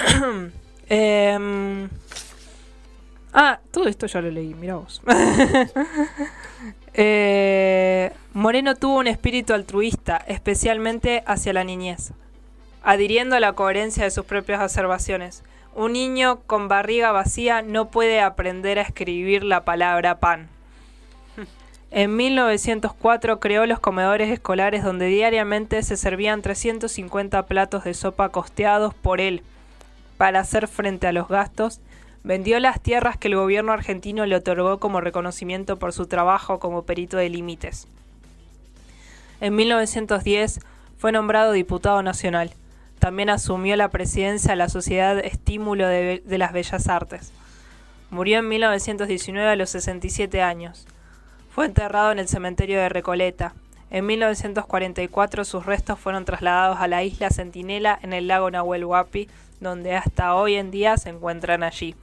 [0.92, 1.88] Em,
[3.32, 5.00] ah, todo esto ya lo leí, mira vos.
[6.92, 12.12] Eh, Moreno tuvo un espíritu altruista, especialmente hacia la niñez,
[12.82, 15.42] adhiriendo a la coherencia de sus propias observaciones.
[15.74, 20.48] Un niño con barriga vacía no puede aprender a escribir la palabra pan.
[21.92, 28.94] En 1904 creó los comedores escolares donde diariamente se servían 350 platos de sopa costeados
[28.94, 29.42] por él.
[30.16, 31.80] Para hacer frente a los gastos,
[32.22, 36.82] vendió las tierras que el gobierno argentino le otorgó como reconocimiento por su trabajo como
[36.82, 37.88] perito de límites.
[39.40, 40.60] En 1910
[40.96, 42.52] fue nombrado diputado nacional.
[43.00, 47.32] También asumió la presidencia de la Sociedad Estímulo de, las Bellas Artes.
[48.10, 50.86] Murió en 1919 a los 67 años.
[51.48, 53.54] Fue enterrado en el cementerio de Recoleta.
[53.90, 59.30] En 1944 sus restos fueron trasladados a la isla Centinela en el lago Nahuel Huapi,
[59.60, 61.94] donde hasta hoy en día se encuentran allí.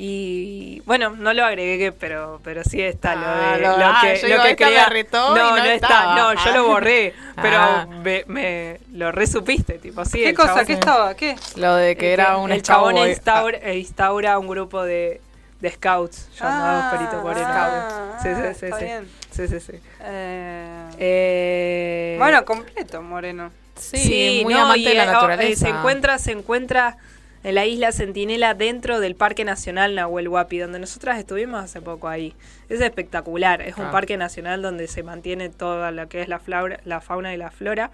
[0.00, 4.00] Y bueno, no lo agregué, pero, pero sí está lo Ah, de lo- lo ah,
[4.00, 7.86] que, lo que arretó y no, no no está, no, yo lo borré, pero Ah.
[8.04, 10.22] me, me lo resupiste, tipo, sí.
[10.22, 10.52] ¿Qué cosa?
[10.54, 11.14] chabón- ¿Qué estaba?
[11.16, 11.34] ¿Qué?
[11.56, 15.20] Lo de que el era un el chabón instaura, instaura un grupo de,
[15.60, 17.48] de scouts llamados Ah, Perito Moreno.
[17.50, 18.84] ah, sí, sí, ah, sí, está sí.
[18.84, 19.08] bien.
[19.32, 19.72] Sí, sí, sí.
[20.02, 23.50] Eh, Eh, bueno, completo, Moreno.
[23.74, 25.60] Sí, muy no, amante y, de la eh, eh, naturaleza.
[25.66, 26.96] se encuentra, se encuentra
[27.44, 32.08] en la isla Centinela dentro del Parque Nacional Nahuel Huapi, donde nosotras estuvimos hace poco
[32.08, 32.34] ahí.
[32.68, 33.90] Es espectacular, es un Ah.
[33.90, 37.50] parque nacional donde se mantiene toda lo que es la, flaura- la fauna y la
[37.50, 37.90] flora.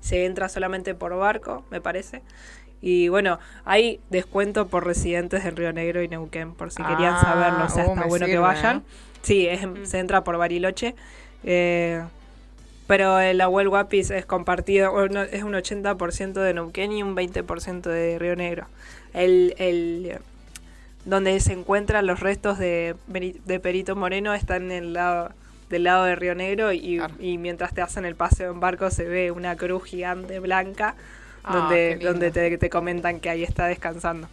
[0.00, 2.22] Se entra solamente por barco, me parece.
[2.82, 7.20] Y bueno, hay descuento por residentes en Río Negro y Neuquén, por si querían Ah,
[7.22, 7.64] saberlo.
[7.64, 8.76] O sea, uh, está bueno que vayan.
[8.78, 8.82] ¿eh?
[9.22, 10.94] Sí, es, se entra por Bariloche.
[11.44, 12.02] Eh,
[12.86, 18.18] pero el Abuel Guapis es compartido, es un 80% de Neuquén y un 20% de
[18.18, 18.66] Río Negro.
[19.12, 20.18] El, el,
[21.04, 25.30] donde se encuentran los restos de, de Perito Moreno está en el lado,
[25.70, 29.04] del lado de Río Negro y, y mientras te hacen el paseo en barco se
[29.04, 30.94] ve una cruz gigante blanca
[31.44, 34.28] Ah, donde, donde te, te comentan que ahí está descansando.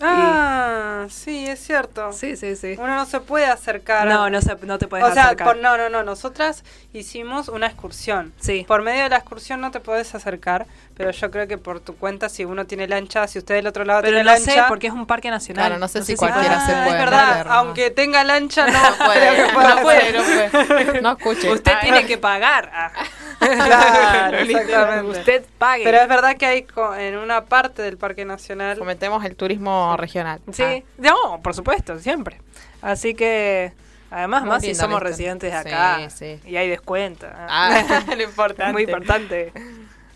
[0.00, 2.12] Ah, sí, es cierto.
[2.12, 2.74] Sí, sí, sí.
[2.78, 4.06] Uno no se puede acercar.
[4.06, 5.46] No, no, se, no te puedes o sea, acercar.
[5.46, 6.02] por- no, no, no.
[6.02, 8.32] Nosotras hicimos una excursión.
[8.40, 8.64] Sí.
[8.66, 10.66] Por medio de la excursión no te puedes acercar,
[10.96, 13.84] pero yo creo que por tu cuenta, si uno tiene lancha, si usted del otro
[13.84, 14.52] lado Pero tiene no lancha.
[14.52, 15.66] sé, porque es un parque nacional.
[15.66, 17.52] Claro, no sé si cualquiera Ah, se puede Es verdad, meter, ¿no?
[17.52, 21.00] aunque tenga lancha, no, No puede, creo que pueda no puede, no puede.
[21.02, 21.52] No escuche.
[21.52, 22.70] Usted tiene que pagar.
[22.74, 22.90] Ah.
[23.38, 25.18] Claro, exactamente.
[25.20, 25.84] Usted pague.
[25.84, 28.76] Pero es verdad que hay co- en una parte del Parque Nacional.
[28.76, 30.40] Fomentemos el turismo regional.
[30.52, 30.82] Sí, Ah.
[30.98, 32.40] no, por supuesto, siempre.
[32.82, 33.72] Así que,
[34.10, 36.40] además, Muy más si somos residentes de Sí, acá sí.
[36.44, 37.26] y hay descuento.
[37.32, 37.80] Ah,
[38.16, 38.72] lo importante.
[38.72, 39.52] Muy importante.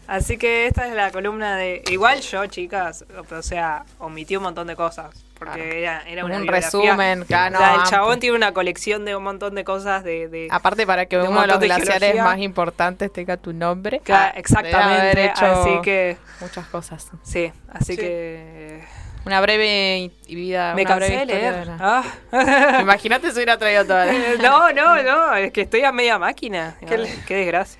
[0.06, 1.82] Así que esta es la columna de.
[1.90, 5.10] Igual yo, chicas, o sea, omití un montón de cosas.
[5.38, 5.72] Porque Claro.
[5.72, 7.90] era, era una Un resumen, claro, O sea, el amplio.
[7.90, 10.28] chabón tiene una colección de un montón de cosas de.
[10.28, 12.24] de Aparte para que de un uno de los de glaciares geología.
[12.24, 14.00] más importantes tenga tu nombre.
[14.00, 17.08] Claro, Ah, exactamente, hecho así que- muchas cosas.
[17.22, 17.98] Sí, así Sí.
[17.98, 18.84] que.
[19.26, 20.74] Una breve vida.
[20.74, 21.54] Me una breve cansé de leer.
[21.56, 22.02] de la-
[22.32, 22.78] Ah.
[22.80, 24.12] Imagínate si hubiera traído toda la...
[24.42, 26.76] No, no, no, es que estoy a media máquina.
[26.80, 27.77] Qué Qué, desgracia.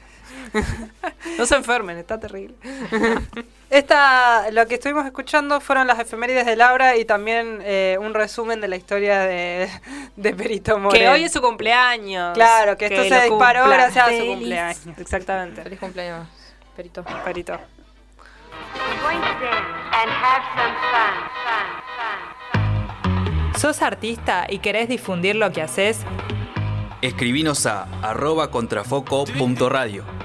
[1.37, 2.55] No se enfermen, está terrible.
[3.70, 8.61] Esta, lo que estuvimos escuchando fueron las efemérides de Laura y también eh, un resumen
[8.61, 9.69] de la historia de,
[10.16, 11.05] de Perito Moreno.
[11.05, 12.35] Que hoy es su cumpleaños.
[12.35, 13.77] Claro, que esto se disparó cumpla.
[13.77, 14.99] gracias a su cumpleaños.
[14.99, 15.62] Exactamente.
[15.62, 16.27] Feliz cumpleaños,
[16.75, 17.05] Perito.
[17.25, 17.59] Perito.
[23.59, 26.01] ¿Sos artista y querés difundir lo que haces?
[27.03, 30.18] Escribinos a arroba contrafoco.radio.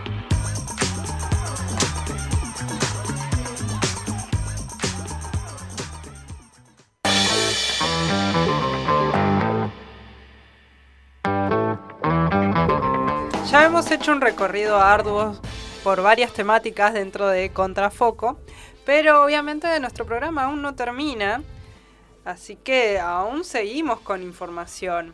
[13.84, 15.36] hemos hecho un recorrido arduo
[15.84, 18.40] por varias temáticas dentro de Contrafoco,
[18.86, 21.44] pero obviamente nuestro programa aún no termina,
[22.24, 25.14] así que aún seguimos con información.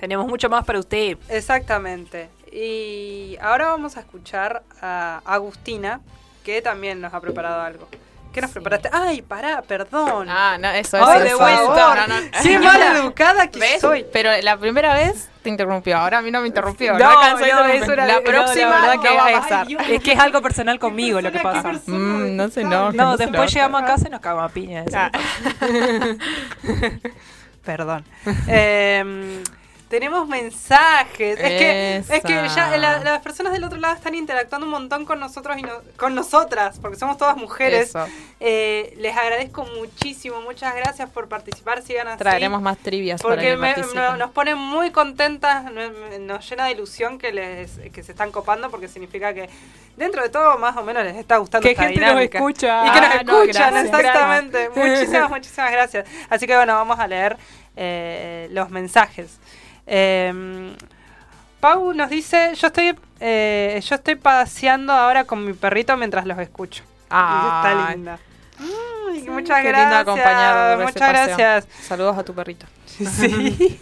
[0.00, 1.18] Tenemos mucho más para usted.
[1.28, 2.30] Exactamente.
[2.50, 6.00] Y ahora vamos a escuchar a Agustina,
[6.42, 7.86] que también nos ha preparado algo.
[8.32, 8.88] ¿Qué nos preparaste?
[8.92, 10.28] Ay, pará, perdón.
[10.30, 12.06] Ah, no, eso Ay, es de vuelta.
[12.06, 12.30] No, no.
[12.42, 13.80] Qué mala educada que ¿Ves?
[13.80, 14.06] soy.
[14.12, 16.92] Pero la primera vez te interrumpió, ahora a mí no me interrumpió.
[16.94, 17.82] No, No, no, interrumpir.
[17.82, 19.66] eso era- la no, próxima la verdad que va a es- pasar.
[19.90, 21.72] Es que es algo personal conmigo lo que pasa.
[21.86, 24.84] Mm, no se enoje, No, se después llegamos a casa y nos cagamos a piña.
[24.94, 25.10] Ah.
[27.64, 28.04] Perdón.
[28.48, 29.42] Em,
[29.92, 31.38] tenemos mensajes.
[31.38, 35.04] Es que, es que ya la- las personas del otro lado están interactuando un montón
[35.04, 37.92] con nosotros y no- con nosotras, porque somos todas mujeres.
[38.40, 42.18] Eh, les agradezco muchísimo, muchas gracias por participar, sigan así.
[42.20, 46.48] Traeremos más trivias para Porque que me- no- nos ponen muy contentas, me- me- nos
[46.48, 49.50] llena de ilusión que les que se están copando porque significa que
[49.98, 52.86] dentro de todo más o menos les está gustando Que esta gente nos escucha.
[52.86, 53.94] y que nos Ah, no, escuchan, gracias.
[53.94, 54.70] exactamente.
[54.74, 56.08] Muchísimas, muchísimas gracias.
[56.30, 57.36] Así que bueno, vamos a leer
[57.76, 59.38] eh, los mensajes.
[59.86, 60.74] Eh,
[61.60, 66.36] Pau nos dice, yo estoy eh, yo estoy paseando ahora con mi perrito mientras los
[66.40, 66.82] escucho.
[67.08, 67.70] Ay.
[67.70, 68.18] Está linda.
[68.58, 70.06] Ay, muchas Qué gracias.
[70.06, 71.68] lindo muchas gracias.
[71.82, 72.66] Saludos a tu perrito.
[72.92, 73.78] Sí.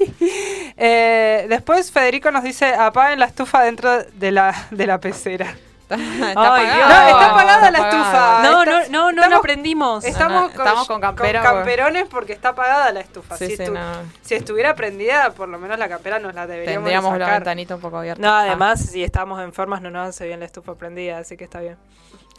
[0.76, 5.52] Eh, después Federico nos dice, apaguen la estufa dentro de la, de la pecera.
[6.28, 6.66] Está Ay.
[6.66, 6.88] Dios.
[6.88, 8.42] No, está apagada Está la estufa.
[8.42, 10.04] No, Está- no, no, no, estamos- aprendimos.
[10.04, 13.36] Estamos, No, no, con, estamos con camperones porque está apagada la estufa.
[13.36, 14.02] Sí, si, sí, estu- no.
[14.22, 17.40] si estuviera prendida, por lo menos la campera nos la deberíamos de Tendríamos la sacar.
[17.40, 18.22] ventanita un poco abierta.
[18.22, 21.60] No, además, si estamos enfermas no nos hace bien la estufa prendida, así que está
[21.60, 21.76] bien.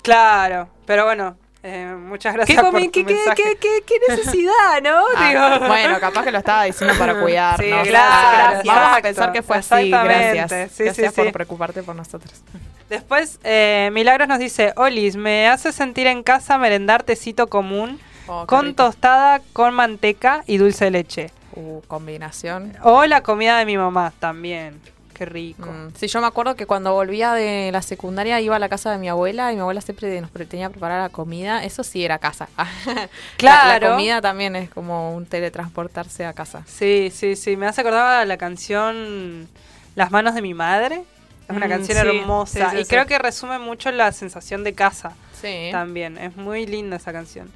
[0.01, 3.35] Claro, pero bueno, eh, muchas gracias ¿Qué, por tu qué, qué, mensaje.
[3.35, 5.03] qué, qué- qué necesidad, no?
[5.15, 5.29] Ah,
[5.59, 5.67] Digo.
[5.67, 7.65] bueno, capaz que lo estaba diciendo para cuidarnos.
[7.65, 9.73] Sí, Ah, gracias, Vamos a pensar que fue así.
[9.75, 10.35] exactamente.
[10.37, 10.71] Gracias.
[10.71, 11.31] Sí, gracias sí, por sí.
[11.31, 12.41] preocuparte por nosotros.
[12.89, 18.45] Después, eh, Milagros nos dice, Olis, me hace sentir en casa merendar tecito común Oh,
[18.45, 18.83] con rico.
[18.83, 21.31] tostada, con manteca y dulce de leche.
[21.53, 22.73] Uh, combinación.
[22.83, 24.79] O la comida de mi mamá también.
[25.21, 25.67] Qué rico.
[25.67, 28.89] Mm, Sí, yo me acuerdo que cuando volvía de la secundaria iba a la casa
[28.91, 31.63] de mi abuela y mi abuela siempre nos tenía preparada la comida.
[31.63, 32.49] Eso sí era casa.
[32.87, 33.07] La-
[33.37, 33.85] Claro.
[33.89, 36.63] La, comida también es como un teletransportarse a casa.
[36.65, 37.55] Sí, sí, sí.
[37.55, 39.47] Me hace acordar la canción
[39.95, 41.03] Las manos de mi madre.
[41.47, 42.71] Es una Mm, canción sí, hermosa.
[42.71, 45.69] sí, sí, y creo que resume mucho la sensación de casa Sí.
[45.71, 46.17] también.
[46.17, 47.51] Es muy linda esa canción.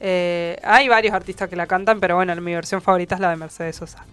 [0.00, 3.36] Eh, hay varios artistas que la cantan, pero bueno, mi versión favorita es la de
[3.36, 4.04] Mercedes Sosa.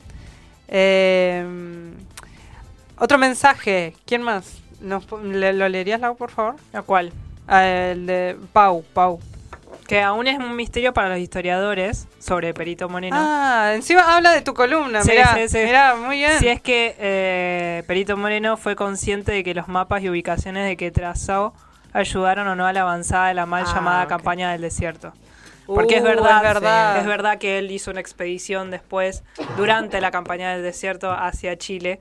[0.67, 1.43] Eh,
[3.01, 3.93] otro mensaje.
[4.05, 4.59] ¿Quién más?
[4.79, 6.55] Nos le- ¿Lo leerías, Lau, por favor?
[6.73, 7.11] ¿A cuál?
[7.49, 9.19] El de Pau, Pau.
[9.87, 13.17] Que aún es un misterio para los historiadores sobre Perito Moreno.
[13.19, 15.01] Ah, encima habla de tu columna.
[15.01, 15.57] Sí, mirá, sí, sí.
[15.65, 16.39] mirá, muy bien.
[16.39, 20.77] Si es que eh, Perito Moreno fue consciente de que los mapas y ubicaciones de
[20.77, 21.53] que trazó
[21.93, 25.11] ayudaron o no a la avanzada de la mal Ah, llamada campaña del desierto.
[25.67, 26.97] Porque es Uh, verdad, es verdad.
[26.97, 29.23] es verdad que él hizo una expedición después,
[29.57, 31.99] durante la campaña del desierto hacia Chile.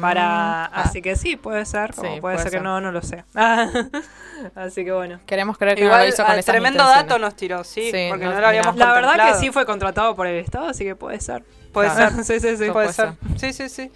[0.00, 0.70] para ah.
[0.72, 1.92] Así que sí, puede ser.
[1.94, 2.62] Sí, o puede, puede ser, que ser.
[2.62, 3.24] no, no lo sé.
[4.54, 5.20] así que bueno.
[5.26, 8.06] Queremos creer que no lo hizo con ah, esas tremendo dato nos tiró, sí, Sí,
[8.08, 10.84] porque no- no, lo habíamos La verdad que sí fue contratado por el Estado, así
[10.84, 11.42] que puede ser.
[11.72, 12.24] Puede Ah, ser.
[12.24, 12.70] sí, sí, sí.
[12.70, 13.12] Puede Puede ser.
[13.36, 13.90] Sí, sí, sí.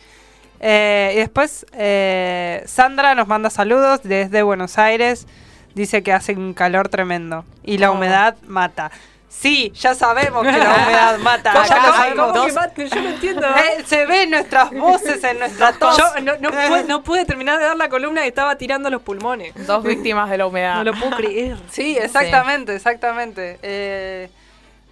[0.61, 5.27] Eh, y después, eh, Sandra nos manda saludos desde Buenos Aires.
[5.75, 7.45] Dice que hace un calor tremendo.
[7.63, 7.95] Y la Oh.
[7.95, 8.91] humedad mata.
[9.29, 11.53] Sí, ya sabemos que la humedad mata.
[11.53, 12.33] ¿Cómo, lo cómo- sabemos.
[12.33, 12.89] cómo que mate?
[12.89, 13.47] Yo no entiendo.
[13.57, 15.97] Eh, se ve en nuestras voces, en nuestra tos.
[15.97, 19.03] Yo no, no pude, no pude terminar de dar la columna y estaba tirando los
[19.03, 19.55] pulmones.
[19.67, 20.75] Dos víctimas de la humedad.
[20.75, 21.57] No lo puedo creer.
[21.71, 23.59] Sí, exactamente, exactamente.
[23.63, 24.29] Eh,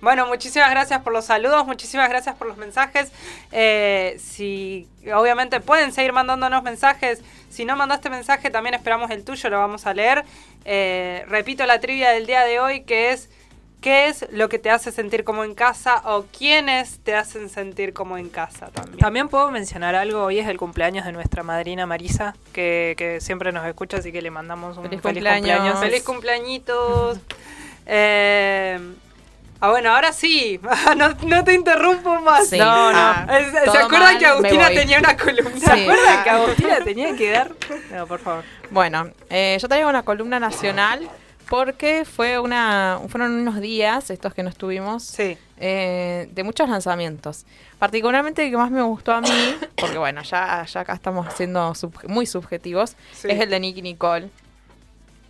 [0.00, 3.10] bueno, muchísimas gracias por los saludos, muchísimas gracias por los mensajes.
[3.52, 7.22] Eh, si obviamente pueden seguir mandándonos mensajes.
[7.50, 10.24] Si no mandaste mensaje, también esperamos el tuyo, lo vamos a leer.
[10.64, 13.30] Eh, repito la trivia del día de hoy, que es
[13.80, 17.92] ¿qué es lo que te hace sentir como en casa o quiénes te hacen sentir
[17.92, 18.98] como en casa también?
[18.98, 23.52] También puedo mencionar algo, hoy es el cumpleaños de nuestra madrina Marisa, que, que siempre
[23.52, 25.56] nos escucha, así que le mandamos un Feliz feliz, cumpleaños.
[25.56, 25.80] cumpleaños.
[25.80, 27.18] Feliz cumpleañitos.
[27.90, 28.78] Eh,
[29.60, 30.60] ah, bueno, ahora sí.
[30.96, 32.48] no, no te interrumpo más.
[32.48, 32.58] Sí.
[32.58, 32.98] No, no.
[32.98, 33.26] Ah,
[33.70, 35.50] ¿Se acuerdan mal, que Agustina tenía una columna?
[35.54, 35.60] Sí.
[35.60, 37.50] ¿Se acuerdan que Agustina tenía que dar?
[37.92, 38.44] No, por favor.
[38.70, 41.08] Bueno, eh, yo traigo una columna nacional
[41.48, 45.38] porque fue una, fueron unos días, estos que no estuvimos, Sí.
[45.58, 47.46] eh, de muchos lanzamientos.
[47.78, 51.74] Particularmente el que más me gustó a mí, porque bueno, ya, ya acá estamos siendo
[51.74, 53.28] sub- muy subjetivos, Sí.
[53.30, 54.28] es el de Nicky Nicole.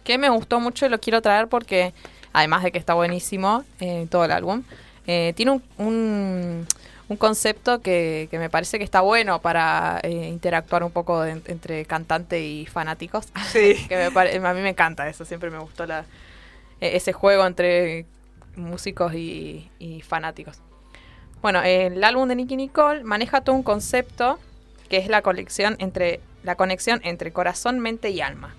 [0.03, 1.93] Que me gustó mucho y lo quiero traer porque,
[2.39, 4.63] además de que está buenísimo eh, todo el álbum,
[5.07, 6.67] eh, tiene un, un,
[7.09, 11.41] un concepto que, que me parece que está bueno para eh, interactuar un poco de-
[11.47, 13.27] entre cantante y fanáticos.
[13.53, 13.75] Sí.
[13.89, 16.05] que me pare- a mí me encanta eso, siempre me gustó la,
[16.81, 18.05] e- ese juego entre
[18.57, 20.59] músicos y, y fanáticos.
[21.41, 24.39] Bueno, el álbum de Nicky Nicole maneja todo un concepto
[24.89, 28.55] que es la colección entre la conexión entre corazón, mente y alma.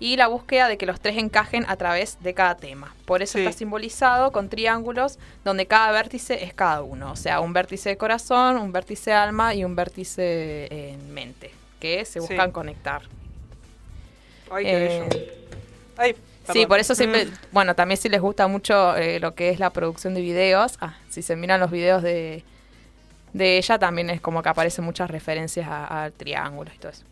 [0.00, 2.94] Y la búsqueda de que los tres encajen a través de cada tema.
[3.04, 3.40] Por eso Sí.
[3.44, 7.10] está simbolizado con triángulos donde cada vértice es cada uno.
[7.10, 11.50] O sea, un vértice de corazón, un vértice de alma y un vértice en mente.
[11.80, 12.18] Que se Sí.
[12.20, 13.02] buscan conectar.
[14.50, 15.22] Ay, qué Eh, bello.
[15.96, 16.16] Ay,
[16.52, 17.30] Sí, por eso siempre, Mm.
[17.52, 20.96] bueno, también si les gusta mucho eh, lo que es la producción de videos, ah,
[21.10, 22.42] si se miran los videos de,
[23.34, 27.02] de ella, también es como que aparecen muchas referencias a, a triángulos y todo eso.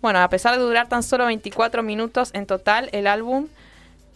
[0.00, 3.48] Bueno, a pesar de durar tan solo 24 minutos en total, el álbum,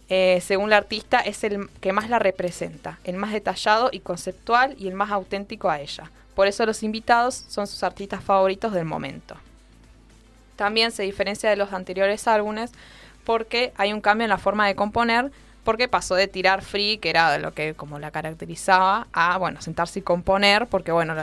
[0.07, 4.75] eh, según la artista, es el que más la representa, el más detallado y conceptual
[4.79, 6.09] y el más auténtico a ella.
[6.35, 9.35] Por eso los invitados son sus artistas favoritos del momento.
[10.55, 12.71] También se diferencia de los anteriores álbumes
[13.25, 15.31] porque hay un cambio en la forma de componer,
[15.65, 19.99] porque pasó de tirar free, que era lo que como la caracterizaba, a bueno, sentarse
[19.99, 21.15] y componer, porque bueno,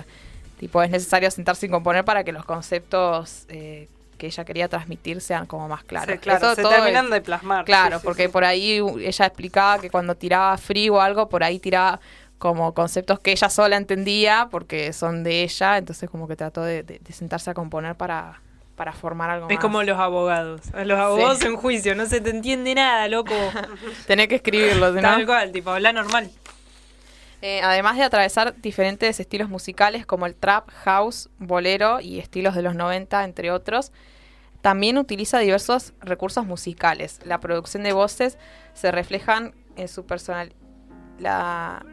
[0.58, 3.88] tipo es necesario sentarse y componer para que los conceptos eh,
[4.20, 6.12] que ella quería transmitir sean como más claros.
[6.12, 7.64] Sí, claro, Eso se todo terminan es- de plasmar.
[7.64, 8.28] Claro, Sí, porque sí.
[8.28, 11.98] por ahí ella explicaba que cuando tiraba free o algo, por ahí tiraba
[12.38, 16.82] como conceptos que ella sola entendía, porque son de ella, entonces como que trató de,
[16.82, 18.40] de- de sentarse a componer para,
[18.76, 19.62] para formar algo Es más.
[19.62, 20.60] como los abogados.
[20.84, 23.34] Los abogados en juicio, no se te entiende nada, loco.
[24.06, 25.00] Tenés que escribirlo, ¿no?
[25.02, 26.30] Tal cual, tipo, habla normal.
[27.42, 32.62] Eh, además de atravesar diferentes estilos musicales como el trap, house, bolero y estilos de
[32.62, 33.92] los 90, entre otros,
[34.60, 37.18] también utiliza diversos recursos musicales.
[37.24, 38.36] La producción de voces
[38.74, 40.52] se reflejan en su personal.
[41.18, 41.84] La.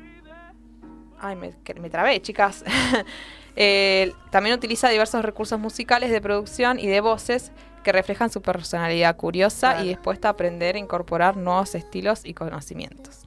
[1.19, 2.63] Ay, me, me trabé, chicas.
[3.59, 7.51] Eh, también utiliza diversos recursos musicales de producción y de voces
[7.83, 9.83] que reflejan su personalidad curiosa Claro.
[9.83, 13.26] y dispuesta a aprender e incorporar nuevos estilos y conocimientos.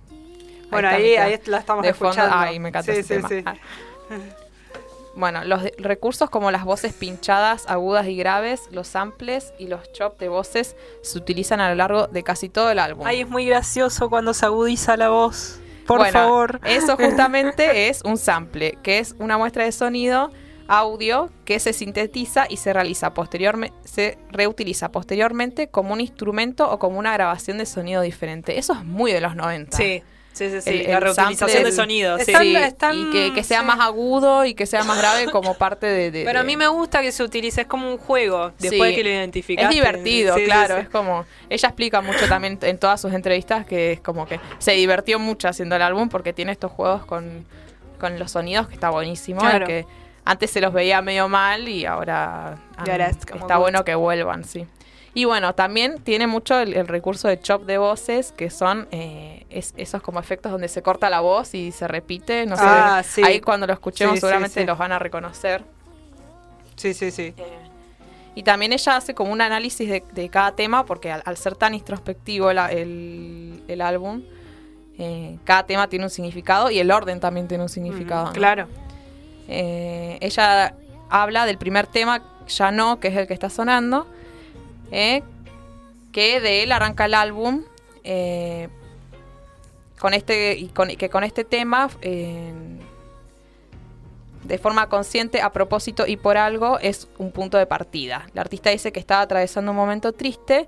[0.70, 2.36] Bueno, ahí, ahí la estamos De fondo- escuchando.
[2.36, 3.54] Ay, me encanta Sí, ese sí, tema.
[3.54, 3.60] sí.
[4.10, 4.14] Ah.
[5.16, 10.18] Bueno, los recursos como las voces pinchadas, agudas y graves, los samples y los chops
[10.18, 13.06] de voces se utilizan a lo largo de casi todo el álbum.
[13.06, 15.58] Ay, es muy gracioso cuando se agudiza la voz.
[15.86, 16.60] Por Bueno, favor.
[16.64, 20.30] Eso justamente es un sample, que es una muestra de sonido
[20.68, 26.78] audio que se sintetiza y se realiza posteriormente, se reutiliza posteriormente como un instrumento o
[26.78, 28.56] como una grabación de sonido diferente.
[28.56, 29.76] Eso es muy de los 90.
[29.76, 30.04] Sí,
[30.48, 30.70] sí, sí, sí.
[30.84, 32.18] El- la reutilización sample, de el- sonido.
[32.18, 32.32] sí.
[32.38, 33.66] Sí, están- y que, que sea sí.
[33.66, 36.10] más agudo y que sea más grave como parte de...
[36.10, 38.52] de- Pero a de- mí me gusta que se utilice, es como un juego.
[38.58, 38.96] Después Sí.
[38.96, 39.68] que lo identificaste.
[39.68, 40.76] Es divertido, claro.
[40.76, 40.82] sí.
[40.82, 41.24] Es como.
[41.48, 45.48] Ella explica mucho también en todas sus entrevistas que es como que se divirtió mucho
[45.48, 47.44] haciendo el álbum porque tiene estos juegos con,
[47.98, 49.40] con los sonidos que está buenísimo.
[49.40, 49.66] y Claro.
[49.66, 49.84] que
[50.24, 52.56] antes se los veía medio mal y ahora,
[52.86, 53.62] Y ahora han- es como está good.
[53.62, 54.66] bueno que vuelvan, sí.
[55.12, 58.86] Y bueno, también tiene mucho el, el recurso de chop de voces que son.
[58.92, 62.46] eh, es, esos como efectos donde se corta la voz y se repite.
[62.46, 62.62] No sé.
[62.64, 63.22] Ah, sí.
[63.24, 64.66] Ahí cuando lo escuchemos Sí, seguramente sí.
[64.66, 65.64] los van a reconocer.
[66.76, 67.34] Sí, sí, sí.
[68.36, 71.56] Y también ella hace como un análisis de, de cada tema, porque al, al ser
[71.56, 74.22] tan introspectivo el, el álbum,
[74.96, 78.26] eh, cada tema tiene un significado y el orden también tiene un significado.
[78.26, 78.32] ¿no?
[78.32, 78.68] Claro.
[79.48, 80.74] Eh, ella
[81.10, 84.06] habla del primer tema, Ya no, que es el que está sonando,
[84.90, 85.22] eh,
[86.12, 87.64] que de él arranca el álbum
[88.04, 88.68] eh,
[89.98, 92.52] con este y con, que con este tema eh,
[94.44, 98.26] de forma consciente, a propósito y por algo, es un punto de partida.
[98.32, 100.66] La artista dice que estaba atravesando un momento triste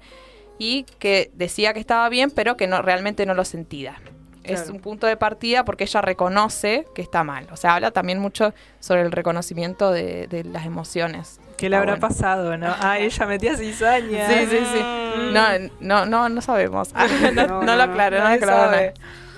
[0.59, 4.01] y que decía que estaba bien, pero que no realmente no lo sentía.
[4.45, 7.47] Es un punto de partida porque ella reconoce que está mal.
[7.53, 11.41] O sea, habla también mucho sobre el reconocimiento de, de las emociones.
[11.57, 12.09] ¿Qué le habrá bueno.
[12.09, 12.75] pasado, no?
[12.81, 14.29] Ah, ella metía cizaña.
[14.29, 14.81] Sí, sí, sí.
[15.33, 15.47] No,
[15.81, 16.93] no, no, no sabemos.
[17.35, 18.93] no, No, no lo aclaro, no, nadie aclaro.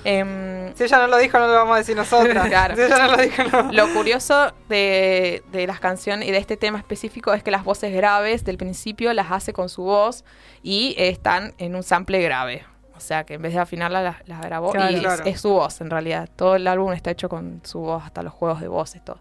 [0.06, 2.46] Em, Si ella no lo dijo, no lo vamos a decir nosotras.
[2.48, 2.76] Claro.
[2.76, 3.72] Si ella no lo dijo, no.
[3.72, 7.92] Lo curioso de, de las canciones y de este tema específico es que las voces
[7.94, 10.24] graves del principio las hace con su voz
[10.62, 12.64] y están en un sample grave.
[12.96, 15.24] O sea que en vez de afinarla las, las grabó Claro, y es- claro.
[15.24, 16.28] es, su voz en realidad.
[16.36, 19.18] Todo el álbum está hecho con su voz, hasta los juegos de voces, todo.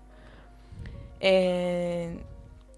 [1.19, 2.19] Eh,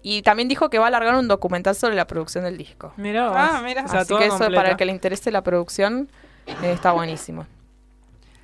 [0.02, 2.92] y también dijo que va a alargar un documental sobre la producción del disco.
[2.96, 3.36] Mirá vos.
[3.38, 3.84] Ah, mira.
[3.84, 4.56] O sea, Así que eso completa.
[4.56, 6.08] para el que le interese la producción
[6.46, 7.46] eh, está buenísimo.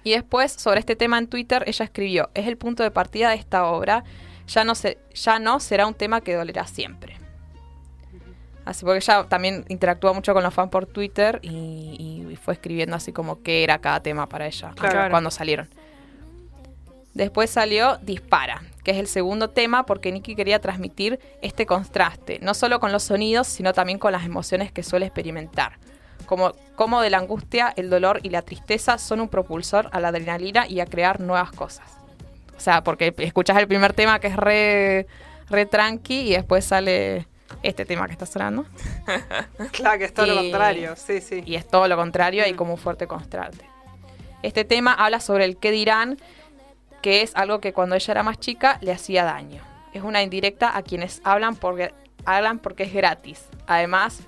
[0.05, 3.37] Y después, sobre este tema en Twitter, ella escribió, es el punto de partida de
[3.37, 4.03] esta obra,
[4.49, 7.16] ya no, se, ya no será un tema que dolerá siempre.
[8.65, 12.95] Así porque ella también interactúa mucho con los fans por Twitter y, y fue escribiendo
[12.97, 15.11] así como qué era cada tema para ella Claro.
[15.11, 15.69] cuando salieron.
[17.15, 22.55] Después salió Dispara, que es el segundo tema porque Nicky quería transmitir este contraste, no
[22.55, 25.73] solo con los sonidos, sino también con las emociones que suele experimentar.
[26.25, 30.09] Como, como de la angustia, el dolor y la tristeza son un propulsor a la
[30.09, 31.87] adrenalina y a crear nuevas cosas.
[32.57, 35.07] O sea, porque escuchas el primer tema que es re,
[35.51, 37.27] re tranqui y después sale
[37.63, 38.65] este tema que está sonando.
[39.73, 40.95] Claro, que es todo lo contrario.
[40.97, 41.43] Sí, sí.
[41.47, 43.65] Y es todo lo contrario, hay como un fuerte contraste.
[44.43, 46.19] Este tema habla sobre el qué dirán,
[47.01, 49.63] que es algo que cuando ella era más chica le hacía daño.
[49.93, 51.93] Es una indirecta a quienes hablan porque,
[52.25, 53.45] hablan porque es gratis.
[53.67, 54.21] Además,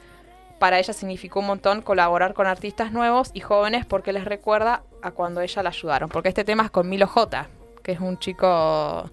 [0.59, 5.11] para ella significó un montón colaborar con artistas nuevos y jóvenes porque les recuerda a
[5.11, 6.09] cuando ella la ayudaron.
[6.11, 7.49] Porque este tema es con Milo J,
[7.83, 9.11] que es un chico...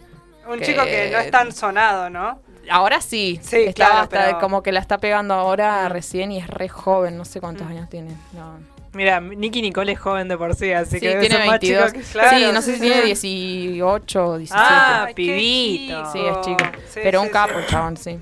[0.48, 2.39] Un que- chico que no es tan sonado, ¿no?
[2.69, 6.38] Ahora sí, Sí, está- claro, está pero- como que la está pegando ahora recién y
[6.38, 8.11] es re joven, no sé cuántos años tiene.
[8.33, 8.59] No.
[8.93, 11.91] Mira, Nicky Nicole es joven de por sí, así Sí, que tiene ser más 22.
[11.93, 13.67] chico que Claro, sí, no sé si tiene sí.
[13.67, 14.63] 18 o 17.
[14.69, 16.11] Ah, Ay, pibito.
[16.11, 16.63] sí, es chico.
[16.89, 18.19] Sí, pero sí, un capo, chabón, sí.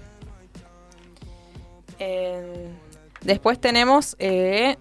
[1.99, 2.70] Eh,
[3.22, 4.16] después tenemos...
[4.20, 4.78] eh,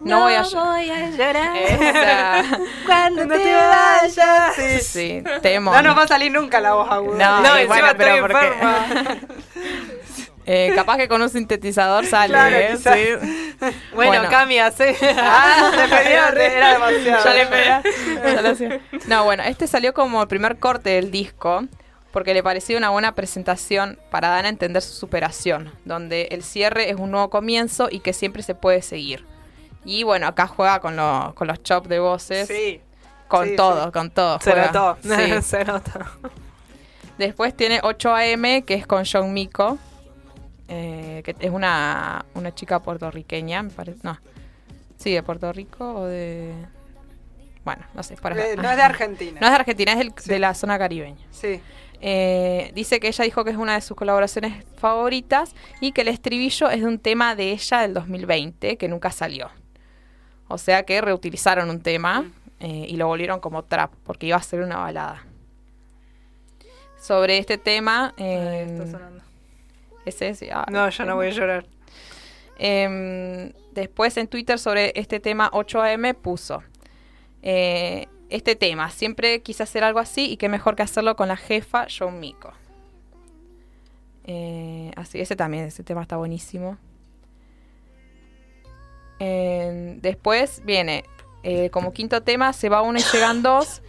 [0.00, 0.42] no, voy a...
[0.42, 1.56] llorar.
[1.56, 2.58] Esa.
[2.86, 4.54] Cuando te vayas.
[4.56, 4.78] Sí.
[4.80, 5.72] sí, temo.
[5.72, 7.18] No nos va a salir nunca la voz aguda.
[7.18, 9.16] No, No, y encima bueno, pero estoy porque- enferma.
[10.44, 12.76] Eh, capaz que con un sintetizador sale, Claro, ¿eh?
[12.76, 13.70] Sí.
[13.94, 14.28] Bueno, Bueno.
[14.28, 14.96] Cami, hace.
[15.16, 17.24] Ah, te pedía, era demasiado.
[17.24, 17.82] Ya le pega.
[18.24, 18.80] Ya lo hacía.
[19.06, 21.62] No, bueno, este salió como el primer corte del disco
[22.10, 26.90] porque le parecía una buena presentación para dar a entender su superación, donde el cierre
[26.90, 29.24] es un nuevo comienzo y que siempre se puede seguir.
[29.84, 32.80] Y bueno, acá juega con, lo- con los chops de voces, Sí.
[33.28, 33.90] con sí, todo, sí.
[33.92, 34.38] con todo.
[34.40, 34.66] Se juega.
[34.72, 34.98] notó.
[35.02, 35.42] Sí.
[35.42, 36.06] Se nota.
[37.18, 39.78] Después tiene 8am, que es con John Miko,
[40.68, 43.98] eh, que es una, una chica puertorriqueña, me parece.
[44.02, 44.18] No.
[44.96, 46.54] Sí, de Puerto Rico o de...
[47.64, 49.40] Bueno, no sé, no es de Argentina.
[49.40, 51.24] No es de Argentina, es del- de la zona caribeña.
[51.30, 51.60] Sí.
[52.00, 56.08] Eh, dice que ella dijo que es una de sus colaboraciones favoritas y que el
[56.08, 59.50] estribillo es de un tema de ella del 2020 que nunca salió.
[60.52, 62.30] O sea que reutilizaron un tema
[62.60, 65.24] eh, y lo volvieron como trap porque iba a ser una balada.
[67.00, 68.12] Sobre este tema...
[68.18, 69.24] eh, Está sonando.
[70.04, 71.64] ese, sí, ah, No, yo no voy a llorar.
[72.58, 76.62] Em, después en Twitter sobre este tema 8am puso
[77.42, 81.36] eh, este tema, siempre quise hacer algo así y qué mejor que hacerlo con la
[81.36, 82.52] jefa John Miko.
[84.24, 86.76] Eh, así, ese también, ese tema está buenísimo.
[90.00, 91.04] Después viene
[91.42, 93.82] eh, como quinto tema, se va uno y llegan dos.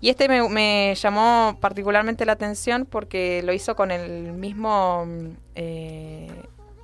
[0.00, 5.28] Y este me, me llamó particularmente la atención porque lo hizo con el mismo mm,
[5.54, 6.30] eh,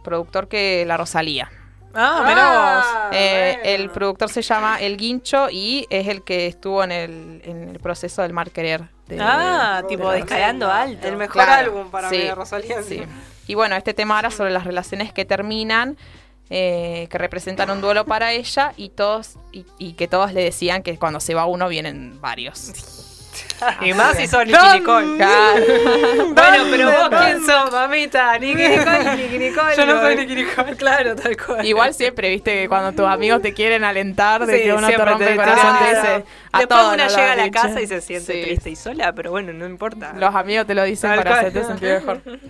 [0.03, 1.51] productor que La Rosalía.
[1.95, 2.79] Ah, mirá
[3.11, 3.11] vos.
[3.19, 3.71] Eh, bueno.
[3.83, 7.79] El productor se llama El Guincho y es el que estuvo en el, en el
[7.81, 8.85] proceso del Mar Querer.
[9.09, 11.07] de- Ah, de tipo la- escalando alto.
[11.07, 12.83] El mejor Claro, álbum para mí de Rosalía.
[12.83, 13.03] sí, Sí.
[13.47, 15.99] Y bueno, este tema habla sobre las relaciones que terminan,
[16.51, 20.83] eh, que representan un duelo para ella y todos y, y que todos le decían
[20.83, 22.73] que cuando se va uno vienen varios.
[23.81, 25.17] Y más si sos Nicky Nicole.
[25.17, 25.65] claro.
[26.35, 28.37] bueno, pero vos quién sos, mamita.
[28.39, 29.77] Nicky Nicole, Nicky Nicole.
[29.77, 30.77] Yo no soy Nicky Nicole.
[30.77, 31.65] Claro, tal cual.
[31.65, 34.97] Igual siempre, viste, que cuando tus amigos te quieren alentar de Sí, que uno te
[34.99, 37.63] rompe el corazón, te dice a Después todos lo llega a la dicho.
[37.63, 38.43] casa y se siente Sí.
[38.43, 40.13] triste y sola, pero bueno, no importa.
[40.17, 41.47] Los amigos te lo dicen Tal para cual.
[41.47, 42.21] hacerte sentir mejor.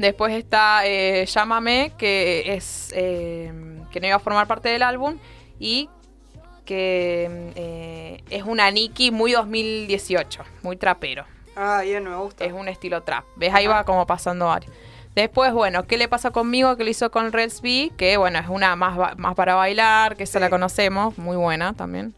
[0.00, 3.52] Después está eh, Llámame, que es eh,
[3.90, 5.18] que no iba a formar parte del álbum
[5.58, 5.90] y
[6.64, 11.26] que eh, es una Nicki muy 2018, muy trapero.
[11.54, 12.46] Ah, bien, me gusta.
[12.46, 13.26] Es un estilo trap.
[13.36, 13.52] ¿Ves?
[13.52, 14.72] Ahí va como pasando varios.
[15.14, 16.74] Después, bueno, ¿qué le pasa conmigo?
[16.78, 20.22] Que lo hizo con Rels B, que bueno, es una más, más para bailar, que
[20.22, 22.14] esa la conocemos, muy buena también.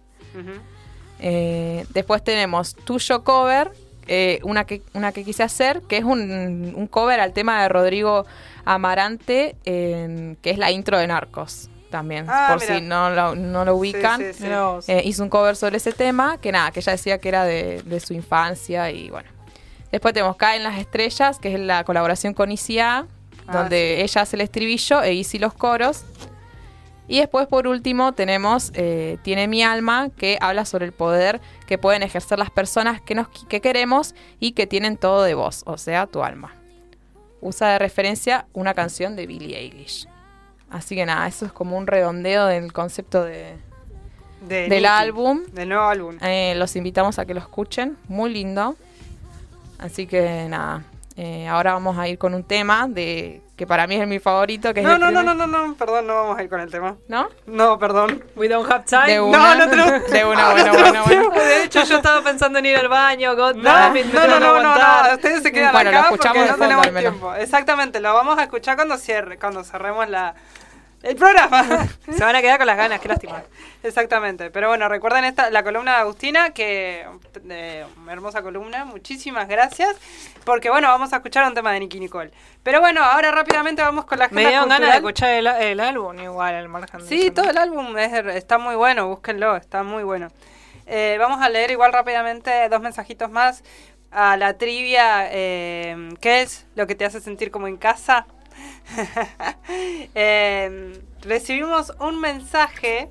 [1.19, 3.73] Eh, después tenemos Tuyo Cover,
[4.07, 7.69] eh, una, que, una que quise hacer, que es un, un cover al tema de
[7.69, 8.27] Rodrigo
[8.65, 13.77] Amarante, que es la intro de Narcos también, Ah, por si no lo, no lo
[13.77, 14.19] ubican.
[14.21, 14.47] sí, sí.
[14.93, 17.83] Eh, hizo un cover sobre ese tema, que nada, que ella decía que era de,
[17.83, 19.29] de su infancia y bueno.
[19.91, 23.07] Después tenemos Caen las Estrellas, que es la colaboración con ICA,
[23.47, 26.05] Ah, donde ella hace el estribillo e Easy los coros.
[27.09, 31.41] Y después, por último, tenemos eh, Tiene mi alma, que habla sobre el poder
[31.73, 35.63] que pueden ejercer las personas que, nos, que queremos y que tienen todo de vos,
[35.65, 36.55] o sea, tu alma.
[37.41, 40.07] Usa de referencia una canción de Billie Eilish.
[40.69, 43.57] Así que nada, eso es como un redondeo del concepto de,
[44.47, 45.45] De del álbum.
[45.51, 46.19] Del nuevo álbum.
[46.21, 48.77] Eh, los invitamos a que lo escuchen, muy lindo.
[49.79, 50.85] Así que nada,
[51.17, 54.73] eh, ahora vamos a ir con un tema de que para mí es mi favorito,
[54.73, 56.71] que es No, no, no, no, no, no, perdón, no vamos a ir con el
[56.71, 56.97] tema.
[57.07, 57.29] ¿No?
[57.47, 58.25] No, perdón.
[58.35, 59.07] We don't have time.
[59.07, 61.31] De No, una, no tenemos- de una, Ah, bueno, no bueno, bueno.
[61.45, 64.27] De hecho, yo estaba pensando en ir al baño, God No, damn it, me no,
[64.27, 64.75] no, no, no,
[65.09, 67.35] no, ustedes se quedan Bueno, lo acá escuchamos porque no fondo, tenemos tiempo.
[67.35, 70.35] Exactamente, lo vamos a escuchar cuando cierre, cuando cerremos la
[71.03, 71.89] el programa.
[72.13, 73.43] Se van a quedar con las ganas, qué lástima.
[73.83, 77.05] Exactamente, pero bueno, recuerden esta la columna de Agustina, que
[77.51, 79.97] eh, hermosa columna, muchísimas gracias,
[80.45, 82.31] porque bueno, vamos a escuchar un tema de Nicky Nicole.
[82.63, 86.19] Pero bueno, ahora rápidamente vamos con la Me dieron ganas de escuchar el, el álbum
[86.21, 90.05] igual, al margen de Sí, todo el álbum es- está muy bueno, búsquenlo, está muy
[90.05, 90.29] bueno.
[90.87, 93.65] Eh, vamos a leer igual rápidamente dos mensajitos más
[94.13, 95.27] a la trivia.
[95.33, 98.27] eh, ¿Qué es lo que te hace sentir como en casa?
[100.15, 103.09] Eh, recibimos un mensaje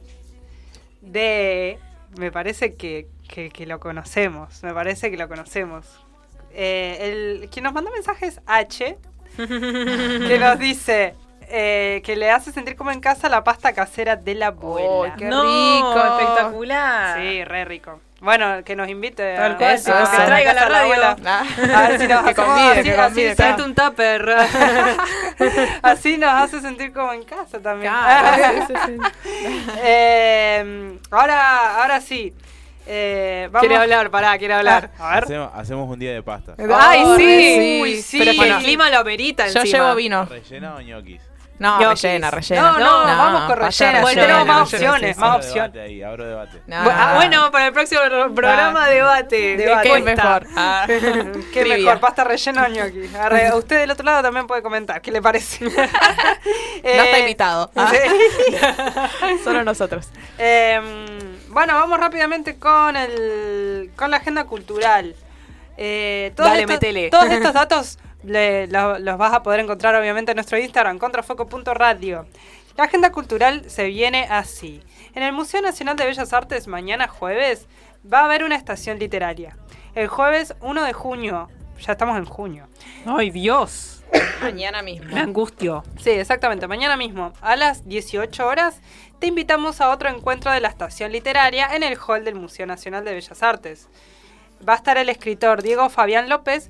[1.02, 1.80] de...
[2.18, 5.86] Me parece que, que- que lo conocemos, me parece que lo conocemos.
[6.54, 6.98] Eh,
[7.42, 8.98] el, quien nos mandó mensaje es H,
[9.38, 11.16] que nos dice
[11.48, 15.16] eh, que le hace sentir como en casa la pasta casera de la abuela.
[15.18, 15.98] qué no, rico.
[16.20, 17.22] espectacular.
[17.22, 18.00] Sí, re rico.
[18.22, 20.84] Bueno, que nos invite Tal cual, eso, que a se traiga la radio.
[20.94, 21.18] abuela.
[21.76, 24.30] A ver si nos Que convide, así, que convide, así, Tráete un tupper.
[25.82, 27.92] así nos hace sentir como en casa también.
[27.92, 28.74] Claro, sí,
[29.84, 32.34] Eh, ahora, ahora sí.
[32.86, 34.92] Eh, vamos- Quiere hablar, pará, quiere hablar.
[35.00, 35.24] A ver.
[35.24, 36.54] Hacemos, hacemos un día de pasta.
[36.76, 37.24] Ay, Oh, sí.
[37.24, 37.80] sí.
[37.82, 38.20] Uy, sí.
[38.20, 39.78] Pero que Bueno, el clima lo amerita Yo encima.
[39.80, 40.26] llevo vino.
[40.26, 41.22] ¿Rellena o ñoquis?
[41.62, 42.62] No, rellena, rellena.
[42.62, 44.02] No, no, vamos con rellena.
[44.02, 45.74] Bueno, tenemos más rellena, opciones, sí, más opciones.
[45.74, 46.62] debate ahí, abro debate.
[46.68, 46.76] No.
[46.78, 49.58] Bu- ah, bueno, para el próximo pro- programa debate.
[49.58, 49.90] Debate.
[49.92, 50.48] ¿Qué mejor?
[50.56, 50.84] Ah.
[50.88, 51.78] ¿Qué Trivia.
[51.78, 53.16] mejor, pasta rellena o ñoqui?
[53.16, 55.64] Arre, Usted del otro lado también puede comentar, ¿qué le parece?
[55.66, 57.70] No está Eh, invitado.
[57.76, 59.38] Sí.
[59.44, 60.08] Solo nosotros.
[60.38, 60.80] Eh,
[61.50, 65.16] bueno, vamos rápidamente con el con la agenda cultural.
[65.78, 67.10] Eh, todos Dale, estos, metele.
[67.10, 72.26] Todos estos datos le- lo- los vas a poder encontrar obviamente en nuestro Instagram, contrafoco.radio.
[72.78, 74.82] La agenda cultural se viene así.
[75.14, 77.68] En el Museo Nacional de Bellas Artes, mañana jueves,
[78.12, 79.58] va a haber una estación literaria.
[79.94, 81.50] El jueves 1 de junio,
[81.86, 82.68] ya estamos en junio.
[83.06, 84.04] Ay, Dios.
[84.42, 85.14] Mañana mismo.
[85.14, 85.84] Me angustio.
[86.02, 86.68] Sí, exactamente.
[86.68, 88.80] Mañana mismo, a las 18 horas,
[89.20, 93.04] te invitamos a otro encuentro de la estación literaria en el hall del Museo Nacional
[93.06, 93.88] de Bellas Artes.
[94.68, 96.70] Va a estar el escritor Diego Fabián López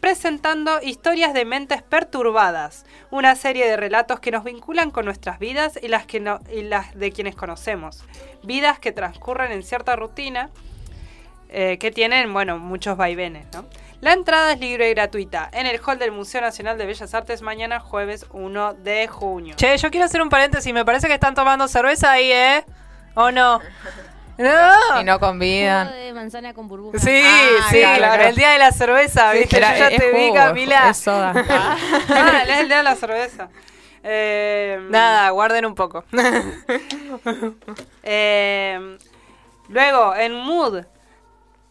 [0.00, 5.78] presentando Historias de Mentes Perturbadas, una serie de relatos que nos vinculan con nuestras vidas
[5.82, 8.04] y las, que no- y las de quienes conocemos.
[8.42, 10.50] Vidas que transcurren en cierta rutina
[11.48, 13.64] eh, que tienen, bueno, muchos vaivenes, ¿no?
[14.00, 17.42] La entrada es libre y gratuita en el hall del Museo Nacional de Bellas Artes
[17.42, 19.56] mañana jueves 1 de junio.
[19.56, 20.72] Che, yo quiero hacer un paréntesis.
[20.72, 22.64] Me parece que están tomando cerveza ahí, ¿eh?
[23.14, 23.60] ¿O no?
[24.40, 25.00] No.
[25.00, 25.88] Y no convidan.
[25.88, 26.98] Jugo de manzana con burbuja.
[26.98, 28.22] Sí, Ah, sí, claro.
[28.24, 29.56] el día de la cerveza, ¿viste?
[29.58, 30.90] Era- yo ya es te vi, jugo, Camila.
[30.90, 31.32] es soda.
[32.08, 33.48] Ah, es el día de la cerveza.
[34.02, 36.04] Eh, Nada, guarden un poco.
[38.02, 38.98] eh,
[39.68, 40.84] luego, en Mood,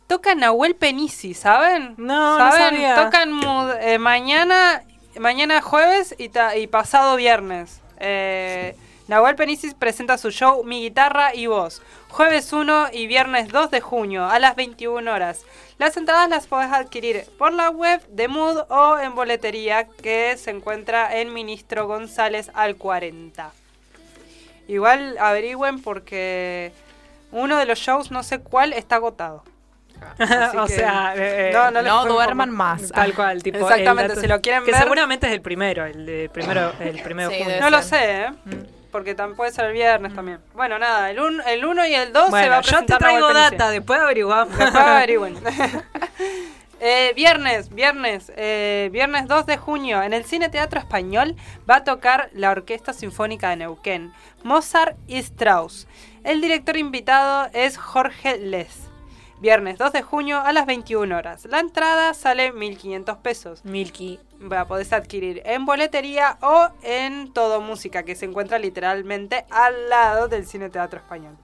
[0.07, 1.95] toca Nahuel Penisi, ¿saben?
[1.97, 2.75] No, no ¿Saben?
[2.75, 2.95] sabía.
[2.95, 4.83] Toca en Mood eh, mañana,
[5.19, 7.81] mañana jueves y, ta- y pasado viernes.
[7.99, 8.75] Eh,
[9.07, 13.81] Nahuel Penicis presenta su show Mi Guitarra y Voz, jueves 1 y viernes 2 de
[13.81, 15.45] junio a las 21 horas.
[15.77, 20.51] Las entradas las podés adquirir por la web de Mood o en boletería que se
[20.51, 23.51] encuentra en Ministro González al 40.
[24.67, 26.71] Igual averigüen porque
[27.31, 29.43] uno de los shows, no sé cuál, está agotado.
[30.17, 32.89] Así o que sea, eh, no, no les no puedo duerman más.
[32.93, 33.57] Tal cual, tipo.
[33.59, 37.29] Exactamente, si lo quieren que ver- seguramente es el primero, el de primero, el primero
[37.29, 37.57] de Sí, junio.
[37.57, 38.29] debe No lo sé, ¿eh?
[38.91, 40.39] Porque también puede ser el viernes también.
[40.53, 42.97] Bueno, nada, el 1 el uno y el 2 se va a yo te presentar
[42.99, 44.57] traigo data, después averiguamos.
[44.57, 45.37] Después averigüen.
[46.81, 51.35] Eh, viernes, viernes, eh, viernes 2 de junio, en el Cine Teatro Español
[51.69, 54.13] va a tocar la Orquesta Sinfónica de Neuquén,
[54.43, 55.87] Mozart y Strauss.
[56.23, 58.87] El director invitado es Jorge Les.
[59.41, 61.45] Viernes 2 de junio a las 21 horas.
[61.45, 63.65] La entrada sale 1.500 pesos.
[63.65, 64.19] Milky.
[64.39, 70.29] La podés adquirir en boletería o en Todo Música, que se encuentra literalmente al lado
[70.29, 71.37] del Cine Teatro Español.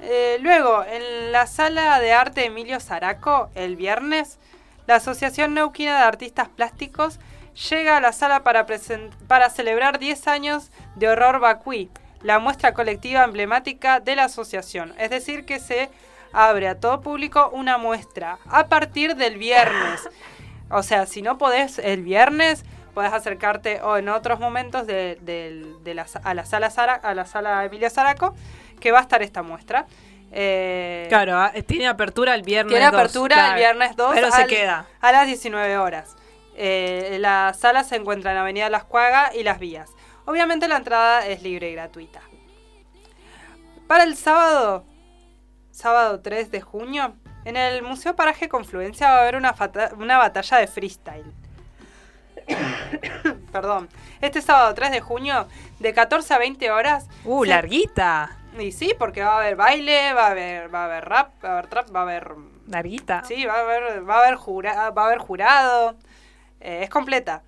[0.00, 4.38] Eh, luego, en la sala de arte Emilio Zaraco, el viernes,
[4.86, 7.18] la Asociación Neuquina de Artistas Plásticos
[7.70, 8.66] llega a la sala para,
[9.26, 11.90] para celebrar 10 años de Horror Bacuí,
[12.22, 14.94] la muestra colectiva emblemática de la asociación.
[14.98, 15.90] Es decir, que se
[16.32, 20.08] abre a todo público una muestra a partir del viernes.
[20.70, 22.64] O sea, si no podés el viernes,
[22.94, 27.24] podés acercarte o en otros momentos de, de la a, la sala Zara- a la
[27.24, 28.34] sala Emilio Zaraco,
[28.80, 29.86] que va a estar esta muestra.
[30.30, 33.52] Eh, Claro, ah, tiene apertura el viernes tiene 2, apertura claro.
[33.52, 34.86] el viernes 2 Pero se queda.
[35.00, 36.16] a las 19 horas.
[36.54, 39.88] Eh, la sala se encuentra en Avenida Las Cuagas y Las Vías.
[40.26, 42.20] Obviamente la entrada es libre y gratuita.
[43.86, 44.84] Para el sábado,
[45.70, 47.14] sábado 3 de junio,
[47.48, 49.52] en el Museo Paraje Confluencia va a haber una,
[50.18, 51.32] batalla de freestyle.
[53.52, 53.88] Perdón.
[54.20, 55.46] Este sábado 3 de junio,
[55.78, 57.06] de 14 a 20 horas.
[57.24, 58.36] Uh, se- larguita.
[58.58, 61.48] Y sí, porque va a haber baile, va a haber, va a haber rap, va
[61.48, 62.32] a haber trap, va a haber
[62.66, 63.22] Larguita.
[63.24, 65.96] Sí, va a haber, va a haber, jura- va a haber jurado.
[66.60, 67.42] Eh, es completa.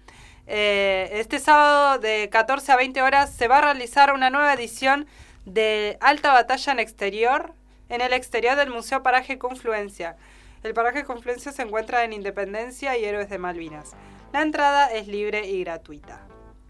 [0.47, 5.07] Eh, este sábado de 14 a 20 horas se va a realizar una nueva edición
[5.45, 7.53] de Alta Batalla en Exterior,
[7.91, 10.17] en el exterior del Museo Paraje Confluencia.
[10.63, 13.93] El Paraje Confluencia se encuentra en Independencia y Héroes de Malvinas.
[14.33, 16.21] La entrada es libre y gratuita.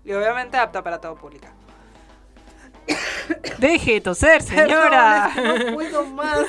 [0.05, 1.47] Y obviamente apta para todo público.
[3.59, 5.31] Deje de toser, señora.
[5.35, 6.41] Perdón, no puedo más.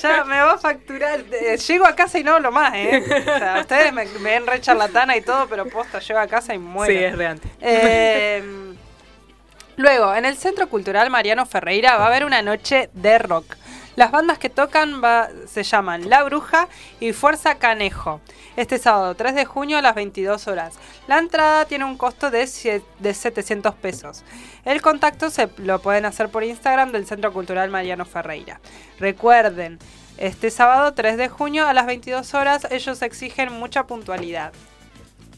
[0.00, 1.20] Ya me va a facturar.
[1.32, 3.02] Eh, Llego a casa y no hablo más, ¿eh?
[3.02, 6.54] O sea, ustedes me, me ven re charlatana y todo, pero posta, llego a casa
[6.54, 6.92] y muero.
[6.92, 7.40] Sí, es real.
[7.60, 8.42] Eh,
[9.76, 13.56] luego, en el Centro Cultural Mariano Ferreira va a haber una noche de rock.
[14.00, 15.02] Las bandas que tocan
[15.46, 16.68] se llaman La Bruja
[17.00, 18.22] y Fuerza Canejo.
[18.56, 20.78] Este sábado 3 de junio a las 22 horas.
[21.06, 24.24] La entrada tiene un costo de, de 700 pesos.
[24.64, 28.58] El contacto se lo pueden hacer por Instagram del Centro Cultural Mariano Ferreira.
[28.98, 29.78] Recuerden,
[30.16, 34.54] este sábado 3 de junio a las 22 horas ellos exigen mucha puntualidad.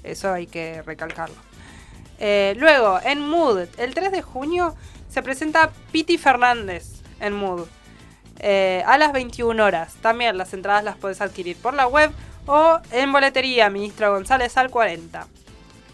[0.05, 1.34] Eso hay que recalcarlo.
[2.20, 4.76] Eh, luego, en Mood, el 3 de junio
[5.09, 7.66] se presenta Piti Fernández en Mood.
[8.43, 9.94] Eh, a las 21 horas.
[10.02, 12.10] También las entradas las puedes adquirir por la web
[12.47, 15.27] o en boletería Ministro González al 40.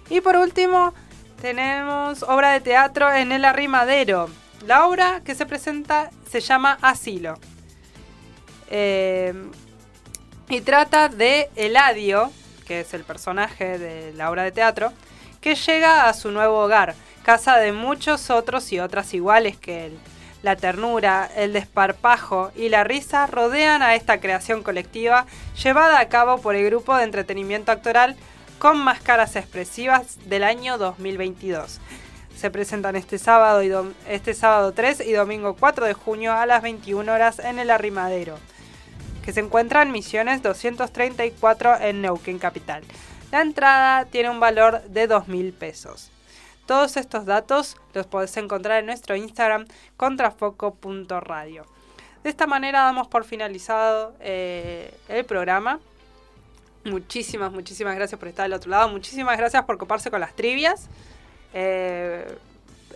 [0.08, 0.94] Y por último,
[1.42, 4.30] tenemos obra de teatro en el Arrimadero.
[4.66, 7.38] La obra que se presenta se llama Asilo.
[8.70, 9.34] Eh,
[10.48, 12.32] y trata de Eladio,
[12.66, 14.92] que es el personaje de la obra de teatro,
[15.42, 19.98] que llega a su nuevo hogar, casa de muchos otros y otras iguales que él.
[20.42, 25.26] La ternura, el desparpajo y la risa rodean a esta creación colectiva
[25.62, 28.16] llevada a cabo por el grupo de entretenimiento actoral
[28.58, 31.80] con máscaras expresivas del año 2022.
[32.36, 33.72] Se presentan este sábado, y
[34.08, 38.38] este sábado 3 y domingo 4 de junio a las 21 horas en el Arrimadero
[39.28, 42.82] que se encuentra en Misiones 234 en Neuquén Capital.
[43.30, 46.10] La entrada tiene un valor de 2.000 pesos.
[46.68, 49.64] Todos estos datos los podés encontrar en nuestro Instagram
[49.96, 51.64] contrafoco.radio.
[52.22, 55.80] De esta manera damos por finalizado eh, el programa.
[56.84, 58.90] Muchísimas, muchísimas gracias por estar del otro lado.
[58.90, 60.90] Muchísimas gracias por coparse con las trivias.
[61.54, 62.36] Eh,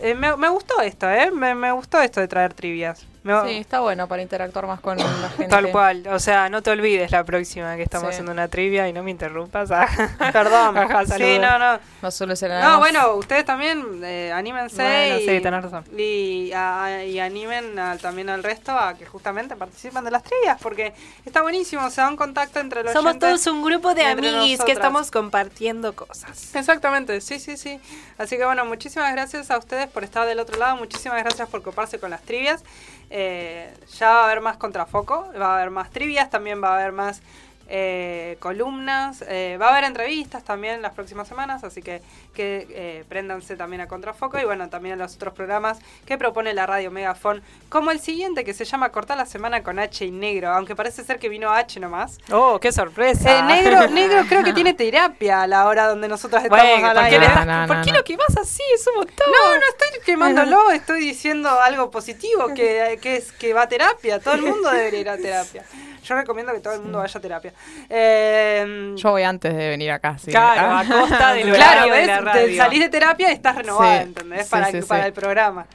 [0.03, 1.31] eh, me, gustó esto, ¿eh?
[1.31, 3.07] Me, me gustó esto de traer trivias.
[3.25, 3.47] No.
[3.47, 5.47] Sí, está bueno para interactuar más con la gente.
[5.49, 6.05] Tal cual.
[6.09, 8.13] O sea, no te olvides la próxima que estamos Sí.
[8.15, 9.71] haciendo una trivia y no me interrumpas.
[9.71, 9.87] Ah.
[10.33, 10.77] Perdón.
[10.77, 11.79] Ajá, sí, no, no.
[12.03, 12.63] No será.
[12.63, 15.85] No, bueno, ustedes también eh, anímense Bueno, y, sí, tenés razón.
[15.97, 20.59] y, a- y animen a- también al resto a que justamente participen de las trivias,
[20.61, 20.93] porque
[21.25, 24.73] está buenísimo, se da un contacto entre los Somos todos un grupo de amiguis que
[24.73, 26.55] estamos compartiendo cosas.
[26.57, 27.81] Exactamente, sí, sí, sí.
[28.19, 31.63] Así que bueno, muchísimas gracias a ustedes por estar del otro lado, muchísimas gracias por
[31.63, 32.65] coparse con las trivias.
[33.15, 36.81] Eh, ya va a haber más contrafoco, va a haber más trivias, también va a
[36.81, 37.21] haber más
[37.69, 42.03] eh, columnas, eh, va a haber entrevistas también las próximas semanas, así que,
[42.35, 46.53] que eh, préndanse también a Contrafoco y bueno, también a los otros programas que propone
[46.55, 50.11] la radio Megafon, como el siguiente que se llama Cortar la Semana con H y
[50.11, 52.19] Negro, aunque parece ser que vino H nomás.
[52.31, 53.39] Oh, qué sorpresa.
[53.39, 56.97] Eh, negro, negro creo que tiene terapia a la hora donde nosotros estamos Bueno, al
[56.97, 57.99] ¿por qué, No, no, ¿por no, qué no.
[57.99, 58.63] lo quemás así?
[58.75, 59.27] Es un montón.
[59.31, 64.21] No, no estoy quemándolo, estoy diciendo algo positivo, que, que es que va a terapia.
[64.21, 65.65] Todo el mundo debería ir a terapia.
[66.05, 67.52] Yo recomiendo que todo el mundo vaya a terapia.
[67.89, 70.31] Eh, Yo voy antes de venir acá, sí.
[70.31, 70.81] Claro, Ah.
[70.81, 72.07] a costa del claro, horario de ¿ves?
[72.09, 72.57] la Te radio.
[72.57, 74.45] salís de terapia y estás renovada, Sí, ¿entendés?
[74.45, 75.07] sí, para sí, para sí.
[75.09, 75.67] el programa.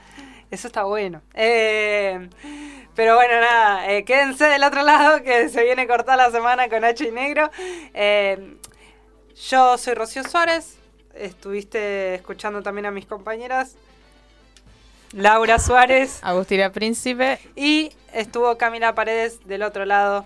[0.49, 1.21] Eso está bueno.
[1.33, 2.29] Eh,
[2.95, 6.83] pero bueno, nada, eh, quédense del otro lado que se viene cortar la semana con
[6.83, 7.51] H y negro.
[9.49, 10.77] Yo soy Rocío Suárez.
[11.13, 13.75] Estuviste escuchando también a mis compañeras.
[15.13, 16.19] Laura Suárez.
[16.21, 17.39] Agustina Príncipe.
[17.55, 20.25] Y estuvo Camila Paredes del otro lado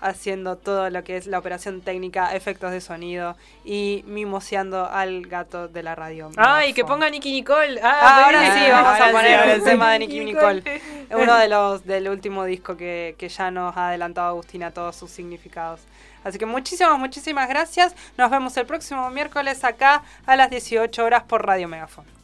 [0.00, 5.68] haciendo todo lo que es la operación técnica, efectos de sonido y mimoseando al gato
[5.68, 6.30] de la radio.
[6.36, 7.80] Ay, que ponga Nicky Nicole.
[7.82, 10.62] Ah, Ah, ahora sí, vamos a poner sí, el tema de Nicky Nicole.
[11.10, 15.10] Uno de los del último disco que, que ya nos ha adelantado Agustina todos sus
[15.10, 15.80] significados.
[16.24, 17.94] Así que muchísimas, muchísimas gracias.
[18.16, 22.17] Nos vemos el próximo miércoles acá a las 18 horas por Radio Megafon.